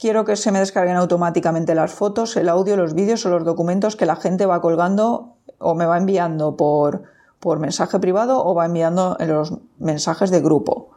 Quiero 0.00 0.24
que 0.24 0.34
se 0.36 0.50
me 0.50 0.60
descarguen 0.60 0.96
automáticamente 0.96 1.74
las 1.74 1.92
fotos, 1.92 2.34
el 2.38 2.48
audio, 2.48 2.74
los 2.74 2.94
vídeos 2.94 3.26
o 3.26 3.28
los 3.28 3.44
documentos 3.44 3.96
que 3.96 4.06
la 4.06 4.16
gente 4.16 4.46
va 4.46 4.62
colgando 4.62 5.34
o 5.58 5.74
me 5.74 5.84
va 5.84 5.98
enviando 5.98 6.56
por, 6.56 7.02
mensaje 7.58 7.98
privado 7.98 8.44
o 8.44 8.54
va 8.54 8.66
enviando 8.66 9.16
en 9.18 9.28
los 9.28 9.54
mensajes 9.78 10.30
de 10.30 10.40
grupo. 10.40 10.90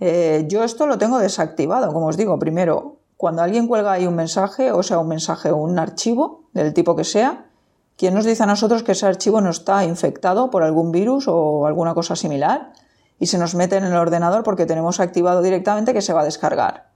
Eh, 0.00 0.44
yo 0.48 0.64
esto 0.64 0.86
lo 0.86 0.98
tengo 0.98 1.18
desactivado, 1.18 1.92
como 1.92 2.06
os 2.06 2.16
digo, 2.16 2.38
primero, 2.38 2.96
cuando 3.16 3.42
alguien 3.42 3.66
cuelga 3.66 3.92
ahí 3.92 4.06
un 4.06 4.14
mensaje, 4.14 4.72
o 4.72 4.82
sea, 4.82 4.98
un 4.98 5.08
mensaje 5.08 5.50
o 5.50 5.56
un 5.56 5.78
archivo, 5.78 6.44
del 6.52 6.74
tipo 6.74 6.96
que 6.96 7.04
sea, 7.04 7.46
¿quién 7.96 8.14
nos 8.14 8.24
dice 8.24 8.42
a 8.42 8.46
nosotros 8.46 8.82
que 8.82 8.92
ese 8.92 9.06
archivo 9.06 9.40
no 9.40 9.50
está 9.50 9.84
infectado 9.84 10.50
por 10.50 10.62
algún 10.62 10.92
virus 10.92 11.26
o 11.28 11.66
alguna 11.66 11.94
cosa 11.94 12.14
similar? 12.16 12.72
Y 13.18 13.26
se 13.26 13.38
nos 13.38 13.54
mete 13.54 13.76
en 13.76 13.84
el 13.84 13.94
ordenador 13.94 14.42
porque 14.42 14.66
tenemos 14.66 15.00
activado 15.00 15.40
directamente 15.40 15.94
que 15.94 16.02
se 16.02 16.12
va 16.12 16.20
a 16.20 16.24
descargar. 16.24 16.90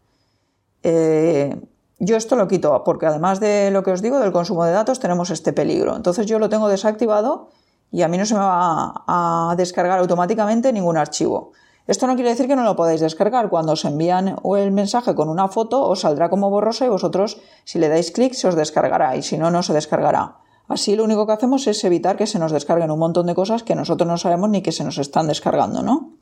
Eh, 0.83 1.59
yo 1.99 2.17
esto 2.17 2.37
lo 2.37 2.49
quito 2.49 2.83
porque 2.85 3.07
además 3.07 3.41
de 3.41 3.71
lo 3.71 3.83
que 3.83 3.91
os 3.91 4.03
digo 4.03 4.19
del 4.19 4.33
consumo 4.33 4.65
de 4.65 4.73
datos 4.73 5.01
tenemos 5.01 5.31
este 5.31 5.53
peligro. 5.53 5.97
Entonces 5.97 6.27
yo 6.27 6.39
lo 6.39 6.49
tengo 6.49 6.69
desactivado 6.69 7.51
y 7.93 8.03
a 8.03 8.09
mí 8.09 8.19
no 8.19 8.27
se 8.27 8.35
me 8.35 8.41
va 8.41 9.05
a 9.07 9.55
descargar 9.57 9.99
automáticamente 9.99 10.73
ningún 10.73 10.97
archivo. 10.97 11.53
Esto 11.87 12.07
no 12.07 12.15
quiere 12.15 12.31
decir 12.31 12.47
que 12.47 12.55
no 12.55 12.63
lo 12.63 12.77
podáis 12.77 13.01
descargar. 13.01 13.49
Cuando 13.51 13.73
os 13.73 13.85
envían 13.85 14.37
el 14.57 14.71
mensaje 14.71 15.15
con 15.15 15.29
una 15.29 15.49
foto 15.49 15.83
os 15.83 16.01
saldrá 16.01 16.31
como 16.31 16.49
borrosa 16.49 16.87
y 16.87 16.89
vosotros 16.89 17.41
si 17.65 17.79
le 17.79 17.89
dais 17.89 18.13
clic 18.13 18.35
se 18.35 18.47
os 18.47 18.55
descargará 18.55 19.17
y 19.17 19.23
si 19.23 19.39
no 19.39 19.51
no 19.51 19.63
se 19.63 19.73
descargará. 19.73 20.39
Así 20.69 20.95
lo 20.95 21.03
único 21.03 21.27
que 21.27 21.33
hacemos 21.33 21.67
es 21.67 21.83
evitar 21.83 22.17
que 22.17 22.29
se 22.29 22.39
nos 22.39 22.53
descarguen 22.53 22.93
un 22.93 23.01
montón 23.01 23.27
de 23.27 23.35
cosas 23.35 23.65
que 23.65 23.75
nosotros 23.75 24.07
no 24.07 24.19
sabemos 24.19 24.51
ni 24.51 24.63
que 24.63 24.71
se 24.71 24.85
nos 24.85 24.99
están 24.99 25.27
descargando, 25.27 25.83
¿no? 25.83 26.20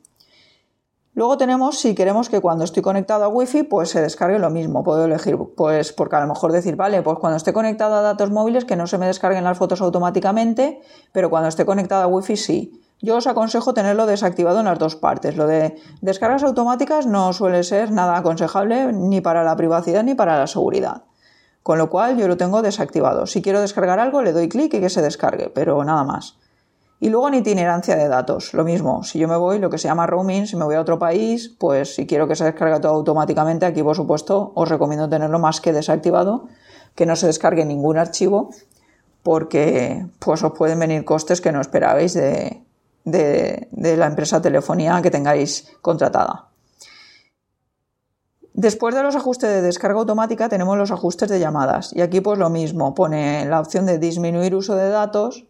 Luego 1.19 1.37
tenemos 1.37 1.77
si 1.77 1.95
queremos 1.95 2.29
que 2.29 2.39
cuando 2.39 2.63
estoy 2.63 2.81
conectado 2.81 3.25
a 3.25 3.27
Wi-Fi 3.27 3.63
pues 3.63 3.89
se 3.89 4.01
descargue 4.01 4.39
lo 4.39 4.49
mismo. 4.49 4.85
Puedo 4.85 5.03
elegir, 5.03 5.37
pues 5.57 5.91
porque 5.91 6.15
a 6.15 6.21
lo 6.21 6.27
mejor 6.27 6.53
decir, 6.53 6.77
vale, 6.77 7.01
pues 7.01 7.19
cuando 7.19 7.35
esté 7.35 7.51
conectado 7.51 7.95
a 7.95 8.01
datos 8.01 8.31
móviles 8.31 8.63
que 8.63 8.77
no 8.77 8.87
se 8.87 8.97
me 8.97 9.05
descarguen 9.05 9.43
las 9.43 9.57
fotos 9.57 9.81
automáticamente, 9.81 10.79
pero 11.11 11.29
cuando 11.29 11.49
esté 11.49 11.65
conectado 11.65 12.03
a 12.03 12.07
Wi-Fi 12.07 12.37
sí. 12.37 12.81
Yo 13.01 13.17
os 13.17 13.27
aconsejo 13.27 13.73
tenerlo 13.73 14.05
desactivado 14.05 14.59
en 14.59 14.65
las 14.67 14.79
dos 14.79 14.95
partes. 14.95 15.35
Lo 15.35 15.45
de 15.45 15.75
descargas 15.99 16.43
automáticas 16.43 17.05
no 17.05 17.33
suele 17.33 17.63
ser 17.63 17.91
nada 17.91 18.15
aconsejable 18.15 18.93
ni 18.93 19.19
para 19.19 19.43
la 19.43 19.57
privacidad 19.57 20.05
ni 20.05 20.15
para 20.15 20.39
la 20.39 20.47
seguridad. 20.47 21.03
Con 21.63 21.79
lo 21.79 21.89
cual 21.89 22.15
yo 22.15 22.29
lo 22.29 22.37
tengo 22.37 22.61
desactivado. 22.61 23.25
Si 23.25 23.41
quiero 23.41 23.59
descargar 23.59 23.99
algo, 23.99 24.21
le 24.21 24.31
doy 24.31 24.47
clic 24.47 24.73
y 24.73 24.79
que 24.79 24.89
se 24.89 25.01
descargue, 25.01 25.51
pero 25.53 25.83
nada 25.83 26.05
más. 26.05 26.37
Y 27.01 27.09
luego 27.09 27.29
en 27.29 27.35
itinerancia 27.35 27.95
de 27.95 28.09
datos, 28.09 28.53
lo 28.53 28.65
mismo. 28.65 29.03
Si 29.03 29.19
yo 29.19 29.27
me 29.27 29.37
voy, 29.37 29.59
lo 29.59 29.69
que 29.69 29.77
se 29.77 29.87
llama 29.87 30.05
roaming, 30.05 30.47
si 30.47 30.57
me 30.57 30.65
voy 30.65 30.75
a 30.75 30.81
otro 30.81 30.99
país, 30.99 31.55
pues 31.57 31.95
si 31.95 32.05
quiero 32.05 32.27
que 32.27 32.35
se 32.35 32.43
descargue 32.43 32.79
todo 32.81 32.91
automáticamente, 32.93 33.65
aquí 33.65 33.81
por 33.81 33.95
supuesto 33.95 34.51
os 34.55 34.67
recomiendo 34.67 35.07
tenerlo 35.07 35.39
más 35.39 35.61
que 35.61 35.71
desactivado, 35.71 36.47
que 36.95 37.05
no 37.05 37.15
se 37.15 37.27
descargue 37.27 37.63
ningún 37.63 37.97
archivo, 37.97 38.49
porque 39.23 40.05
pues 40.19 40.43
os 40.43 40.51
pueden 40.51 40.79
venir 40.79 41.05
costes 41.05 41.39
que 41.39 41.53
no 41.53 41.61
esperabais 41.61 42.13
de, 42.13 42.63
de 43.05 43.97
la 43.97 44.07
empresa 44.07 44.41
telefonía 44.41 45.01
que 45.01 45.11
tengáis 45.11 45.71
contratada. 45.81 46.49
Después 48.53 48.93
de 48.93 49.03
los 49.03 49.15
ajustes 49.15 49.49
de 49.49 49.61
descarga 49.61 49.99
automática 49.99 50.49
tenemos 50.49 50.77
los 50.77 50.91
ajustes 50.91 51.29
de 51.29 51.39
llamadas 51.39 51.93
y 51.95 52.01
aquí 52.01 52.19
pues 52.19 52.37
lo 52.37 52.49
mismo, 52.49 52.93
pone 52.93 53.45
la 53.45 53.61
opción 53.61 53.85
de 53.85 53.99
disminuir 53.99 54.53
uso 54.53 54.75
de 54.75 54.89
datos, 54.89 55.45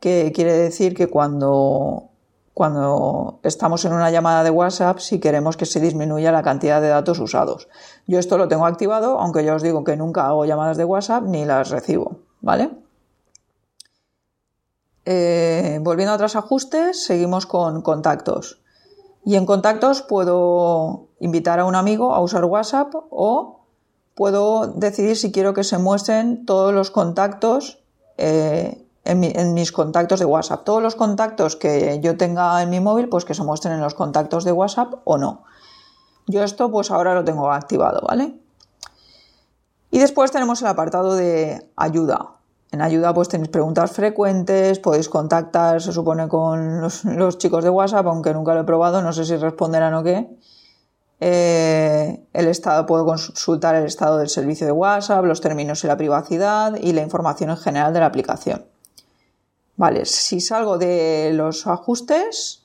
que 0.00 0.32
quiere 0.34 0.52
decir 0.52 0.94
que 0.94 1.08
cuando, 1.08 2.10
cuando 2.54 3.40
estamos 3.42 3.84
en 3.84 3.92
una 3.92 4.10
llamada 4.10 4.44
de 4.44 4.50
WhatsApp 4.50 4.98
si 4.98 5.20
queremos 5.20 5.56
que 5.56 5.66
se 5.66 5.80
disminuya 5.80 6.32
la 6.32 6.42
cantidad 6.42 6.80
de 6.80 6.88
datos 6.88 7.18
usados. 7.18 7.68
Yo 8.06 8.18
esto 8.18 8.38
lo 8.38 8.48
tengo 8.48 8.66
activado, 8.66 9.18
aunque 9.18 9.44
ya 9.44 9.54
os 9.54 9.62
digo 9.62 9.84
que 9.84 9.96
nunca 9.96 10.26
hago 10.26 10.44
llamadas 10.44 10.76
de 10.76 10.84
WhatsApp 10.84 11.24
ni 11.24 11.44
las 11.44 11.70
recibo, 11.70 12.20
¿vale? 12.40 12.70
Eh, 15.04 15.78
volviendo 15.82 16.12
a 16.12 16.16
otros 16.16 16.34
ajustes, 16.34 17.04
seguimos 17.04 17.46
con 17.46 17.82
contactos. 17.82 18.60
Y 19.24 19.36
en 19.36 19.46
contactos 19.46 20.02
puedo 20.02 21.08
invitar 21.20 21.58
a 21.58 21.64
un 21.64 21.74
amigo 21.74 22.14
a 22.14 22.20
usar 22.20 22.44
WhatsApp 22.44 22.94
o 23.10 23.66
puedo 24.14 24.66
decidir 24.68 25.16
si 25.16 25.30
quiero 25.30 25.54
que 25.54 25.64
se 25.64 25.78
muestren 25.78 26.46
todos 26.46 26.72
los 26.72 26.90
contactos 26.90 27.82
eh, 28.18 28.85
en, 29.06 29.54
mis 29.54 29.72
contactos 29.72 30.18
de 30.18 30.26
WhatsApp. 30.26 30.64
Todos 30.64 30.82
los 30.82 30.94
contactos 30.94 31.56
que 31.56 32.00
yo 32.02 32.16
tenga 32.16 32.62
en 32.62 32.70
mi 32.70 32.80
móvil, 32.80 33.08
pues 33.08 33.24
que 33.24 33.34
se 33.34 33.42
muestren 33.42 33.74
en 33.74 33.80
los 33.80 33.94
contactos 33.94 34.44
de 34.44 34.52
WhatsApp 34.52 34.94
o 35.04 35.18
no. 35.18 35.44
Yo 36.26 36.42
esto 36.42 36.70
pues 36.70 36.90
ahora 36.90 37.14
lo 37.14 37.24
tengo 37.24 37.52
activado, 37.52 38.00
¿vale? 38.06 38.34
Y 39.90 39.98
después 39.98 40.32
tenemos 40.32 40.60
el 40.62 40.68
apartado 40.68 41.14
de 41.14 41.70
ayuda. 41.76 42.32
En 42.72 42.82
ayuda 42.82 43.14
pues 43.14 43.28
tenéis 43.28 43.48
preguntas 43.48 43.92
frecuentes, 43.92 44.80
podéis 44.80 45.08
contactar, 45.08 45.80
se 45.80 45.92
supone, 45.92 46.28
con 46.28 46.80
los, 46.80 47.38
chicos 47.38 47.62
de 47.62 47.70
WhatsApp, 47.70 48.06
aunque 48.06 48.34
nunca 48.34 48.54
lo 48.54 48.60
he 48.60 48.64
probado, 48.64 49.02
no 49.02 49.12
sé 49.12 49.24
si 49.24 49.36
responderán 49.36 49.94
o 49.94 50.02
qué. 50.02 50.28
Eh, 51.20 52.26
el 52.32 52.48
estado, 52.48 52.84
puedo 52.84 53.06
consultar 53.06 53.74
el 53.76 53.84
estado 53.84 54.18
del 54.18 54.28
servicio 54.28 54.66
de 54.66 54.72
WhatsApp, 54.72 55.24
los 55.24 55.40
términos 55.40 55.82
y 55.84 55.86
la 55.86 55.96
privacidad 55.96 56.74
y 56.74 56.92
la 56.92 57.02
información 57.02 57.50
en 57.50 57.56
general 57.56 57.94
de 57.94 58.00
la 58.00 58.06
aplicación. 58.06 58.66
Vale, 59.76 60.06
si 60.06 60.40
salgo 60.40 60.78
de 60.78 61.32
los 61.34 61.66
ajustes, 61.66 62.62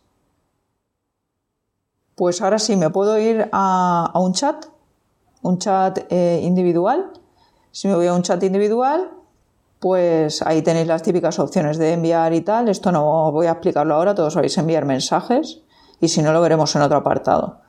pues 2.15 2.41
ahora 2.41 2.57
sí 2.57 2.77
me 2.77 2.89
puedo 2.89 3.19
ir 3.19 3.49
a, 3.51 4.11
un 4.15 4.33
chat, 4.33 4.65
un 5.41 5.57
chat 5.57 5.99
eh, 6.09 6.39
individual. 6.43 7.11
Si 7.71 7.87
me 7.87 7.95
voy 7.95 8.07
a 8.07 8.13
un 8.13 8.21
chat 8.21 8.41
individual, 8.43 9.11
pues 9.79 10.41
ahí 10.43 10.61
tenéis 10.61 10.87
las 10.87 11.01
típicas 11.01 11.39
opciones 11.39 11.77
de 11.77 11.93
enviar 11.93 12.33
y 12.33 12.41
tal. 12.41 12.69
Esto 12.69 12.91
no 12.91 13.31
voy 13.31 13.47
a 13.47 13.53
explicarlo 13.53 13.95
ahora, 13.95 14.15
todos 14.15 14.33
sabéis 14.33 14.57
enviar 14.57 14.85
mensajes 14.85 15.61
y 15.99 16.07
si 16.07 16.21
no 16.21 16.31
lo 16.31 16.41
veremos 16.41 16.73
en 16.75 16.83
otro 16.83 16.97
apartado. 16.97 17.59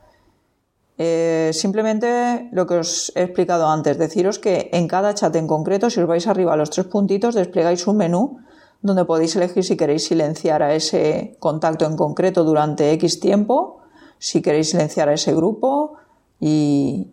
Eh, 0.99 1.51
simplemente 1.55 2.49
lo 2.53 2.67
que 2.67 2.75
os 2.75 3.11
he 3.17 3.23
explicado 3.23 3.67
antes, 3.69 3.99
deciros 3.99 4.39
que 4.39 4.71
en 4.73 4.87
cada 4.87 5.15
chat 5.15 5.35
en 5.35 5.49
concreto, 5.49 5.91
si 5.91 6.01
os 6.01 6.07
vais 6.07 6.27
arriba 6.29 6.53
a 6.53 6.57
los 6.57 6.71
tres 6.71 6.87
puntitos, 6.87 7.35
desplegáis 7.35 7.87
un 7.87 7.97
menú 7.97 8.42
donde 8.83 9.05
podéis 9.05 9.35
elegir 9.37 9.65
si 9.65 9.77
queréis 9.77 10.05
silenciar 10.07 10.63
a 10.63 10.75
ese 10.75 11.37
contacto 11.39 11.87
en 11.87 11.97
concreto 11.97 12.45
durante 12.45 12.93
X 12.93 13.21
tiempo, 13.21 13.79
si 14.19 14.43
queréis 14.43 14.71
silenciar 14.71 15.09
a 15.09 15.15
ese 15.15 15.35
grupo 15.35 15.95
y, 16.39 17.13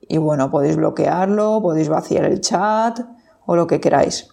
y 0.00 0.18
bueno, 0.18 0.50
podéis 0.50 0.76
bloquearlo, 0.76 1.62
podéis 1.62 1.88
vaciar 1.88 2.24
el 2.24 2.40
chat, 2.40 3.00
o 3.48 3.56
lo 3.56 3.66
que 3.66 3.80
queráis. 3.80 4.28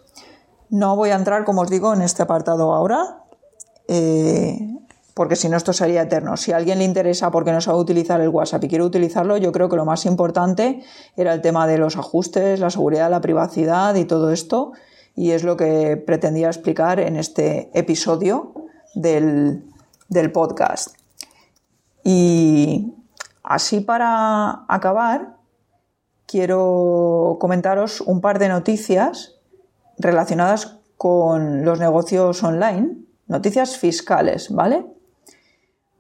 No 0.70 0.98
voy 0.98 1.12
a 1.12 1.16
entrar, 1.16 1.46
como 1.46 1.62
os 1.62 1.70
digo, 1.70 1.94
en 1.94 2.02
este 2.02 2.22
apartado 2.22 2.74
ahora, 2.74 3.24
eh, 3.88 4.60
porque 5.14 5.38
si 5.38 5.48
no 5.48 5.56
esto 5.56 5.72
sería 5.72 6.02
eterno. 6.02 6.36
Si 6.36 6.52
a 6.52 6.58
alguien 6.58 6.80
le 6.80 6.84
interesa 6.84 7.32
porque 7.32 7.54
no 7.54 7.62
sabe 7.62 7.80
utilizar 7.80 8.20
el 8.20 8.28
WhatsApp 8.28 8.66
y 8.66 8.68
quiere 8.68 8.84
utilizarlo, 8.84 9.38
yo 9.38 9.54
creo 9.54 9.70
que 9.70 9.78
lo 9.78 9.86
más 9.86 10.06
importante 10.06 10.84
era 11.16 11.34
el 11.34 11.42
tema 11.42 11.66
de 11.66 11.78
los 11.78 11.96
ajustes, 11.96 12.60
la 12.60 12.70
seguridad, 12.70 13.10
la 13.10 13.22
privacidad 13.22 13.96
y 13.96 14.04
todo 14.04 14.32
esto, 14.32 14.74
y 15.16 15.32
es 15.32 15.44
lo 15.44 15.56
que 15.56 15.98
pretendía 15.98 16.48
explicar 16.48 17.00
en 17.00 17.16
este 17.16 17.70
episodio 17.74 18.54
del, 18.94 19.64
del 20.10 20.32
podcast. 20.32 20.96
Y 22.04 22.94
así 23.44 23.80
para 23.80 24.66
acabar, 24.68 25.38
quiero 26.26 27.38
comentaros 27.40 28.02
un 28.02 28.22
par 28.22 28.40
de 28.40 28.50
noticias 28.50 29.36
relacionadas 29.98 30.80
con 30.98 31.64
los 31.64 31.80
negocios 31.80 32.44
online, 32.44 32.98
noticias 33.28 33.78
fiscales, 33.78 34.54
¿vale? 34.54 34.86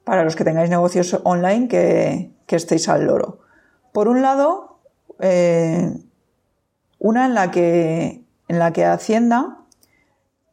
Para 0.03 0.23
los 0.23 0.35
que 0.35 0.43
tengáis 0.43 0.69
negocios 0.69 1.19
online 1.23 1.67
que, 1.67 2.31
estéis 2.47 2.87
al 2.89 3.05
loro. 3.05 3.39
Por 3.91 4.07
un 4.07 4.21
lado, 4.21 4.79
eh, 5.19 5.91
una 6.99 7.25
en 7.25 7.33
la 7.33 7.51
que, 7.51 8.24
en 8.47 8.59
la 8.59 8.73
que 8.73 8.85
Hacienda 8.85 9.59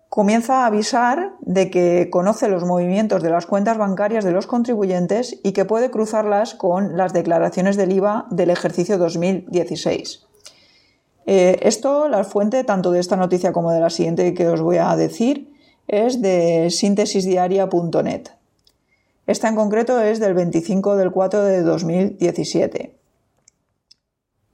comienza 0.09 0.62
a 0.62 0.66
avisar 0.66 1.32
de 1.40 1.70
que 1.70 2.11
conoce 2.11 2.49
los 2.49 2.64
movimientos 2.64 3.22
de 3.22 3.30
las 3.30 3.47
cuentas 3.47 3.78
bancarias 3.78 4.24
de 4.24 4.32
los 4.32 4.47
contribuyentes 4.47 5.40
y 5.43 5.53
que 5.53 5.64
puede 5.64 5.90
cruzarlas 5.90 6.55
con 6.55 6.99
las 6.99 7.14
declaraciones 7.14 7.78
del 7.78 7.93
IVA 7.93 8.26
del 8.30 8.51
ejercicio 8.51 8.99
2016. 8.99 10.26
Eh, 11.24 11.61
esto, 11.62 12.09
la 12.09 12.24
fuente 12.24 12.62
tanto 12.64 12.93
de 12.93 13.01
esta 13.01 13.16
noticia 13.16 13.53
como 13.53 13.72
de 13.72 13.80
la 13.80 13.88
siguiente 13.88 14.34
que 14.34 14.49
os 14.49 14.61
voy 14.61 14.76
a 14.76 14.95
decir, 14.97 15.51
es 15.88 16.20
de 16.20 16.68
síntesisdiaria.net. 16.70 18.28
Esta 19.26 19.49
en 19.49 19.55
concreto 19.55 20.01
es 20.01 20.20
del 20.20 20.34
25 20.34 20.97
del 20.97 21.11
4 21.11 21.43
de 21.43 21.62
2017. 21.62 22.97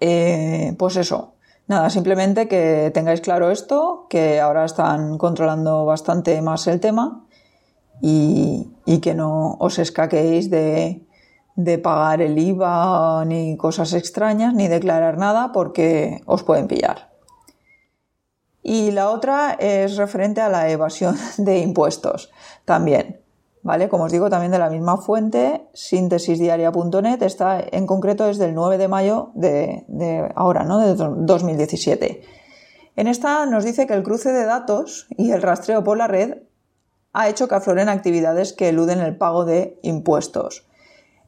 Eh, 0.01 0.74
pues 0.78 0.97
eso, 0.97 1.34
Nada, 1.69 1.91
simplemente 1.91 2.49
que 2.49 2.91
tengáis 2.95 3.21
claro 3.21 3.51
esto, 3.51 4.07
que 4.09 4.41
ahora 4.41 4.64
están 4.64 5.19
controlando 5.19 5.85
bastante 5.85 6.41
más 6.41 6.66
el 6.66 6.81
tema 6.81 7.27
y, 8.01 8.71
que 9.03 9.14
no 9.14 9.55
os 9.61 9.79
escaquéis 9.79 10.49
de, 10.49 11.05
pagar 11.83 12.23
el 12.23 12.39
IVA 12.39 13.23
ni 13.27 13.59
cosas 13.59 13.93
extrañas, 13.93 14.55
ni 14.55 14.66
declarar 14.66 15.19
nada 15.19 15.53
porque 15.53 16.23
os 16.25 16.43
pueden 16.43 16.69
pillar. 16.69 17.11
Y 18.62 18.91
la 18.91 19.11
otra 19.11 19.53
es 19.53 19.99
referente 19.99 20.41
a 20.41 20.49
la 20.49 20.71
evasión 20.71 21.19
de 21.37 21.59
impuestos 21.59 22.31
también. 22.64 23.21
¿Vale? 23.63 23.89
Como 23.89 24.05
os 24.05 24.13
digo, 24.13 24.31
también 24.31 24.53
de 24.53 24.59
la 24.59 24.71
misma 24.71 24.97
fuente, 24.97 25.69
síntesisdiaria.net, 25.75 27.23
está 27.23 27.61
en 27.61 27.87
concreto 27.87 28.29
es 28.29 28.39
del 28.39 28.55
9 28.55 28.79
de 28.79 28.89
mayo 28.89 29.31
de, 29.35 30.33
ahora, 30.35 30.65
¿no? 30.65 30.79
De 30.79 30.95
2017. 30.95 32.23
En 32.97 33.07
esta 33.07 33.47
nos 33.47 33.65
dice 33.65 33.87
que 33.87 33.95
el 33.95 34.03
cruce 34.03 34.33
de 34.33 34.45
datos 34.45 35.07
y 35.17 35.31
el 35.31 35.43
rastreo 35.43 35.85
por 35.85 35.97
la 35.97 36.09
red 36.09 36.39
ha 37.13 37.29
hecho 37.29 37.49
que 37.49 37.55
afloren 37.55 37.89
actividades 37.89 38.53
que 38.53 38.69
eluden 38.69 39.01
el 39.01 39.17
pago 39.17 39.45
de 39.45 39.79
impuestos. 39.83 40.67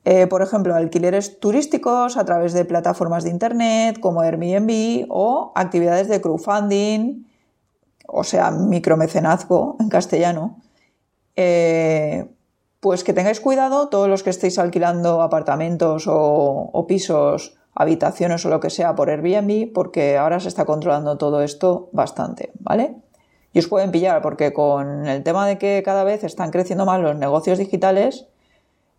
Eh, 0.04 0.26
por 0.26 0.42
ejemplo, 0.42 0.74
alquileres 0.74 1.40
turísticos 1.40 2.16
a 2.16 2.24
través 2.24 2.54
de 2.54 2.64
plataformas 2.64 3.24
de 3.24 3.30
Internet 3.30 4.00
como 4.00 4.22
Airbnb 4.22 5.06
o 5.10 5.52
actividades 5.54 6.08
de 6.08 6.20
crowdfunding, 6.20 7.26
o 8.06 8.24
sea, 8.24 8.50
micromecenazgo 8.50 9.76
en 9.78 9.88
castellano, 9.88 10.56
eh, 11.42 12.28
pues 12.80 13.02
que 13.02 13.14
tengáis 13.14 13.40
cuidado 13.40 13.88
todos 13.88 14.08
los 14.08 14.22
que 14.22 14.28
estéis 14.28 14.58
alquilando 14.58 15.22
apartamentos 15.22 16.04
o, 16.06 16.84
pisos, 16.86 17.56
habitaciones 17.74 18.44
o 18.44 18.50
lo 18.50 18.60
que 18.60 18.68
sea 18.68 18.94
por 18.94 19.08
Airbnb, 19.08 19.72
porque 19.72 20.18
ahora 20.18 20.38
se 20.38 20.48
está 20.48 20.66
controlando 20.66 21.16
todo 21.16 21.42
esto 21.42 21.88
bastante, 21.92 22.52
¿vale? 22.58 22.96
Y 23.54 23.58
os 23.58 23.68
pueden 23.68 23.90
pillar 23.90 24.20
porque 24.20 24.52
con 24.52 25.06
el 25.06 25.22
tema 25.22 25.46
de 25.46 25.56
que 25.56 25.82
cada 25.82 26.04
vez 26.04 26.24
están 26.24 26.50
creciendo 26.50 26.84
más 26.84 27.00
los 27.00 27.16
negocios 27.16 27.56
digitales, 27.58 28.26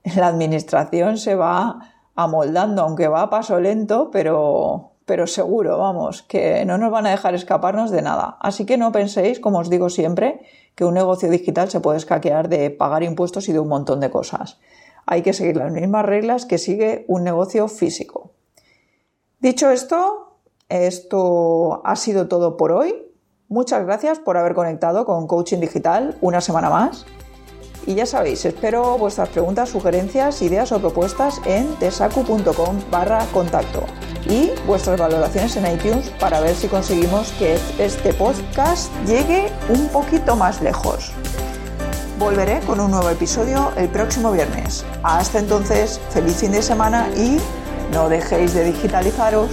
la 0.16 0.28
administración 0.28 1.18
se 1.18 1.36
va 1.36 1.94
amoldando, 2.16 2.82
aunque 2.82 3.08
va 3.08 3.22
a 3.22 3.30
paso 3.30 3.60
lento, 3.60 4.10
pero, 4.12 4.91
pero 5.12 5.28
seguro, 5.28 5.78
vamos, 5.78 6.22
que 6.22 6.64
no 6.64 6.78
nos 6.78 6.90
van 6.90 7.06
a 7.06 7.10
dejar 7.10 7.36
escaparnos 7.36 7.92
de 7.92 8.02
nada. 8.02 8.38
Así 8.40 8.66
que 8.66 8.78
no 8.78 8.94
penséis, 8.94 9.42
como 9.42 9.60
os 9.60 9.70
digo 9.70 9.90
siempre, 9.90 10.40
que 10.74 10.86
un 10.86 10.94
negocio 10.94 11.30
digital 11.30 11.70
se 11.70 11.82
puede 11.82 11.98
escaquear 11.98 12.48
de 12.48 12.70
pagar 12.70 13.04
impuestos 13.04 13.50
y 13.50 13.52
de 13.52 13.60
un 13.60 13.68
montón 13.68 14.00
de 14.00 14.10
cosas. 14.10 14.62
Hay 15.06 15.22
que 15.22 15.34
seguir 15.34 15.58
las 15.58 15.70
mismas 15.70 16.06
reglas 16.06 16.46
que 16.46 16.58
sigue 16.58 17.04
un 17.10 17.26
negocio 17.26 17.68
físico. 17.68 18.32
Dicho 19.42 19.70
esto, 19.70 20.38
esto 20.70 21.82
ha 21.84 21.98
sido 21.98 22.30
todo 22.30 22.56
por 22.56 22.72
hoy. 22.72 22.96
Muchas 23.50 23.86
gracias 23.86 24.18
por 24.18 24.38
haber 24.38 24.54
conectado 24.54 25.04
con 25.04 25.28
Coaching 25.28 25.60
Digital 25.60 26.16
una 26.22 26.40
semana 26.40 26.70
más. 26.70 27.06
Y 27.88 27.96
ya 27.96 28.06
sabéis, 28.06 28.46
espero 28.46 28.98
vuestras 28.98 29.30
preguntas, 29.30 29.70
sugerencias, 29.70 30.42
ideas 30.42 30.72
o 30.72 30.80
propuestas 30.80 31.42
en 31.46 31.74
tesacu.com 31.76 32.80
barra 32.92 33.26
contacto 33.34 33.86
y 34.30 34.52
vuestras 34.68 35.00
valoraciones 35.00 35.56
en 35.56 35.66
iTunes 35.66 36.10
para 36.20 36.40
ver 36.42 36.56
si 36.56 36.68
conseguimos 36.68 37.32
que 37.34 37.58
este 37.80 38.14
podcast 38.14 38.92
llegue 39.08 39.52
un 39.70 39.88
poquito 39.90 40.36
más 40.36 40.62
lejos. 40.62 41.12
Volveré 42.20 42.60
con 42.62 42.80
un 42.80 42.92
nuevo 42.92 43.10
episodio 43.10 43.72
el 43.78 43.90
próximo 43.90 44.32
viernes. 44.32 44.86
Hasta 45.02 45.40
entonces, 45.40 46.00
feliz 46.12 46.36
fin 46.36 46.52
de 46.52 46.62
semana 46.62 47.10
y 47.18 47.40
no 47.92 48.10
dejéis 48.10 48.54
de 48.54 48.66
digitalizaros. 48.66 49.50